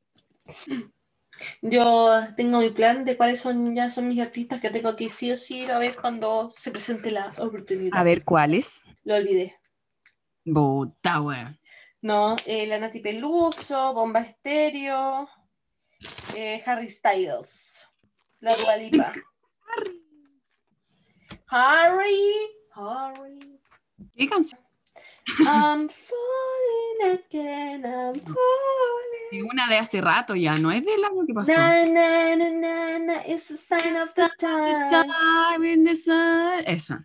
Yo 1.61 2.21
tengo 2.37 2.61
mi 2.61 2.71
plan 2.71 3.05
de 3.05 3.17
cuáles 3.17 3.41
son 3.41 3.75
ya 3.75 3.91
son 3.91 4.09
mis 4.09 4.21
artistas 4.21 4.61
que 4.61 4.71
tengo 4.71 4.95
que 4.95 5.11
sí 5.11 5.33
o 5.33 5.37
sí 5.37 5.61
ir 5.61 5.73
a 5.73 5.79
ver 5.79 5.97
cuando 5.97 6.53
se 6.55 6.71
presente 6.71 7.11
la 7.11 7.31
oportunidad. 7.39 7.99
A 7.99 8.05
ver, 8.05 8.25
¿cuáles? 8.25 8.85
Lo 9.05 9.17
olvidé. 9.17 9.57
Weón. 10.45 11.59
No, 12.01 12.37
eh, 12.47 12.67
la 12.67 12.79
Nati 12.79 13.01
Peluso, 13.01 13.95
Bomba 13.95 14.21
Estéreo, 14.21 15.29
eh, 16.37 16.63
Harry 16.67 16.89
Styles, 16.89 17.87
la 18.41 18.57
Dua 18.57 18.77
Lipa. 18.77 19.15
Harry, 21.53 22.49
Harry, 22.75 23.61
¿Qué 24.17 24.27
canción? 24.27 24.59
I'm 25.47 25.87
falling 25.91 27.19
again, 27.21 27.85
I'm 27.85 28.15
falling. 28.15 29.51
Una 29.51 29.69
de 29.69 29.77
hace 29.77 30.01
rato 30.01 30.35
ya, 30.35 30.55
no 30.57 30.73
es 30.73 30.83
del 30.83 31.05
año 31.05 31.27
que 31.27 31.35
pasó. 31.35 31.53
Na, 31.53 31.85
na, 31.85 32.37
na, 32.37 32.49
na, 32.49 32.99
na, 33.01 33.23
it's 33.27 33.51
a 33.51 33.59
sign 33.59 33.97
of 33.97 34.15
the 34.15 34.31
time. 34.39 34.91
Time 34.91 35.65
in 35.65 35.85
the 35.85 35.95
sun. 35.95 36.65
Esa. 36.67 37.05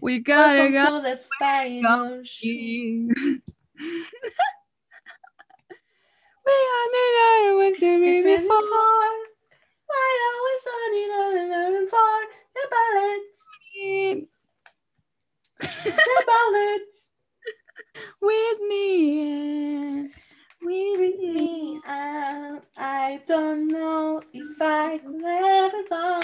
We 0.00 0.18
gotta 0.18 0.68
go. 0.68 0.98
to 0.98 1.02
the 1.08 1.20
final. 1.38 2.20
We 6.44 6.52
are 6.74 6.88
the 6.90 7.54
was 7.56 7.78
to 7.78 8.00
be 8.00 8.22
before. 8.22 9.22
I 9.94 10.12
always 10.34 10.64
want 10.66 10.94
it 10.98 11.10
on 11.14 11.86
for 11.86 12.42
the 12.54 13.51
the 15.60 16.24
ballads. 16.26 17.10
With 18.20 18.60
me. 18.68 20.10
With 20.62 21.18
me. 21.20 21.80
I, 21.86 22.58
I 22.76 23.22
don't 23.26 23.68
know 23.68 24.22
if 24.32 24.60
I 24.60 24.98
could 24.98 25.24
ever 25.24 25.82
go. 25.90 26.20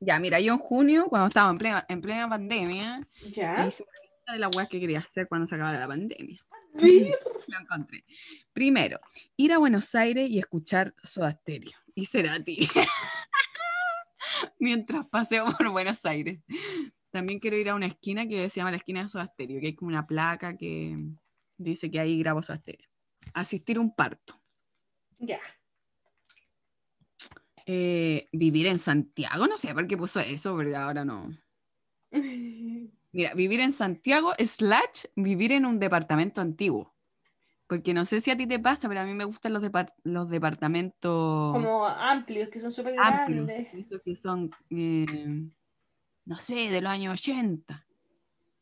Ya, 0.00 0.18
mira, 0.18 0.40
yo 0.40 0.54
en 0.54 0.58
junio, 0.58 1.06
cuando 1.08 1.28
estaba 1.28 1.50
en 1.50 1.58
plena, 1.58 1.84
en 1.88 2.00
plena 2.00 2.28
pandemia, 2.28 3.06
¿Ya? 3.32 3.66
hice 3.66 3.82
una 3.82 4.00
lista 4.00 4.32
de 4.32 4.38
las 4.38 4.56
weas 4.56 4.68
que 4.68 4.80
quería 4.80 4.98
hacer 5.00 5.28
cuando 5.28 5.46
se 5.46 5.56
acabara 5.56 5.78
la 5.78 5.88
pandemia. 5.88 6.40
Lo 6.74 7.58
encontré. 7.58 8.04
Primero, 8.52 9.00
ir 9.36 9.52
a 9.52 9.58
Buenos 9.58 9.94
Aires 9.94 10.28
y 10.28 10.38
escuchar 10.38 10.94
Soda 11.02 11.32
Stereo 11.32 11.72
y 11.94 12.06
Cerati. 12.06 12.58
Mientras 14.58 15.06
paseo 15.06 15.46
por 15.56 15.70
Buenos 15.70 16.04
Aires. 16.04 16.40
También 17.10 17.40
quiero 17.40 17.56
ir 17.56 17.68
a 17.68 17.74
una 17.74 17.86
esquina 17.86 18.28
que 18.28 18.48
se 18.50 18.60
llama 18.60 18.70
la 18.70 18.76
esquina 18.76 19.02
de 19.02 19.08
Soda 19.08 19.26
Stereo, 19.26 19.60
que 19.60 19.68
hay 19.68 19.74
como 19.74 19.88
una 19.88 20.06
placa 20.06 20.56
que 20.56 20.96
dice 21.56 21.90
que 21.90 22.00
ahí 22.00 22.18
grabo 22.18 22.42
Soda 22.42 22.58
Stereo. 22.58 22.88
Asistir 23.34 23.76
a 23.76 23.80
un 23.80 23.94
parto. 23.94 24.40
Ya. 25.18 25.40
Eh, 27.66 28.28
vivir 28.32 28.66
en 28.66 28.78
Santiago, 28.78 29.46
no 29.46 29.58
sé 29.58 29.74
por 29.74 29.86
qué 29.86 29.96
puso 29.96 30.20
eso, 30.20 30.56
pero 30.56 30.76
ahora 30.76 31.04
no. 31.04 31.30
Mira, 33.12 33.34
vivir 33.34 33.60
en 33.60 33.72
Santiago 33.72 34.32
slash 34.38 35.06
vivir 35.16 35.52
en 35.52 35.66
un 35.66 35.78
departamento 35.78 36.40
antiguo. 36.40 36.94
Porque 37.66 37.94
no 37.94 38.04
sé 38.04 38.20
si 38.20 38.30
a 38.30 38.36
ti 38.36 38.46
te 38.46 38.58
pasa, 38.58 38.88
pero 38.88 39.00
a 39.00 39.04
mí 39.04 39.14
me 39.14 39.24
gustan 39.24 39.52
los, 39.52 39.62
depar- 39.62 39.92
los 40.02 40.28
departamentos 40.30 41.52
Como 41.52 41.86
amplios, 41.86 42.48
que 42.48 42.58
son 42.60 42.72
súper 42.72 42.94
grandes. 42.94 43.68
esos 43.74 44.00
que 44.02 44.14
son, 44.16 44.50
eh, 44.70 45.06
no 46.24 46.38
sé, 46.38 46.54
de 46.70 46.80
los 46.80 46.90
años 46.90 47.12
80. 47.20 47.86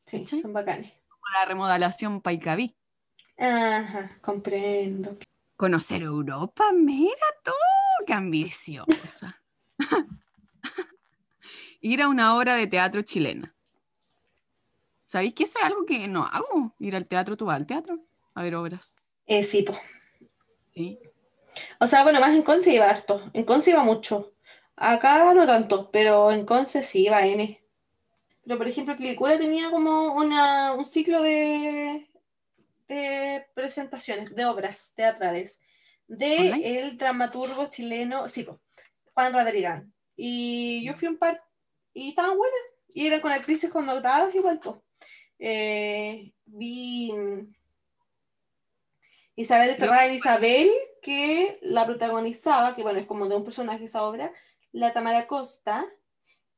Sí, 0.07 0.25
son 0.27 0.53
bacanes. 0.53 0.93
Como 1.09 1.23
la 1.39 1.45
remodelación 1.47 2.21
Paicaví. 2.23 2.77
Ajá, 3.39 4.19
comprendo. 4.21 5.19
Conocer 5.57 6.03
Europa, 6.03 6.73
mira 6.73 7.27
tú, 7.45 7.53
qué 8.07 8.13
ambiciosa. 8.15 9.43
Ir 11.81 12.03
a 12.03 12.09
una 12.09 12.37
obra 12.37 12.55
de 12.57 12.67
teatro 12.67 13.03
chilena. 13.03 13.55
¿Sabéis 15.09 15.33
que 15.33 15.45
eso 15.45 15.59
es 15.59 15.65
algo 15.65 15.87
que 15.87 16.07
no 16.07 16.27
hago? 16.27 16.75
Ir 16.79 16.95
al 16.95 17.07
teatro, 17.07 17.35
tú 17.35 17.47
vas 17.47 17.57
al 17.57 17.67
teatro 17.67 17.99
a 18.35 18.43
ver 18.43 18.55
obras. 18.57 18.99
Eh, 19.25 19.43
sí, 19.43 19.63
po. 19.63 19.75
Sí. 20.69 20.99
O 21.81 21.87
sea, 21.87 22.03
bueno, 22.03 22.21
más 22.21 22.35
en 22.37 22.43
Conce 22.43 22.75
iba 22.75 22.91
harto. 22.91 23.31
En 23.33 23.45
Conce 23.45 23.71
iba 23.71 23.83
mucho. 23.83 24.35
Acá 24.77 25.33
no 25.33 25.47
tanto, 25.47 25.91
pero 25.91 26.31
en 26.31 26.45
Conce 26.45 26.83
sí 26.85 27.07
iba 27.07 27.25
N. 27.25 27.59
Pero 28.45 28.59
por 28.59 28.69
ejemplo, 28.69 28.99
Quilicura 28.99 29.39
tenía 29.39 29.71
como 29.71 30.13
una, 30.13 30.75
un 30.75 30.85
ciclo 30.85 31.23
de, 31.23 32.07
de 32.87 33.47
presentaciones, 33.55 34.35
de 34.35 34.45
obras 34.45 34.93
teatrales, 34.95 35.63
de 36.07 36.53
¿Online? 36.53 36.81
el 36.81 36.99
dramaturgo 36.99 37.71
chileno, 37.71 38.29
sí, 38.29 38.43
po, 38.43 38.61
Juan 39.15 39.33
Radrigán. 39.33 39.91
Y 40.17 40.85
yo 40.85 40.93
fui 40.93 41.09
a 41.09 41.13
un 41.13 41.17
par 41.17 41.43
y 41.95 42.11
estaban 42.11 42.37
buenas. 42.37 42.61
Y 42.89 43.07
eran 43.07 43.23
con 43.23 43.33
actrices 43.33 43.71
connotadas 43.71 44.35
igual, 44.35 44.61
po. 44.61 44.83
Eh, 45.39 46.33
vi 46.47 47.13
mm, 47.13 47.55
Isabel 49.37 49.77
de 49.79 49.87
en 49.87 50.15
Isabel, 50.15 50.71
que 51.01 51.59
la 51.63 51.87
protagonizaba, 51.87 52.75
que 52.75 52.83
bueno, 52.83 52.99
es 52.99 53.07
como 53.07 53.29
de 53.29 53.37
un 53.37 53.45
personaje 53.45 53.85
esa 53.85 54.03
obra, 54.03 54.33
la 54.73 54.93
Tamara 54.93 55.27
Costa. 55.27 55.87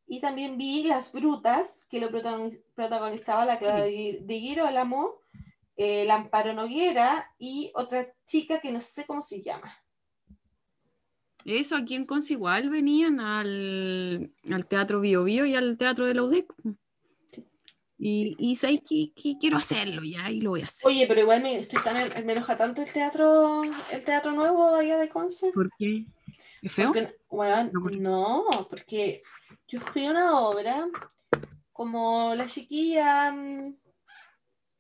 Y 0.07 0.21
también 0.21 0.59
vi 0.59 0.83
Las 0.83 1.13
Brutas, 1.13 1.87
que 1.89 2.01
lo 2.01 2.11
protagoni- 2.11 2.61
protagonizaba 2.75 3.45
la 3.45 3.61
Clara 3.61 3.83
de 3.85 4.39
Girolamo, 4.41 5.21
eh, 5.77 6.11
Amparo 6.11 6.53
Noguera 6.53 7.31
y 7.39 7.71
otra 7.75 8.13
chica 8.27 8.61
que 8.61 8.73
no 8.73 8.81
sé 8.81 9.07
cómo 9.07 9.23
se 9.23 9.41
llama. 9.41 9.73
Eso 11.45 11.77
aquí 11.77 11.95
en 11.95 12.05
Conce 12.07 12.33
igual 12.35 12.71
venían 12.71 13.21
al, 13.21 14.33
al 14.51 14.67
Teatro 14.67 15.01
Bio 15.01 15.23
Bio 15.25 15.47
y 15.47 15.55
al 15.55 15.79
Teatro 15.79 16.07
de 16.07 16.15
la 16.15 16.25
UDEC. 16.25 16.53
Y, 18.03 18.35
y 18.39 18.57
sabéis 18.57 18.81
que, 18.89 19.13
que 19.15 19.37
quiero 19.39 19.59
hacerlo 19.59 20.01
ya 20.03 20.31
y 20.31 20.41
lo 20.41 20.51
voy 20.51 20.63
a 20.63 20.65
hacer. 20.65 20.89
Oye, 20.89 21.07
pero 21.07 21.21
igual 21.21 21.43
me, 21.43 21.59
estoy 21.59 21.83
tan, 21.83 21.95
me 22.25 22.33
enoja 22.33 22.57
tanto 22.57 22.81
el 22.81 22.91
teatro, 22.91 23.63
el 23.91 24.05
teatro 24.07 24.33
nuevo 24.33 24.75
de 24.75 24.87
allá 24.87 24.97
de 24.97 25.11
Conce. 25.11 25.53
¿Por 25.53 25.69
qué? 25.79 26.07
¿Es 26.63 26.73
feo? 26.73 26.95
Porque, 26.95 27.99
No, 27.99 28.47
porque 28.71 29.23
yo 29.69 29.81
fui 29.81 30.07
a 30.07 30.13
una 30.13 30.39
obra 30.41 30.89
como 31.73 32.35
la 32.35 32.47
chiquilla 32.47 33.33
mm, 33.33 33.77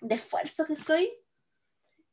de 0.00 0.14
esfuerzo 0.14 0.64
que 0.64 0.76
soy, 0.76 1.10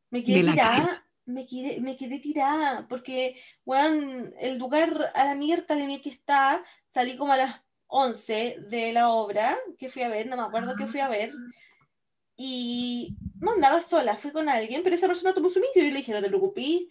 me 0.10 0.26
quedé 0.26 0.44
tirada, 0.44 1.06
me 1.24 1.46
quedé, 1.46 1.80
me 1.80 1.96
quedé 1.96 2.20
tirada, 2.20 2.86
porque, 2.90 3.42
weón, 3.64 4.34
el 4.42 4.58
lugar 4.58 5.12
a 5.16 5.24
la 5.24 5.36
miércoles 5.36 5.86
en 5.86 5.92
el 5.92 6.02
que 6.02 6.10
está, 6.10 6.66
salí 6.90 7.16
como 7.16 7.32
a 7.32 7.38
las 7.38 7.67
11 7.88 8.58
de 8.70 8.94
la 8.94 9.10
obra 9.10 9.58
que 9.78 9.90
fui 9.90 10.02
a 10.04 10.10
ver, 10.10 10.28
no 10.28 10.36
me 10.38 10.44
acuerdo 10.44 10.76
que 10.76 10.86
fui 10.88 11.00
a 11.00 11.08
ver, 11.08 11.32
y 12.36 13.16
no 13.40 13.52
andaba 13.54 13.82
sola, 13.82 14.16
fui 14.18 14.32
con 14.32 14.50
alguien, 14.50 14.84
pero 14.84 14.96
esa 14.96 15.08
persona 15.08 15.34
tomó 15.34 15.50
su 15.50 15.60
micro 15.60 15.82
y 15.82 15.86
yo 15.86 15.92
le 15.92 15.98
dije, 15.98 16.12
no 16.14 16.22
te 16.22 16.28
preocupes, 16.28 16.82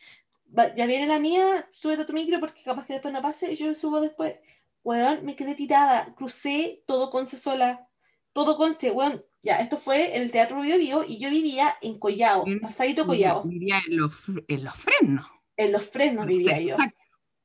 ya 0.77 0.87
viene 0.87 1.07
la 1.07 1.19
mía, 1.19 1.69
súbete 1.73 2.03
a 2.03 2.07
tu 2.07 2.13
micro 2.13 2.41
porque 2.41 2.63
capaz 2.63 2.87
que 2.87 2.95
después 2.95 3.13
no 3.15 3.23
pase, 3.23 3.53
y 3.53 3.57
yo 3.57 3.75
subo 3.75 4.01
después. 4.01 4.37
Weón, 4.83 5.25
me 5.25 5.35
quedé 5.35 5.55
tirada, 5.57 6.15
crucé 6.17 6.83
todo 6.87 7.11
Conce 7.11 7.39
sola, 7.39 7.89
todo 8.33 8.57
Conce, 8.57 8.91
weón. 8.91 9.25
Ya, 9.43 9.61
esto 9.61 9.77
fue 9.77 10.17
en 10.17 10.23
el 10.23 10.31
Teatro 10.33 10.61
Bio 10.61 10.77
Bio 10.79 11.05
y 11.07 11.19
yo 11.19 11.31
vivía 11.31 11.77
en 11.81 11.99
Collao, 11.99 12.45
En- 12.47 12.61
pasadito 12.61 13.07
Collao, 13.07 13.43
Vivía 13.45 13.81
en 13.89 13.97
los, 13.99 14.15
en 14.49 14.65
los 14.65 14.75
frenos. 14.75 15.27
en 15.57 15.73
Los 15.73 15.89
Fresnos 15.89 16.27
vivía 16.27 16.59
yo. 16.61 16.75
Exacto. 16.75 16.99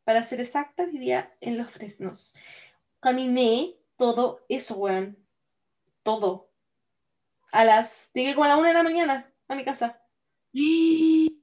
Para 0.03 0.23
ser 0.23 0.39
exacta, 0.41 0.85
vivía 0.85 1.31
en 1.41 1.57
Los 1.59 1.69
Fresnos. 1.71 2.35
Caminé 3.01 3.75
todo 3.97 4.45
eso, 4.47 4.75
weón. 4.75 5.17
Todo. 6.03 6.49
A 7.51 7.65
las. 7.65 8.11
Llegué 8.13 8.33
como 8.33 8.45
a 8.45 8.47
la 8.49 8.57
una 8.57 8.69
de 8.69 8.73
la 8.75 8.83
mañana 8.83 9.33
a 9.47 9.55
mi 9.55 9.65
casa. 9.65 10.01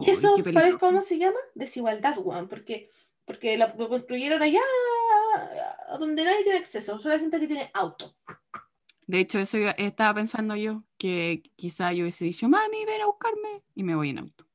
Y 0.00 0.10
eso, 0.10 0.34
¿sabes 0.52 0.74
cómo 0.74 1.02
se 1.02 1.18
llama? 1.18 1.38
Desigualdad, 1.54 2.18
weón. 2.18 2.48
Porque, 2.48 2.90
porque 3.24 3.56
la- 3.56 3.72
lo 3.78 3.88
construyeron 3.88 4.42
allá 4.42 4.60
donde 6.00 6.24
nadie 6.24 6.42
tiene 6.42 6.58
acceso. 6.58 6.98
Solo 6.98 7.14
la 7.14 7.20
gente 7.20 7.38
que 7.38 7.46
tiene 7.46 7.70
auto. 7.72 8.16
De 9.06 9.20
hecho, 9.20 9.38
eso 9.38 9.58
estaba 9.76 10.14
pensando 10.14 10.56
yo, 10.56 10.82
que 10.98 11.42
quizá 11.54 11.92
yo 11.92 12.02
hubiese 12.02 12.24
dicho, 12.24 12.48
mami, 12.48 12.84
ven 12.86 13.02
a 13.02 13.06
buscarme, 13.06 13.62
y 13.74 13.84
me 13.84 13.94
voy 13.94 14.10
en 14.10 14.18
auto. 14.18 14.46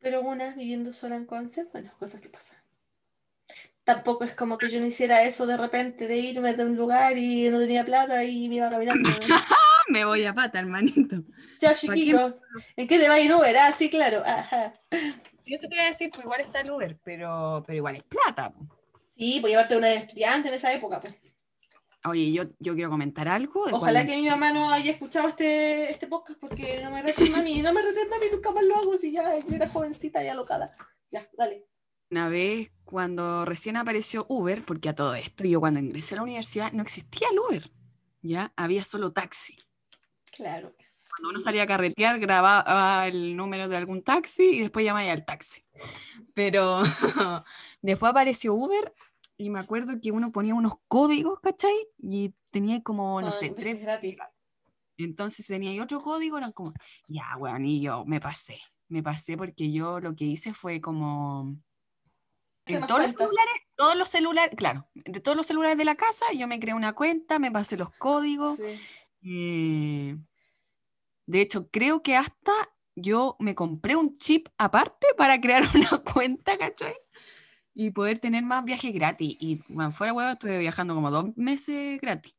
Pero 0.00 0.22
una 0.22 0.54
viviendo 0.54 0.92
sola 0.92 1.14
en 1.16 1.26
Conce, 1.26 1.64
bueno, 1.72 1.92
cosas 1.98 2.20
que 2.20 2.28
pasan. 2.28 2.58
Tampoco 3.94 4.22
es 4.22 4.36
como 4.36 4.56
que 4.56 4.70
yo 4.70 4.78
no 4.78 4.86
hiciera 4.86 5.24
eso 5.24 5.46
de 5.46 5.56
repente, 5.56 6.06
de 6.06 6.16
irme 6.16 6.54
de 6.54 6.64
un 6.64 6.76
lugar 6.76 7.18
y 7.18 7.48
no 7.50 7.58
tenía 7.58 7.84
plata 7.84 8.22
y 8.22 8.48
me 8.48 8.54
iba 8.56 8.70
caminando. 8.70 9.10
Me 9.88 10.04
voy 10.04 10.24
a 10.24 10.32
pata, 10.32 10.60
hermanito. 10.60 11.16
Qué? 11.58 11.72
chiquito, 11.74 12.38
¿en 12.76 12.86
qué 12.86 13.00
te 13.00 13.08
va 13.08 13.14
a 13.14 13.18
ir 13.20 13.34
Uber? 13.34 13.56
Ah, 13.56 13.72
sí, 13.76 13.90
claro. 13.90 14.22
Ajá. 14.24 14.74
Yo 14.92 15.56
eso 15.56 15.66
te 15.68 15.74
iba 15.74 15.82
a 15.84 15.88
decir, 15.88 16.08
pues 16.10 16.22
igual 16.24 16.40
está 16.40 16.60
el 16.60 16.70
Uber, 16.70 16.96
pero, 17.02 17.64
pero 17.66 17.76
igual 17.76 17.96
es 17.96 18.04
plata. 18.04 18.52
po. 18.52 18.64
Sí, 19.16 19.38
pues 19.40 19.50
llevarte 19.50 19.76
una 19.76 19.88
de 19.88 19.96
estudiante 19.96 20.46
en 20.48 20.54
esa 20.54 20.72
época. 20.72 21.00
Pues. 21.00 21.16
Oye, 22.04 22.30
yo, 22.30 22.44
yo 22.60 22.74
quiero 22.76 22.90
comentar 22.90 23.26
algo. 23.26 23.66
de 23.66 23.72
Ojalá 23.72 24.00
cuando- 24.04 24.12
que 24.12 24.20
mi 24.20 24.28
mamá 24.28 24.52
no 24.52 24.70
haya 24.70 24.92
escuchado 24.92 25.28
este, 25.30 25.90
este 25.90 26.06
podcast 26.06 26.38
porque 26.38 26.80
no 26.84 26.92
me 26.92 27.02
reten 27.02 27.32
mami, 27.32 27.60
no 27.60 27.72
me 27.72 27.82
reten 27.82 28.08
mami, 28.08 28.26
nunca 28.30 28.52
más 28.52 28.62
lo 28.62 28.76
hago 28.76 28.96
si 28.96 29.10
ya 29.10 29.36
yo 29.40 29.56
era 29.56 29.68
jovencita 29.68 30.22
y 30.22 30.28
alocada. 30.28 30.70
Ya, 31.10 31.28
dale. 31.36 31.66
Una 32.10 32.28
vez 32.28 32.72
cuando 32.84 33.44
recién 33.44 33.76
apareció 33.76 34.26
Uber, 34.28 34.64
porque 34.64 34.88
a 34.88 34.94
todo 34.94 35.14
esto, 35.14 35.44
yo 35.44 35.60
cuando 35.60 35.78
ingresé 35.78 36.14
a 36.14 36.16
la 36.16 36.22
universidad 36.24 36.72
no 36.72 36.82
existía 36.82 37.28
el 37.30 37.38
Uber, 37.38 37.70
¿ya? 38.20 38.52
Había 38.56 38.84
solo 38.84 39.12
taxi. 39.12 39.56
Claro. 40.36 40.74
Cuando 41.08 41.30
uno 41.30 41.40
salía 41.40 41.64
a 41.64 41.66
carretear, 41.66 42.18
grababa 42.18 43.06
el 43.06 43.36
número 43.36 43.68
de 43.68 43.76
algún 43.76 44.02
taxi 44.02 44.44
y 44.56 44.60
después 44.60 44.84
llamaba 44.84 45.10
al 45.10 45.24
taxi. 45.24 45.62
Pero 46.34 46.82
después 47.82 48.10
apareció 48.10 48.54
Uber 48.54 48.92
y 49.36 49.50
me 49.50 49.60
acuerdo 49.60 50.00
que 50.00 50.10
uno 50.10 50.32
ponía 50.32 50.54
unos 50.54 50.74
códigos, 50.88 51.40
¿cachai? 51.40 51.74
Y 51.98 52.34
tenía 52.50 52.82
como, 52.82 53.20
no 53.20 53.28
Ay, 53.28 53.32
sé, 53.32 53.50
tres. 53.50 53.76
es 53.76 53.82
gratis. 53.82 54.16
Entonces 54.98 55.46
tenía 55.46 55.72
y 55.72 55.80
otro 55.80 56.00
código, 56.02 56.38
eran 56.38 56.52
como, 56.52 56.74
ya, 57.08 57.36
weón, 57.38 57.64
y 57.64 57.80
yo 57.80 58.04
me 58.04 58.20
pasé. 58.20 58.60
Me 58.88 59.02
pasé 59.02 59.36
porque 59.36 59.70
yo 59.70 60.00
lo 60.00 60.14
que 60.16 60.24
hice 60.24 60.52
fue 60.52 60.80
como. 60.80 61.56
En 62.66 62.86
todos 62.86 63.02
los 63.02 63.12
celulares, 63.12 63.54
todos 63.74 63.96
los 63.96 64.08
celulares, 64.08 64.54
claro, 64.56 64.88
de 64.94 65.20
todos 65.20 65.36
los 65.36 65.46
celulares 65.46 65.76
de 65.76 65.84
la 65.84 65.96
casa, 65.96 66.26
yo 66.32 66.46
me 66.46 66.60
creé 66.60 66.74
una 66.74 66.94
cuenta, 66.94 67.38
me 67.38 67.50
pasé 67.50 67.76
los 67.76 67.90
códigos. 67.90 68.58
Sí. 68.58 68.80
eh, 69.22 70.16
de 71.26 71.40
hecho, 71.40 71.68
creo 71.70 72.02
que 72.02 72.16
hasta 72.16 72.52
yo 72.96 73.36
me 73.38 73.54
compré 73.54 73.96
un 73.96 74.14
chip 74.16 74.48
aparte 74.58 75.06
para 75.16 75.40
crear 75.40 75.62
una 75.74 76.02
cuenta, 76.12 76.58
¿cachai? 76.58 76.94
Y 77.74 77.90
poder 77.90 78.18
tener 78.18 78.42
más 78.42 78.64
viajes 78.64 78.92
gratis. 78.92 79.36
Y 79.40 79.62
bueno, 79.68 79.92
fuera 79.92 80.12
huevo, 80.12 80.30
estuve 80.30 80.58
viajando 80.58 80.94
como 80.94 81.10
dos 81.10 81.36
meses 81.36 82.00
gratis. 82.00 82.34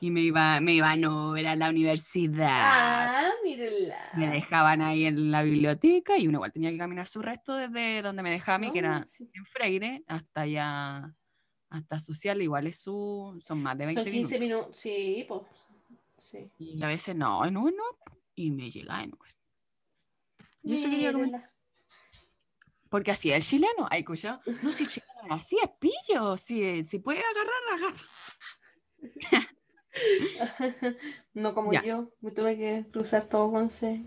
Y 0.00 0.10
me 0.10 0.20
iba, 0.20 0.60
me 0.60 0.74
iban 0.74 1.04
a 1.04 1.32
ver 1.32 1.46
a 1.48 1.56
la 1.56 1.70
universidad. 1.70 2.48
Ah, 2.50 3.30
mírenla. 3.44 4.10
Me 4.16 4.28
dejaban 4.28 4.80
ahí 4.82 5.04
en 5.06 5.30
la 5.30 5.42
biblioteca 5.42 6.16
y 6.18 6.28
uno 6.28 6.38
igual 6.38 6.52
tenía 6.52 6.70
que 6.70 6.78
caminar 6.78 7.06
su 7.06 7.20
resto 7.20 7.54
desde 7.56 8.02
donde 8.02 8.22
me 8.22 8.30
dejaba 8.30 8.56
a 8.56 8.58
mí, 8.58 8.70
que 8.72 8.80
No, 8.82 8.88
era 8.88 9.06
sí. 9.06 9.28
en 9.34 9.44
Freire, 9.44 10.04
hasta 10.06 10.42
allá, 10.42 11.14
hasta 11.70 11.98
social, 11.98 12.40
igual 12.42 12.66
es 12.68 12.78
su, 12.80 13.40
son 13.44 13.62
más 13.62 13.76
de 13.76 13.86
20 13.86 14.02
Son 14.04 14.12
minutos. 14.12 14.30
15 14.30 14.40
minutos. 14.40 14.76
Sí, 14.76 15.24
pues. 15.26 15.42
Sí. 16.20 16.50
Y 16.58 16.82
a 16.82 16.86
veces 16.86 17.16
no, 17.16 17.44
en 17.44 17.56
Uber 17.56 17.74
no, 17.74 17.84
y 18.34 18.50
me 18.52 18.70
llegaba 18.70 19.02
en 19.02 19.14
Uber. 19.14 19.34
Y 20.62 20.74
eso 20.74 20.88
quería. 20.88 21.12
Mírenla. 21.12 21.50
Porque 22.88 23.10
así 23.10 23.30
es 23.30 23.36
el 23.36 23.42
chileno, 23.42 23.86
hay 23.90 24.00
escuchado. 24.00 24.40
No, 24.62 24.72
si 24.72 24.84
el 24.84 24.88
chileno 24.88 25.12
así 25.34 25.56
es 25.62 25.70
pillo, 25.78 26.36
si, 26.36 26.84
si 26.84 26.98
puede 27.00 27.20
agarrar, 27.20 27.62
agarra. 27.74 28.08
no 31.34 31.54
como 31.54 31.72
Ya. 31.72 31.82
yo, 31.84 32.10
me 32.20 32.30
tuve 32.30 32.56
que 32.56 32.86
cruzar 32.92 33.28
todo 33.28 33.50
con 33.50 33.70
C. 33.70 34.02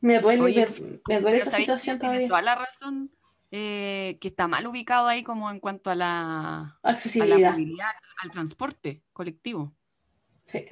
Me 0.00 0.20
duele, 0.20 0.42
Oye, 0.42 0.66
me, 1.08 1.14
me 1.16 1.20
duele 1.20 1.38
esa 1.38 1.56
situación 1.56 1.98
todavía. 1.98 2.28
toda 2.28 2.42
la 2.42 2.54
razón, 2.54 3.10
eh, 3.50 4.18
que 4.20 4.28
está 4.28 4.46
mal 4.46 4.66
ubicado 4.66 5.06
ahí 5.08 5.22
como 5.22 5.50
en 5.50 5.58
cuanto 5.60 5.90
a 5.90 5.94
la, 5.94 6.58
a 6.60 6.78
la 6.82 6.90
Accesibilidad. 6.90 7.52
movilidad, 7.52 7.90
al 8.22 8.30
transporte 8.30 9.02
colectivo. 9.12 9.74
Sí. 10.46 10.64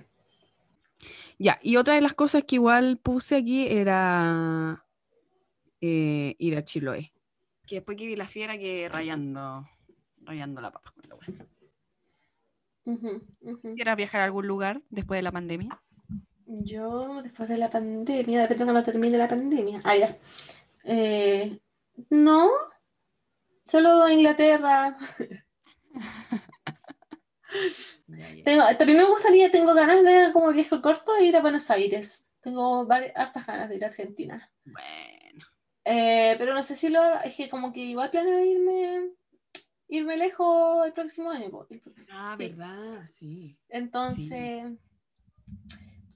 Ya, 1.38 1.58
y 1.62 1.76
otra 1.76 1.94
de 1.94 2.00
las 2.00 2.14
cosas 2.14 2.44
que 2.46 2.56
igual 2.56 2.98
puse 2.98 3.36
aquí 3.36 3.66
era 3.66 4.84
eh, 5.80 6.36
ir 6.38 6.56
a 6.56 6.64
Chiloé. 6.64 7.12
Que 7.66 7.76
después 7.76 7.96
que 7.98 8.06
vi 8.06 8.14
la 8.14 8.26
fiera 8.26 8.56
que 8.58 8.88
rayando, 8.88 9.66
rayando 10.20 10.60
la 10.60 10.70
papa 10.70 10.92
con 10.92 11.08
la 11.08 11.16
¿Quieras 13.74 13.96
viajar 13.96 14.20
a 14.20 14.24
algún 14.24 14.46
lugar 14.46 14.82
después 14.90 15.18
de 15.18 15.22
la 15.22 15.32
pandemia? 15.32 15.82
Yo, 16.46 17.22
después 17.22 17.48
de 17.48 17.56
la 17.56 17.70
pandemia, 17.70 18.42
depende 18.42 18.64
de 18.64 18.70
cuando 18.70 18.84
termine 18.84 19.16
la 19.16 19.28
pandemia. 19.28 19.80
Ah, 19.84 19.96
ya. 19.96 20.18
Eh, 20.84 21.58
no, 22.10 22.50
solo 23.66 24.02
a 24.02 24.12
Inglaterra. 24.12 24.96
Tengo, 28.44 28.64
también 28.76 28.98
me 28.98 29.04
gustaría, 29.04 29.50
tengo 29.50 29.72
ganas 29.74 30.02
de, 30.02 30.32
como 30.32 30.52
viaje 30.52 30.80
corto, 30.80 31.18
ir 31.20 31.36
a 31.36 31.40
Buenos 31.40 31.70
Aires. 31.70 32.26
Tengo 32.40 32.84
varias, 32.84 33.12
hartas 33.16 33.46
ganas 33.46 33.68
de 33.70 33.76
ir 33.76 33.84
a 33.84 33.88
Argentina. 33.88 34.52
Bueno, 34.64 35.46
Eh, 35.84 36.34
pero 36.38 36.54
no 36.54 36.62
sé 36.62 36.76
si 36.76 36.88
lo, 36.88 37.20
es 37.20 37.34
que 37.34 37.48
como 37.48 37.72
que 37.72 37.80
igual 37.80 38.10
planeo 38.10 38.44
irme, 38.44 39.10
irme 39.88 40.16
lejos 40.16 40.86
el 40.86 40.92
próximo 40.92 41.30
año. 41.30 41.50
po, 41.50 41.66
el 41.70 41.80
próximo- 41.80 42.06
ah, 42.12 42.34
sí. 42.36 42.48
verdad, 42.48 43.06
sí. 43.08 43.58
Entonces, 43.68 44.64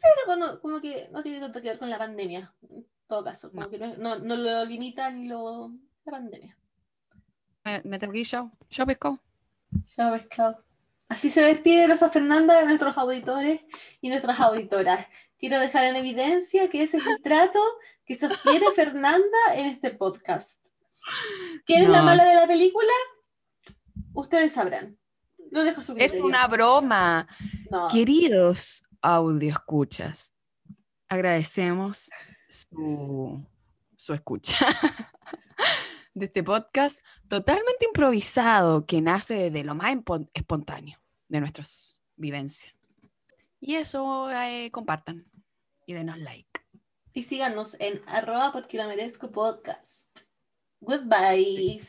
pero 0.01 0.15
cuando, 0.27 0.61
como 0.61 0.81
que 0.81 1.09
no 1.13 1.23
tiene 1.23 1.41
tanto 1.41 1.61
que 1.61 1.69
ver 1.69 1.79
con 1.79 1.91
la 1.91 1.99
pandemia, 1.99 2.53
en 2.71 2.87
todo 3.07 3.25
caso, 3.25 3.51
como 3.51 3.63
No. 3.63 3.71
que 3.71 3.79
no, 3.79 3.97
no, 3.97 4.19
no 4.19 4.37
lo 4.37 4.65
limita 4.65 5.11
ni 5.11 5.29
lo 5.29 5.73
la 6.05 6.13
pandemia. 6.13 6.57
Me, 7.65 7.83
me 7.85 7.99
tengo 7.99 8.13
que 8.13 8.21
ir, 8.21 8.27
chao. 8.27 8.51
Chao, 8.71 8.87
pescado. 8.87 9.19
Chao, 9.97 10.13
pescado. 10.13 10.65
Así 11.09 11.31
se 11.31 11.41
despide 11.43 11.87
Rosa 11.87 12.11
Fernanda 12.11 12.59
de 12.59 12.67
nuestros 12.67 12.97
auditores 12.97 13.61
y 14.01 14.09
nuestras 14.09 14.39
auditoras. 14.41 15.07
Quiero 15.39 15.59
dejar 15.59 15.85
en 15.85 15.97
evidencia 15.97 16.69
que 16.69 16.83
ese 16.83 16.99
es 16.99 17.07
el 17.07 17.23
trato 17.23 17.61
que 18.05 18.15
sostiene 18.15 18.67
Fernanda 18.75 19.39
en 19.55 19.67
este 19.67 19.91
podcast. 19.91 20.63
¿Quién 21.65 21.83
es 21.85 21.89
la 21.89 22.03
mala 22.03 22.25
de 22.25 22.35
la 22.35 22.47
película? 22.47 22.93
Ustedes 24.19 24.53
sabrán. 24.53 24.99
Lo 25.53 25.63
dejo 25.63 25.81
su 25.81 25.95
Es 25.97 26.19
una 26.19 26.49
broma. 26.49 27.29
No. 27.71 27.87
Queridos 27.87 28.83
audio 29.01 29.51
escuchas, 29.51 30.35
agradecemos 31.09 32.11
su, 32.49 33.41
su 33.95 34.15
escucha 34.15 34.59
de 36.15 36.27
este 36.27 36.43
podcast 36.43 37.05
totalmente 37.29 37.85
improvisado 37.85 38.87
que 38.87 39.01
nace 39.01 39.35
desde 39.35 39.63
lo 39.63 39.77
más 39.77 39.97
espontáneo 40.35 40.99
de 41.29 41.39
nuestras 41.39 42.03
vivencias. 42.17 42.75
Y 43.61 43.77
eso 43.77 44.33
eh, 44.33 44.73
compartan 44.73 45.23
y 45.87 45.93
denos 45.93 46.19
like. 46.19 46.61
Y 47.13 47.23
síganos 47.23 47.77
en 47.79 48.03
arroba 48.09 48.51
porque 48.51 48.79
la 48.79 48.89
merezco 48.89 49.31
podcast. 49.31 50.09
Goodbye. 50.81 51.81